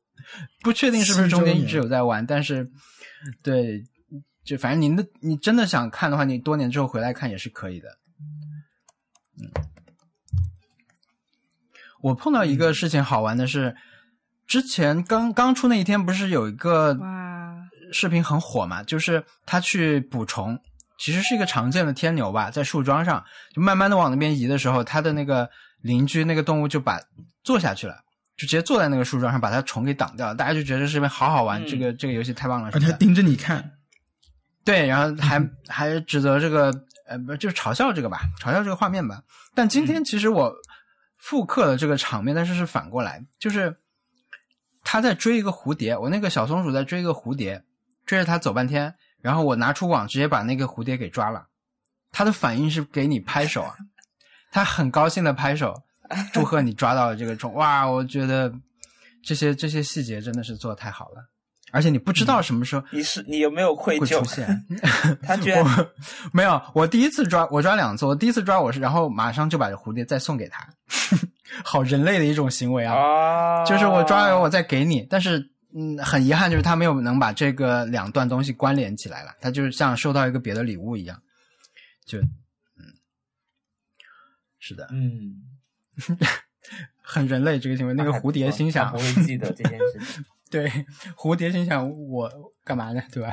[0.62, 2.70] 不确定是不是中间一直有在玩，但是
[3.42, 3.84] 对，
[4.44, 7.98] 就反正您的你真的想看的话，你多年之后回来看也是可以的。
[9.42, 9.50] 嗯，
[12.02, 13.76] 我碰到一个事情好玩的是，
[14.48, 16.98] 之前刚刚出那一天不是有一个，
[17.92, 20.58] 视频很火嘛，就是他去捕虫，
[20.98, 23.24] 其实是一个常见的天牛吧，在树桩上，
[23.54, 25.50] 就慢慢的往那边移的时候，他的那个
[25.82, 27.00] 邻居那个动物就把
[27.44, 27.96] 坐下去了，
[28.38, 30.36] 就直接坐在那个树桩上，把它虫给挡掉了。
[30.36, 31.68] 大家就觉得这视频好好玩，嗯。
[31.68, 33.72] 这个这个游戏太棒了，而且还盯着你看，
[34.64, 36.72] 对，然后还还指责这个
[37.08, 39.22] 呃，不就是嘲笑这个吧，嘲笑这个画面吧。
[39.56, 40.54] 但今天其实我
[41.20, 43.78] 复刻了这个场面，但是是反过来，就是
[44.84, 47.64] 他在追一个蝴蝶，我那个小松鼠在追一个蝴蝶，
[48.06, 51.48] 追着它走半天，然后我拿出网直接把那个蝴蝶给抓了，
[52.12, 53.76] 他的反应是给你拍手啊，
[54.50, 55.84] 他很高兴的拍手，
[56.34, 58.52] 祝贺你抓到了这个虫，哇，我觉得
[59.22, 61.30] 这些这些细节真的是做的太好了。
[61.72, 64.26] 而且你不知道什么时候你是你有没有愧会出疚？
[64.36, 64.66] 现。
[65.24, 65.64] 他居然
[66.32, 70.68] 没有，我第一次抓，我抓两次，我第一次抓我是，然后马上就把这蝴蝶再送给他，
[71.64, 72.96] 好人类的一种行为啊！
[72.96, 75.40] 啊，就是我抓完我再给你，但是
[75.76, 81.22] 嗯，很遗憾就是他没有能把这个两段东西关联起来了，他就是像收到一个别的礼物一样，
[82.06, 82.28] 就嗯，
[84.60, 85.36] 是的，嗯，
[87.02, 87.94] 很人类这个行为。
[87.94, 90.26] 那个蝴蝶心想他不，会记得这件事情。
[90.50, 90.68] 对，
[91.16, 92.30] 蝴蝶心想我
[92.64, 93.02] 干嘛呢？
[93.12, 93.32] 对吧？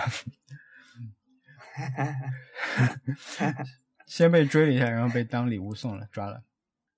[4.07, 6.43] 先被追了一下，然后被当礼物送了，抓了。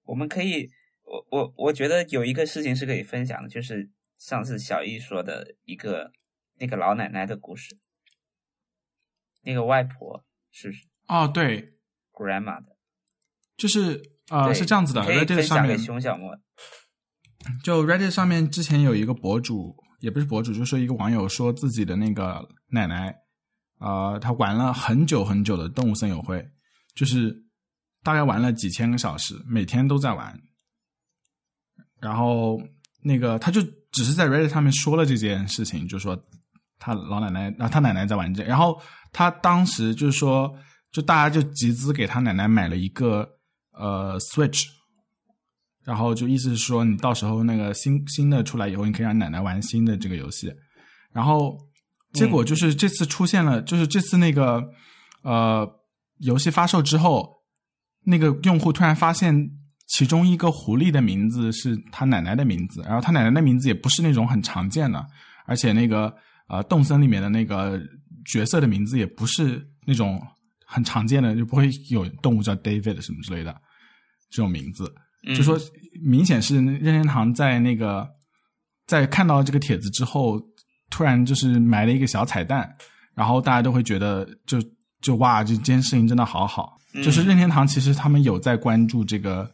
[0.05, 0.71] 我们可以，
[1.05, 6.13] 我我我觉得有一个事情是可以分享的，就是上次小易说的一个
[6.59, 7.77] 那个老奶奶的故事，
[9.43, 11.75] 那个外婆是不是哦，对
[12.13, 12.77] ，grandma 的？
[13.57, 16.39] 就是呃是这样子的可以，Reddit 上面分享给熊小莫。
[17.65, 23.15] 就 Reddit 上面之前有一个博主，也不是博主，就说一个网友说自己的那个奶奶，
[23.79, 26.45] 呃，他玩了很久很久的动物森友会，
[26.95, 27.37] 就是
[28.03, 30.41] 大概玩了几千个小时，每天都在玩。
[32.01, 32.61] 然后
[33.03, 33.61] 那个他就
[33.91, 36.17] 只是在 Reddit 上面说了这件事情，就说
[36.79, 38.81] 他老奶奶，啊，他奶奶在玩这，然后
[39.13, 40.55] 他当时就是说，
[40.93, 43.29] 就大家就集资给他奶奶买了一个
[43.73, 44.65] 呃 Switch。
[45.89, 50.53] 然后就意思是说，你到时候那个新新的出来以后，你可以让奶奶玩新的这个游戏。
[51.15, 51.57] 然后
[52.13, 54.63] 结果就是这次出现了，就是这次那个
[55.23, 55.67] 呃
[56.19, 57.27] 游戏发售之后，
[58.05, 59.35] 那个用户突然发现
[59.87, 65.03] 其中一个狐狸的名字是他奶奶的名字，然后他奶奶的名字也不是那种很常见的，
[65.47, 66.15] 而且那个
[66.49, 67.81] 呃动森里面的那个
[68.27, 70.21] 角色的名字也不是那种
[70.67, 73.59] 很常见的，就不会有动物叫 David 什么之类的
[74.29, 74.95] 这种名字。
[75.27, 75.59] 嗯就说
[76.05, 78.09] 明显是任天堂在那个
[78.87, 80.41] 在看到这个帖子之后，
[80.91, 82.73] 突然就是埋了一个小彩蛋，
[83.15, 84.59] 然后大家都会觉得就
[85.01, 86.77] 就哇，这件事情真的好好。
[86.95, 89.49] 嗯就是任天堂其实他们有在关注这个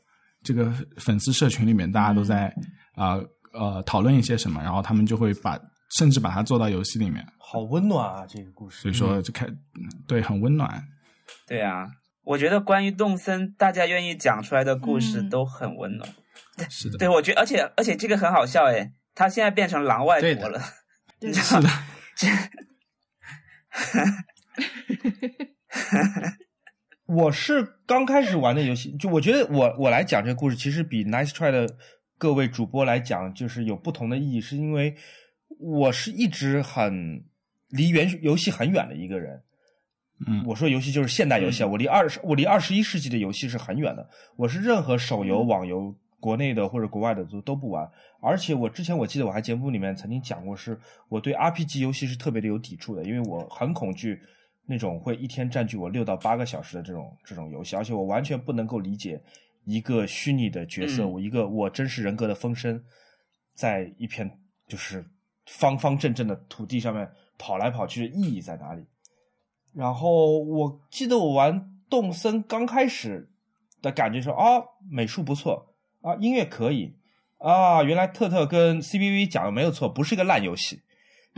[0.44, 2.54] 这个粉丝社群里面，大家都在
[2.94, 3.18] 啊
[3.52, 5.58] 呃讨论一些什么，然后他们就会把
[5.98, 8.82] 甚至把它做到游戏里面，好温暖啊，这个故事。
[8.82, 10.80] 所以说就开嗯对很温暖。
[11.48, 11.88] 对啊，
[12.24, 16.08] 我觉得关于动森，大家愿意讲出来的故事嗯都很温暖。
[16.70, 20.60] 是的，对，我觉得，而且而且这个很好笑诶，他现在变成狼外婆了。
[21.20, 21.66] 对是的，
[27.06, 31.68] 我是刚开始玩的游戏，就我觉得我我来讲这个故事，其实比 Nice Try 的
[32.16, 34.96] 各位主播来讲，就是有不同的意义，是因为
[35.58, 37.24] 我是一直很
[37.68, 39.42] 离原游戏很远的一个人。
[40.26, 44.08] 嗯我说游戏就是现代游戏啊，我离二十我离二十一世纪的游戏是很远的。
[44.36, 47.90] 我是任何手游、网游，国内的或者国外的都都不玩。
[48.20, 50.78] 而且我之前我记得我还节目里面曾经讲过，是
[51.08, 54.18] 我对 RPG 游戏是特别的有抵触的，因为我很恐惧
[54.66, 59.20] 那种会一天占据我六到八个小时的这种这种游戏，而且我完全不能够理解
[59.64, 62.82] 一个虚拟的角色，嗯我一个我真实人格的分身，
[63.54, 64.30] 在一片
[64.68, 65.04] 就是
[65.46, 68.86] 方方正正的土地上面跑来跑去的意义在哪里？
[69.74, 73.28] 然后我记得我玩动森刚开始
[73.82, 76.94] 的感觉是啊，美术不错啊，音乐可以
[77.38, 80.80] 啊，原来特特跟 CBV 讲的没有错，不是一个烂游戏。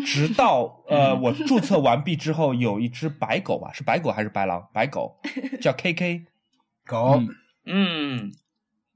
[0.05, 4.69] 直到呃，我注册完毕之后，有一只白狗吧，是白狗还是白狼？
[4.73, 5.17] 白狗
[5.63, 6.27] 叫 KK，
[6.87, 7.19] 狗，
[7.65, 8.33] 嗯嗯，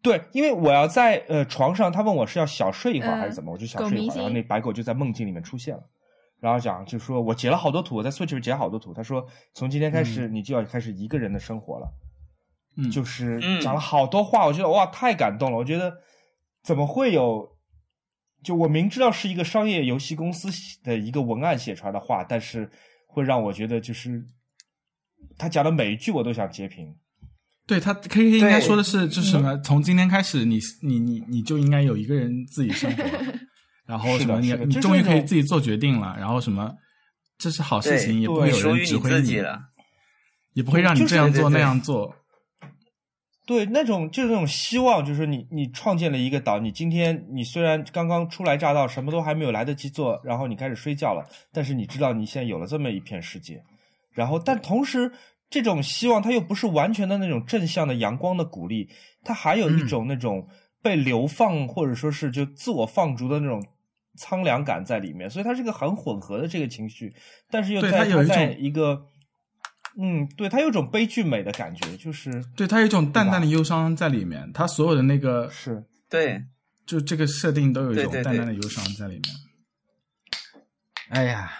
[0.02, 5.82] 对，因为我要在呃床上，他问我是要小睡一会儿嗯还是怎么，我就小睡一会儿，然后那白狗就在梦境里面出现了，
[6.40, 11.92] 然后讲就说我截了好多图，我在 Switch 上截了好多图，他说从今天开始你就要开始一个人的生活了，
[12.76, 15.94] 嗯就是嗯讲了好多话，我觉得哇太感动了，我觉得
[16.62, 17.56] 怎么会有，
[18.42, 20.48] 就我明知道是一个商业游戏公司
[20.82, 22.70] 的一个文案写出来的话，但是
[23.06, 24.24] 会让我觉得就是
[25.36, 26.96] 他讲的每一句我都想截屏。
[27.66, 29.56] 对他 K K 应该说的是，就是什么？
[29.58, 33.29] 从今天开始你，你你你就应该有一个人自己生活了，
[33.90, 36.72] 然后什么你你终于可以自己做决定了，然后什么
[37.36, 39.58] 这是好事情，也不会有人指挥你，自己了。
[40.52, 42.14] 也不会让你这样做那样做。
[43.46, 53.62] 对，那种就是那种希望，就是你你创建了一个岛，你今天你虽然刚刚初来乍到，什么都还没有来得及做，然后你开始睡觉了，但是你知道你现在有了这么一片世界，
[54.12, 55.10] 然后但同时
[55.48, 58.88] 这种希望它又不是完全的那种正向的阳光的鼓励，
[59.24, 60.46] 它还有一种那种
[60.82, 63.64] 被流放或者说是就自我放逐的那种
[64.20, 67.14] 苍凉感在里面，所以它是个很混合的这个情绪，
[67.50, 69.06] 但是又对在它在它有一种一个。
[69.98, 75.84] 嗯，对，它有一种悲剧美的感觉，就是对它有一种淡淡的忧伤在里面，它所有的那个是。
[76.08, 76.44] 对，
[76.86, 79.24] 就这个设定都有一种淡淡的忧伤在里面。
[81.08, 81.50] 哎呀，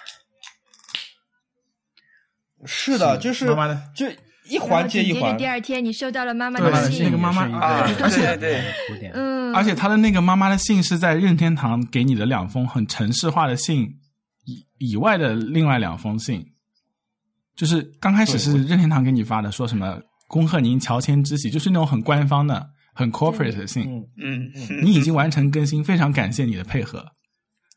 [2.64, 4.06] 是的，是就是妈妈的就
[4.50, 5.46] 一环接一环第。
[5.46, 8.62] 二天你收到了妈妈的信，那个妈妈啊对对
[8.98, 13.88] 对嗯，而且他的那个妈妈的信是在任天堂给你的两封很城市化的信
[14.44, 16.44] 以以外的另外两封信，
[17.56, 23.84] 就是刚开始是任天堂给你发的，说什么恭贺您乔迁之喜，就是那种很官方的、很 corporate 的信。
[24.16, 27.04] 嗯嗯，你已经完成更新，非常感谢你的配合。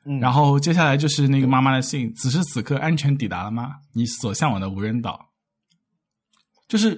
[0.05, 3.71] 嗯，然后接下来就是那个妈妈的信，此时此刻安全抵达了吗？
[3.93, 5.19] 你所向往的无人岛。
[6.67, 6.97] 就是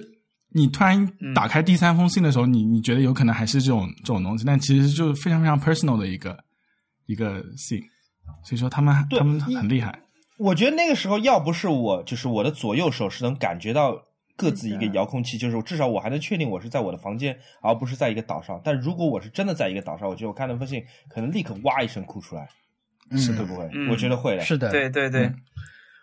[0.50, 6.38] 你突然打开第三封信的时候，你你觉得有可能还是这种这种东西，但其实就是非常非常 personal 的一个
[7.06, 7.80] 一个信，
[8.44, 9.98] 所以说他们他们很厉害。
[10.38, 13.96] 我觉得那个时候要不是我，就是我的左右手是能感觉到
[14.36, 18.60] 各自一个遥控器，就是至少我还能确定我是在我的房间，而不是在一个岛上。
[18.62, 22.46] 但如果我是真的在一个岛上，我觉得我看那封信，可能立刻哇一声哭出来，
[23.16, 23.66] 是会不会？
[23.72, 23.88] 嗯。
[23.88, 24.42] 我觉得会的。
[24.44, 25.32] 是的，对对对，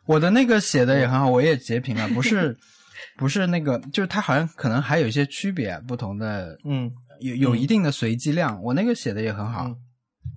[0.07, 2.57] 我的那个写的也很好，我也截屏了， 不是
[3.17, 8.61] 不是那个，就是它好像可能还有一些区别，不同的嗯，有有一定的随机量。
[8.61, 9.75] 我那个写的也很好，嗯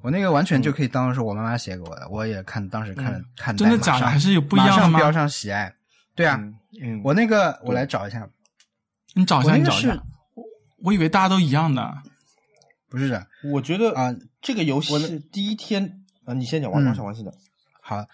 [0.03, 4.07] 我那个完全就可以当做是我妈妈写给我的，我也看当时看了、看真的假的？
[4.07, 4.89] 还是有不一样的吗？
[4.89, 5.73] 马上标上喜爱。
[6.15, 8.29] 对啊，嗯嗯，我那个我来找一下，
[9.15, 10.03] 你找一下，你找一下。
[10.35, 10.45] 我
[10.85, 11.93] 我以为大家都一样的。
[12.89, 17.35] 不是的我觉得啊、这个游戏是第一天啊，你先讲王嗯王小王信的。
[17.83, 18.05] 好，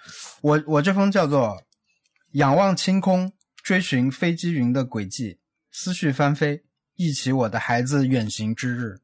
[0.40, 1.62] 我我这封叫做
[2.32, 3.30] “仰望清空，
[3.62, 5.38] 追寻飞机云的轨迹，
[5.70, 6.64] 思绪翻飞，
[6.96, 9.00] 忆起我的孩子远行之日。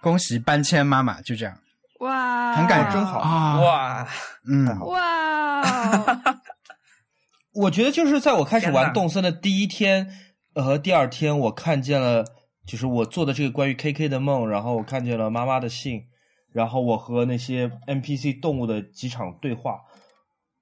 [0.00, 1.58] 恭喜搬迁妈妈，就这样。
[2.00, 3.60] 哇，很感人真好啊！
[3.60, 4.08] 哇，
[4.46, 5.62] 嗯，哇，
[7.54, 10.08] 我觉得就是在我开始玩动森的第一天
[10.54, 12.24] 呃和第二天，我看见了
[12.66, 16.04] 就是我做的这个关于 KK 的梦，然后我看见了妈妈的信，
[16.52, 19.78] 然后我和那些 NPC 动物的几场对话，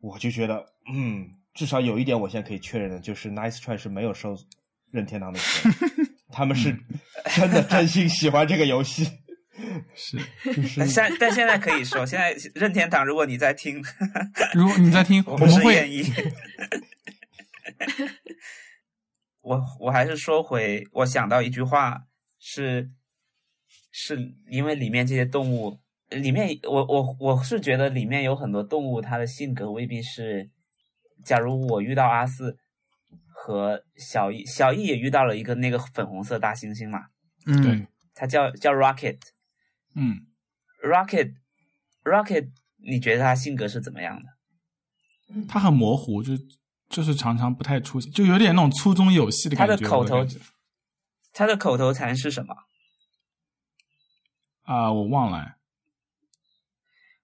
[0.01, 4.37] 我就觉得嗯，至少有一点我现在可以确认的，就是 Nice Try 是没有收
[4.91, 5.73] 任天堂的钱，
[6.33, 6.77] 他们是
[7.37, 9.09] 真的真心喜欢这个游戏。
[9.95, 13.83] 是，就是但现但现在可以说，现在任天堂，如果你在听，
[14.55, 16.03] 如果你在听，我们会是愿意。
[19.43, 22.05] 我我还是说回，我想到一句话
[22.39, 22.91] 是，
[23.91, 25.79] 是因为里面这些动物，
[26.09, 30.49] 里面我我我是觉得里面有很多动物，它的性格未必是，
[31.25, 32.59] 假如我遇到阿四
[33.29, 37.07] 和小易，小易也遇到了一个那个粉红色大猩猩嘛，
[37.47, 39.19] 嗯对，它叫叫 Rocket，
[39.95, 40.27] 嗯
[40.85, 41.35] ，Rocket
[42.05, 45.45] Rocket，你觉得他性格是怎么样的？
[45.49, 46.33] 他很模糊，就
[46.89, 49.77] 就是常常不太出，就有点那种粗中有细的感觉。
[49.77, 50.39] 他的口头我感觉
[51.33, 52.55] 它的口头禅是什么？
[54.63, 55.57] 啊、我忘了。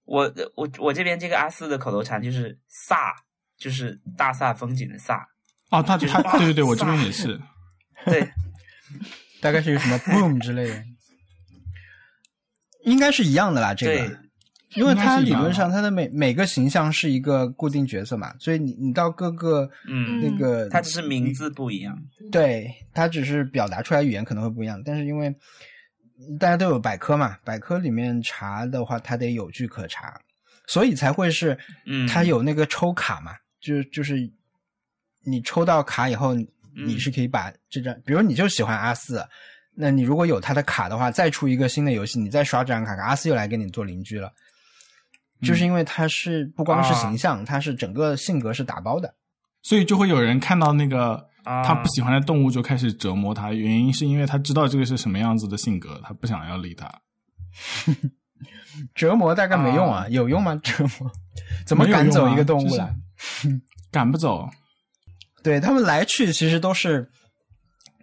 [0.05, 3.13] 我我我这边这个阿四的口头禅就是“飒”，
[3.59, 5.19] 就是大煞风景的“飒
[5.71, 7.41] 哦，他就是他对对对，我这边也是。”。
[8.07, 8.29] 对，
[9.41, 10.85] 大概是一个什么 boom 之类的，
[12.85, 13.75] 应该是一样的啦。
[13.75, 14.19] 这个，
[14.75, 21.99] 因为它理论上它的每每个形象是一个固定角色嘛，所以你你到各个嗯那个它只是名字不一样。
[22.31, 25.35] 对，它只是表达出来语言可能会不一样，但是因为
[26.39, 30.19] 大家都有百科嘛，百科里面查的话，它得有据可查，
[30.69, 33.33] 所以才会是，嗯它有那个抽卡嘛，
[33.67, 34.31] 就就是
[35.25, 36.35] 你抽到卡以后，
[36.87, 39.27] 你是可以把这张，比如你就喜欢阿四，
[39.75, 44.33] 那你如果有他的卡的话，再出一个新的游戏，你再刷这张卡，阿四又来跟你做邻居了。
[45.43, 49.15] 就是因为他是不光是形象，他是整个性格是打包的。
[49.63, 56.89] 所以就会有人看到那个啊他不喜欢的动物就开始折磨他，原因是因为他知道这个是什么样子的性格，他不想要理他。
[58.95, 60.55] 折磨大概没用啊，啊有用吗？
[60.63, 61.11] 折磨
[61.67, 62.95] 怎么赶走一个动物就是来？
[63.91, 64.49] 赶不走，
[65.43, 67.11] 对他们来去其实都是，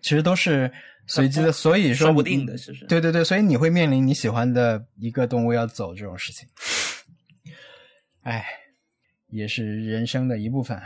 [0.01, 0.71] 其实都是
[1.07, 2.85] 随机的，所以说说不定的，是不是？
[2.85, 6.47] 对对对，所以你会面临你喜欢的一个动物要走这种事情。
[8.21, 8.45] 哎，
[9.27, 10.79] 也是人生的一部分。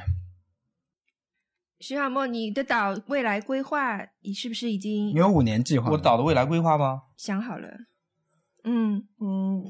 [1.79, 5.91] 徐小沫，你的岛未来规划，你是不是已经你有五年计划？
[5.91, 7.03] 我岛的未来规划吗？
[7.15, 7.67] 想好了？
[8.63, 9.63] 嗯，嗯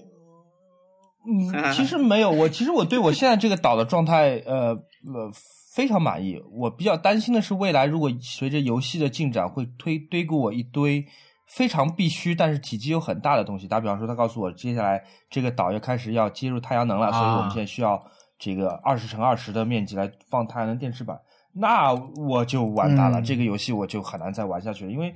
[1.28, 2.32] 嗯， 其实没有。
[2.32, 5.30] 我其实我对我现在这个岛的状态，呃呃，
[5.76, 6.41] 非常满意。
[6.52, 11.06] 我比较担心的是，未来如果随着游戏的进展，会推堆给我一堆
[11.48, 13.68] 非常必须，但是体积又很大的东西。
[13.68, 18.02] 打比方说，他告诉我，接下来这个岛要开始要接入太阳能了，啊所以我们现在需要
[18.40, 21.18] 这个二十乘二十的面积来放太阳能电池板。
[21.54, 25.14] 那我就完蛋了，嗯这个游戏我就很难再玩下去了，因为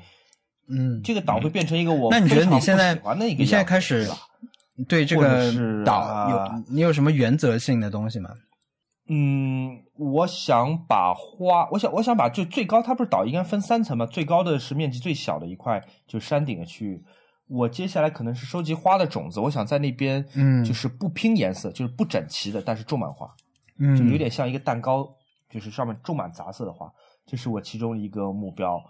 [0.70, 4.10] 嗯，这个岛会变成一个我那你觉得非常你现在不喜欢的一个你现在开始
[4.88, 8.30] 对这个是岛啊有你有什么原则性的东西吗？
[9.10, 14.06] 嗯，我想把花，我想我想把就最高，它不是岛应该分三层吗？
[14.06, 17.04] 最高的是面积最小的一块，就是山顶的区域。
[17.48, 23.30] 我接下来可能是收集花的种子，我想在那边，嗯就是不拼颜色，就是不整齐的，但是种满花，
[23.80, 25.06] 嗯，就有点像一个蛋糕，
[25.50, 26.90] 就是上面种满杂色的花，
[27.26, 28.82] 这是我其中一个目标。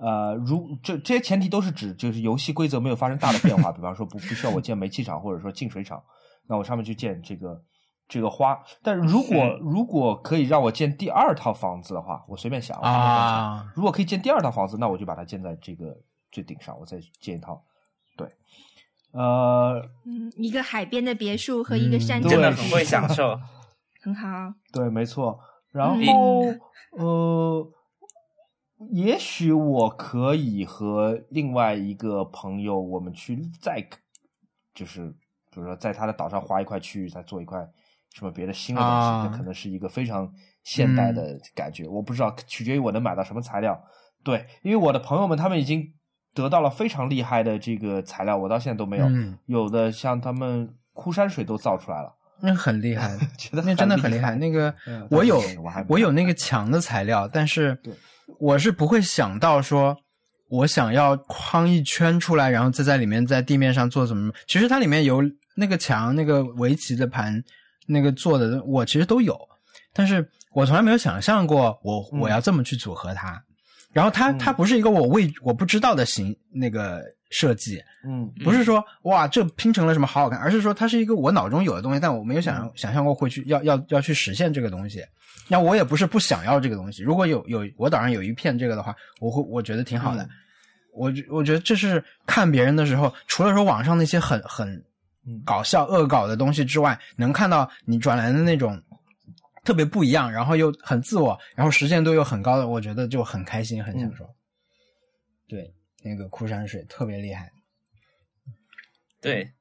[0.00, 6.02] 呃，如这这些前提都是指就是游戏规则没有发生大的变化，比方说不不需要我建煤气厂或者说净水厂，
[6.48, 7.62] 那我上面去建这个
[8.08, 8.58] 这个花。
[8.82, 15.94] 但如果如果可以让我建第二套房子的话，我随便想啊，啊，如果可以建第二套房子，那我就把它建在这个
[16.32, 17.62] 最顶上，我再建一套。
[18.16, 18.26] 对，
[19.12, 23.38] 呃，嗯，一个海边的别墅和一个山真的很会享受。
[24.02, 24.26] 很好。
[24.72, 25.38] 对，没错。
[25.72, 27.72] 然嗯后，呃，
[28.88, 33.86] 也许我可以和另外一个朋友，我们去再，
[34.74, 35.08] 就是
[35.50, 37.60] 比如说在他的岛上划一块区域，再做一块
[38.14, 40.32] 什么别的新的东西，啊可能是一个非常
[40.64, 41.86] 现代的感觉。
[41.86, 43.78] 我不知道，取决于我能买到什么材料。
[44.24, 45.94] 对，因为我的朋友们他们已经
[46.34, 49.06] 得到了非常厉害的这个材料，我到现在都没有。
[49.06, 54.34] 嗯有的像他们枯山水都造出来了，那很厉害， 觉得那真的很厉厉害。
[54.34, 55.42] 那个嗯我有
[55.88, 57.78] 我有那个墙的材料，但是
[58.38, 59.96] 我是不会想到说，
[60.48, 64.32] 我想要框一圈出来，然后再在里面在地面上做什么。
[64.46, 65.22] 其实它里面有
[65.56, 67.42] 那个墙、那个围棋的盘、
[67.86, 69.38] 那个做的，我其实都有，
[69.92, 73.42] 但是我从来没有想象过我嗯我要这么去组合它。
[73.92, 85.02] 然后它嗯它不是一个我未我不知道的形那个设计，嗯不是说哇这拼成了什么好好看，而是说它是一个我脑中有的东西，但我没有想、想象过会去要要要去实现这个东西。
[85.48, 90.22] 那我也不是不想要这个东西，如果有有我岛上有一片这个的话，我会我觉得挺好的。
[90.22, 90.30] 嗯
[90.92, 94.68] 我觉我觉得这是看别人的时候，除了说网上那些很很
[95.24, 98.76] 嗯搞笑恶搞的东西之外，能看到你转来的那种
[99.64, 104.28] 特别不一样，然后又很自我，然后实现度又很高的，我觉得就很开心，很享受。
[105.48, 105.72] 对，
[106.02, 107.50] 那个枯山水特别厉害。
[109.20, 109.52] 对，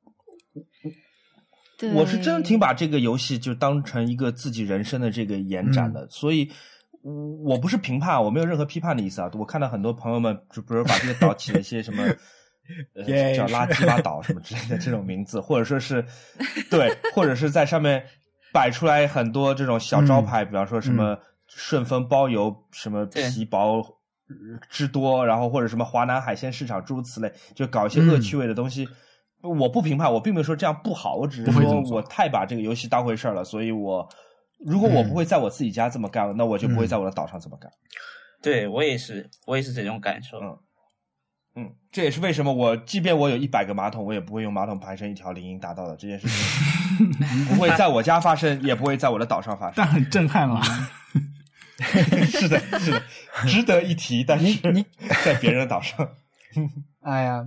[1.78, 6.52] 对，我是真挺把这个游戏就当成一个自己人生的这个延展嗯的，所以
[7.02, 7.14] 我
[7.44, 9.30] 我不是评判，我没有任何批判的意思啊。
[9.34, 12.04] 我看到很多朋友们，就比如把这个岛起了一些什么。
[12.94, 16.06] 呃也 叫垃圾巴岛什么之类的这种名字，或者说是，
[16.70, 18.06] 对，或者是在上面
[18.54, 21.18] 摆出来很多这种小招牌，比方说什么
[21.48, 23.99] 顺丰包邮，什么皮薄呃
[24.70, 28.88] 之多，然后或者什么华南海鲜市场诸如此类，就搞一些恶趣味的东西。
[29.42, 34.08] 我不评判，我并没有说这样不好，我只是说我太把这个游戏当回事儿了，所以我
[34.66, 37.72] 如果我不会在我自己家这么干，那我就不会在我的岛上这么干。
[38.42, 40.40] 对我也是，我也是这种感受。
[40.40, 40.58] 嗯
[41.56, 47.10] 嗯，这也是为什么我即便我有一百个马桶，我也不会用马桶排成一条林荫大道的这件事情，
[47.50, 49.88] 不会在我家发生，也不会在我的岛上发生但。
[49.88, 50.62] 很震撼啦。
[52.28, 53.02] 是的，是的，
[53.48, 54.24] 值得一提。
[54.24, 54.86] 但是你
[55.24, 56.08] 在别人的岛上，
[57.02, 57.44] 哎呀，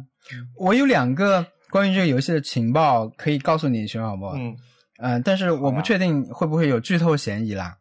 [0.56, 4.32] 我有两个关于这个游戏的情报可以告诉你，熊小波。
[4.36, 4.56] 嗯，
[4.98, 7.76] 嗯、但是我不确定会不会有剧透嫌疑啦。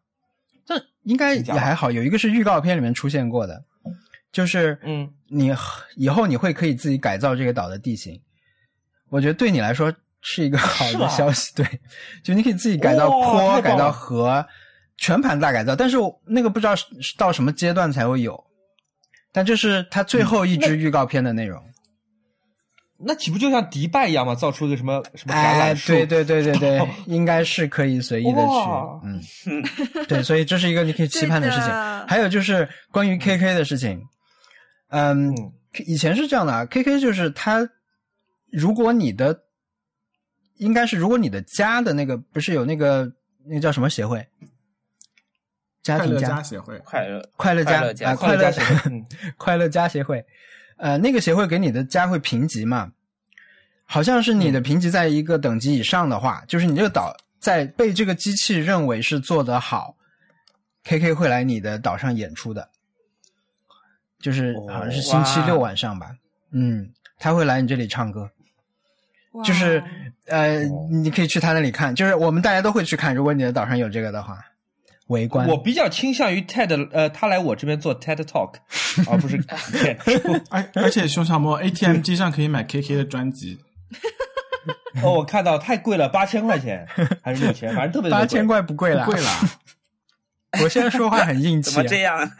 [0.64, 3.64] 这应该也还好，有一个是预告片里面出现过的，
[4.30, 5.52] 就是嗯你
[5.96, 8.20] 以后你会可以自己改造这个岛的地形。
[9.08, 11.66] 我觉得对你来说是一个好的消息，对，
[12.22, 14.46] 就你可以自己改造坡、改造河，
[14.96, 15.74] 全盘大改造。
[15.76, 18.42] 但是我那个不知道是是到什么阶段才会有，
[19.32, 21.62] 但这是它最后一支预告片的内容。
[23.04, 24.32] 那岂不就像迪拜一样吗？
[24.32, 25.92] 造出一个什么什么橄哎，榄树？
[25.92, 28.52] 对对对对对，应该是可以随意的去，
[29.02, 29.20] 嗯，
[30.06, 31.68] 对，所以这是一个你可以期盼的事情。
[32.06, 34.00] 还有就是关于 KK 的事情，
[34.90, 35.52] 嗯，嗯
[35.84, 37.68] 以前是这样的啊，KK 就是他，
[38.52, 39.36] 如果你的
[40.58, 43.10] 应该是如果你的家的那个不是有那个
[43.44, 44.24] 那个叫什么协会，
[45.82, 48.90] 家快乐庭家家协会，快乐，快乐家快乐家啊，快乐家协会。
[48.90, 49.06] 嗯
[49.36, 50.24] 快乐家协会，
[50.76, 52.92] 呃，那个协会给你的家会评级嘛，
[53.84, 59.96] 好像是你的评级在一个等级以上的话，就是你这个岛在被这个机器认为是做得好
[60.84, 62.68] ，KK 会来你的岛上演出的，
[64.20, 66.14] 就是哦好像是星期六晚上吧，
[66.52, 66.88] 嗯，
[67.18, 68.30] 他会来你这里唱歌，
[69.44, 69.82] 就是
[70.26, 74.38] 呃哦，你可以去他那里看，就是我们大家都会去看，如果你的岛上有这个的话，
[75.08, 75.48] 围观。
[75.48, 78.54] 我比较倾向于 TED，呃，他来我这边做 TED Talk，
[79.10, 79.36] 而不是
[79.84, 80.40] 演出。
[80.50, 83.58] 而而且熊小莫 ATM 机上可以买 KK 的专辑，
[85.02, 86.86] 哦，我看到太贵了，八千块钱
[87.22, 88.56] 还是六千，反正特别特别八千贵。
[88.56, 89.28] 块不贵了，贵了。
[90.62, 92.30] 我现在说话很硬气、啊，怎么这样？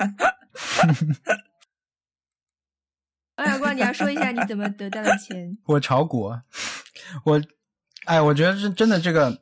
[3.37, 5.57] 王小光，你要说一下你怎么得到的钱？
[5.65, 6.31] 我炒股，
[7.25, 7.41] 我
[8.05, 9.41] 哎，我觉得是真的这个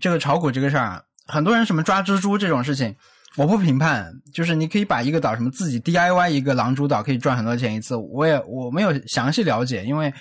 [0.00, 2.94] 这个炒股这个事儿啊，很多人什么抓蜘蛛这种事情，
[3.36, 10.12] 我不评判，就是你可以把一个岛什么自己 DIY 一个狼蛛岛可以赚很多钱一次，我也我没有详细了解，因为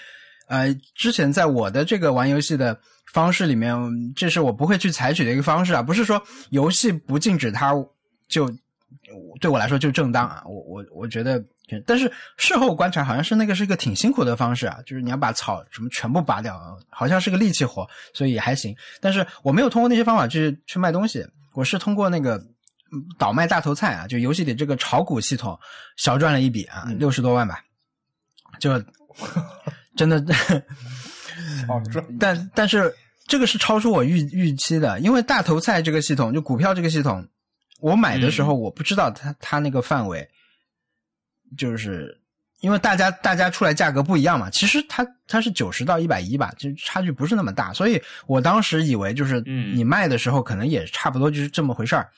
[0.47, 2.77] 呃之前在我的这个玩游戏的
[3.13, 3.77] 方式里面，
[4.15, 7.73] 这是我不会去采取的一个方式啊，不是说游戏不禁止它
[8.27, 8.51] 就
[9.39, 11.43] 对我来说就正当啊，我我我觉得。
[11.87, 16.55] 但是事后观察，好像是那个是一个挺辛苦的方式啊，就是你要把草什么全部拔掉，
[16.91, 18.75] 好像是个力气活，所以也还行。
[19.01, 21.25] 但是我没有通过那些方法去去卖东西，
[21.55, 22.39] 我是通过那个
[23.17, 25.57] 倒卖大头菜啊，就游戏里这个炒股系统
[25.97, 27.59] 小赚了一笔啊，六十多万吧，
[28.59, 28.79] 就
[29.97, 30.23] 真的，
[31.65, 32.05] 小赚。
[32.19, 32.93] 但但是
[33.25, 37.27] 这个是超出我预预期的，因为大头菜这个系统，就股票这个系统，
[37.79, 40.27] 我买的时候我不知道它它那个范围。
[41.55, 42.13] 就是
[42.59, 52.09] 因为大家大家出来价格不一样嘛，其实它它是九十到一百一吧，就差距不是那么大，所以我当时以为就是你卖的时候可能也差不多就是这么回事儿，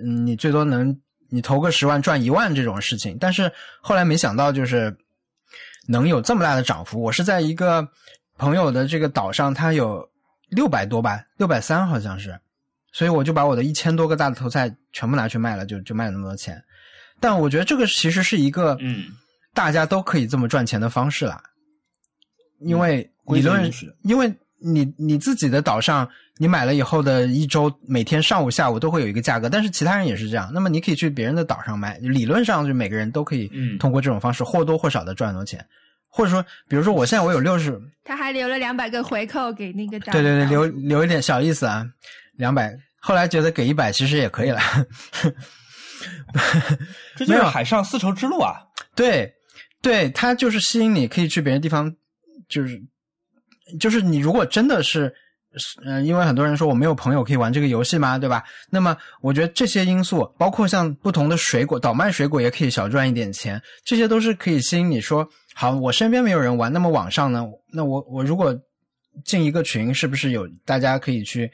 [0.00, 0.96] 嗯，你最多能
[1.28, 3.52] 你投个十万赚一万这种事情，但是
[3.82, 4.96] 后来没想到就是
[5.88, 7.02] 能有这么大的涨幅。
[7.02, 7.86] 我是在一个
[8.38, 10.08] 朋友的这个岛上，他有
[10.48, 12.40] 六百多吧，六百三好像是，
[12.92, 16.62] 所以我就把我的一千多个大的头菜全部拿去卖了，就就卖了那么多钱。
[17.20, 19.04] 但我觉得这个其实是一个，嗯，
[19.54, 21.42] 大家都可以这么赚钱的方式啦。
[22.60, 23.70] 因为理论，
[24.02, 26.08] 因为你你自己的岛上，
[26.38, 30.50] 你买了以后的一周，每天上午下午都会有一个价格，但是其他人也是这样。
[30.52, 35.64] 那么你可以去别人的岛上买，理论上就每个人都可以通过这种方式或多或少的赚很多钱。
[36.12, 41.86] 或者说，比如说我现在我有六十，他还留了两百个回扣给那个岛，对对对，留留一点小意思啊，
[42.40, 42.76] 两百。
[43.02, 44.60] 后来觉得给一百其实也可以了。
[47.16, 48.56] 这就是海上丝绸之路啊！
[48.94, 49.32] 对，
[49.82, 51.94] 对，它就是吸引你可以去别的地方，
[52.48, 52.80] 就是
[53.78, 55.12] 就是你如果真的是，
[55.84, 58.44] 嗯，因为很多人说我没有朋友可以玩这个游戏嘛，对吧？
[58.70, 67.44] 那么我觉得这些因素，包括像不同的水果，倒卖水果也可以小赚一点钱，这些都是可以吸引你说，好，我身边没有人玩，那么网上呢？
[67.72, 68.56] 那我我如果
[69.24, 71.50] 进一个群，是不是有大家可以去？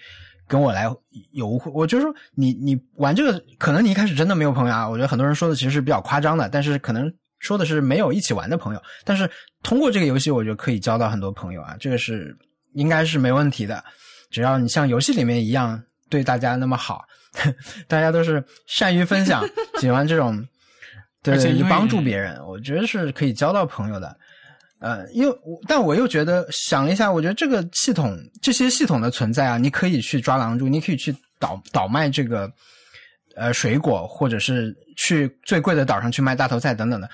[0.48, 0.84] 跟我来
[1.32, 4.88] 有误会，我就说你你玩这个，可能你一开始真的没有朋友啊。
[4.88, 8.82] 我觉得很多人说的其实是比较夸张的，但是可能说的是没有一起玩的朋友。
[9.04, 9.28] 但是
[9.62, 12.36] 通过这个游戏，我觉得可以交到很多朋友啊，这个是
[12.74, 13.82] 应该是没问题的。
[14.30, 17.04] 只要你像游戏里面一样对大家那么好，
[17.88, 19.44] 大家都是善于分享，
[19.80, 20.46] 喜欢这种，
[21.22, 24.16] 对帮助别人，我觉得是可以交到朋友的。
[24.78, 32.52] 呃，因为我，但我又觉得想了一下，我觉得这个系统这些系统的存在啊，你可以去抓狼蛛，你可以去倒倒卖这个
[33.34, 37.08] 呃水果，或者是去最贵的岛上去卖大头菜等等的，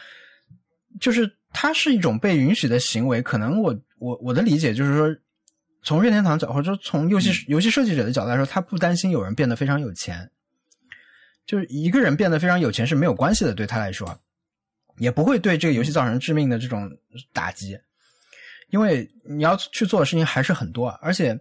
[1.01, 3.23] 就是它是一种被允许的行为。
[3.23, 5.17] 可能我我我的理解就是说，
[5.85, 10.29] 从任天堂角或者说从游戏游戏设计者的角度来说，他不担心有人变得非常有钱，
[11.47, 14.19] 就是一个人变得非常有钱是没有关系的，对他来说。
[14.99, 16.91] 也不会对这个游戏造成致命的这种
[17.33, 17.79] 打击，
[18.71, 21.39] 因为你要去做的事情还是很多，而且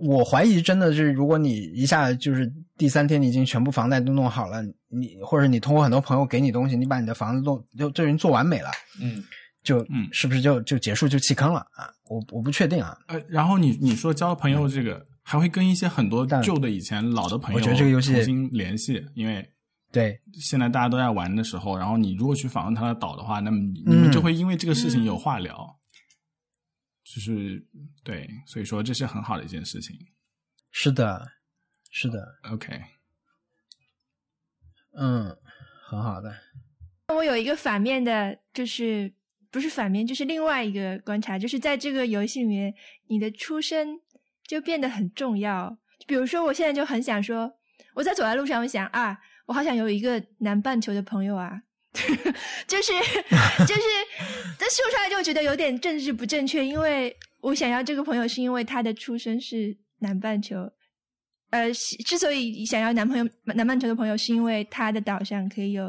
[0.00, 8.70] 我怀疑真的是，如果你一下就是第三天你已经全部房贷都弄好了，你或者你通过很多朋友给你东西，你把你的房子弄就这人做完美了，
[9.00, 9.22] 嗯，
[9.62, 11.90] 就嗯是不是就就结束就弃坑了啊？
[12.08, 12.96] 我我不确定啊。
[13.08, 19.48] 呃，然后你你说交朋友这个还会跟一些很多旧的以前老的朋友，我觉得这个游戏重新联系，因为。
[19.90, 25.80] 对，现在大家都在玩的时候，然后你如果去访问他的岛的话，那么你们就会因为这个事情有话聊，
[27.04, 27.58] 就是
[28.04, 29.96] 对，所以说这是很好的一件事情。
[30.70, 31.26] 是的，
[31.90, 32.78] 是的，OK，
[34.98, 35.34] 嗯，
[35.88, 36.34] 很好的。
[37.14, 39.10] 我有一个反面的，就是
[39.50, 42.74] 不是反面，就是另外一个观察，就是在这个游戏里面，
[43.06, 43.98] 你的出身
[44.46, 45.78] 就变得很重要。
[46.06, 47.50] 比如说，我现在就很想说，
[47.94, 49.18] 我在走在路上，我想啊。
[49.48, 51.50] 我好想有一个南半球的朋友啊，
[52.68, 52.92] 就是
[53.66, 53.82] 就是，
[54.58, 60.70] 这说出来就觉得有点政治不正确，因为我想要这个朋友是因为他的出生是南半球，
[61.48, 61.72] 呃，
[62.06, 65.88] 之所以想要男朋友南半球的朋友，是因为他的岛上可以有。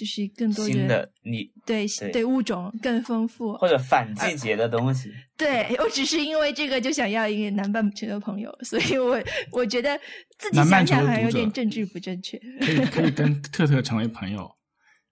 [0.00, 5.12] 就是更多的你对对物种更丰富，或者反季节的东西。
[5.36, 9.22] 对我只是因为这个就想要一个南半球的朋友，所以我
[9.52, 10.00] 我觉得
[10.38, 12.40] 自己想想还有点政治不正确。
[12.60, 14.50] 可以可以跟特特成为朋友，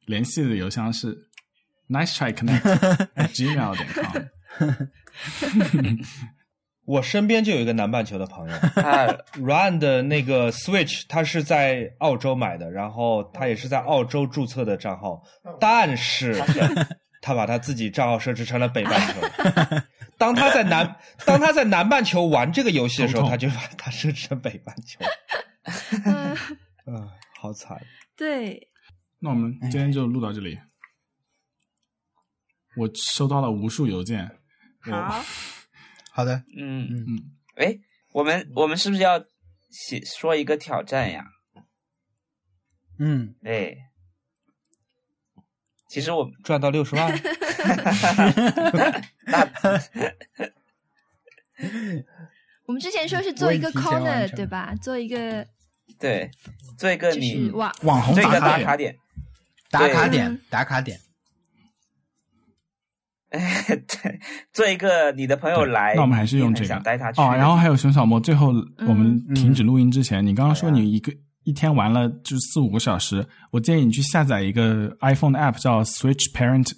[0.06, 1.14] 联系的邮箱是
[1.90, 2.62] nice try connect
[3.14, 4.24] at gmail 点 com。
[6.88, 8.56] 我身边就有一个南半球的朋友。
[8.74, 15.22] 他，Run 的那个 Switch，他是在澳洲买的，然后他也是在澳洲注册的账号，
[15.60, 16.42] 但是
[17.20, 19.20] 他把他自己账号设置成了北半球，
[20.16, 20.96] 当他在南
[21.26, 25.04] 当他在南半球玩这个游戏的时候，他就把它设置成北半球。
[27.38, 27.78] 好惨。
[28.16, 28.66] 对，
[29.18, 30.58] 那我们今天就录到这里。
[32.76, 34.30] 我收到了无数邮件，
[34.80, 35.22] 好，
[36.18, 36.88] 好的，嗯。
[36.90, 37.04] 嗯。
[37.06, 37.22] 嗯，
[37.54, 37.78] 哎，
[38.12, 39.24] 我们我们是不是要
[39.70, 41.24] 写说一个挑战呀？
[42.98, 43.76] 嗯，哎，
[45.88, 47.06] 其实我 赚到六十万，
[49.26, 49.48] 那
[52.66, 54.74] 我们之前说是做一个 corner 对吧？
[54.82, 55.46] 做一个
[56.00, 56.28] 对
[56.76, 58.98] 做一个就你是网网红做一个打卡点，
[59.70, 61.00] 打卡点，打卡点，
[63.30, 64.20] 对，
[64.52, 67.34] 做一个你的朋友来，那我们还是用这个很想带他去哦。
[67.36, 68.48] 然后还有熊小莫，最后
[68.86, 71.12] 我们嗯停止录音之前，你刚刚说你一个
[71.44, 76.70] 一天玩了就四五个小时，我建议你去下载一个 iPhone 的 app 叫 Switch Parent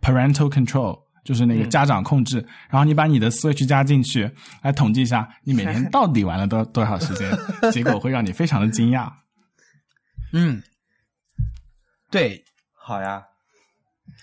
[0.00, 2.38] Parental Control，就是那个嗯家长控制。
[2.70, 4.30] 然后你把你的 Switch 加进去，
[4.62, 7.30] 来统计一下你每天到底玩了多多少时间，
[7.70, 9.10] 结果会让你非常的惊讶。
[10.32, 10.62] 嗯，
[12.10, 12.42] 对，
[12.74, 13.22] 好呀。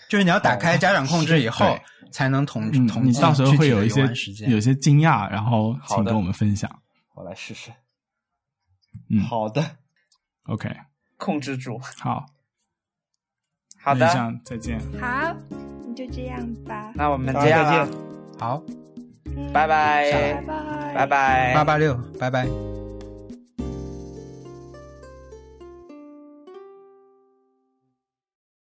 [0.10, 4.02] 就是你要打开家长控制以后对，才能统嗯，统你到时候会有一些
[4.48, 6.04] 有些惊讶，然后好的。
[6.04, 6.70] 请跟我们分享。
[7.14, 7.72] 我来试试。
[9.10, 9.22] 嗯。
[9.24, 9.64] 好的
[10.46, 10.70] ，OK，
[11.18, 11.80] 控制住。
[11.98, 12.26] 好，
[13.82, 14.08] 好的，
[14.44, 14.80] 再见。
[15.00, 15.36] 好，
[15.88, 17.98] 那就这样吧，那我们大这样再见。
[18.40, 18.64] 好，
[19.26, 19.68] 嗯拜。
[19.68, 22.75] 拜拜拜，拜拜，八八六，拜拜。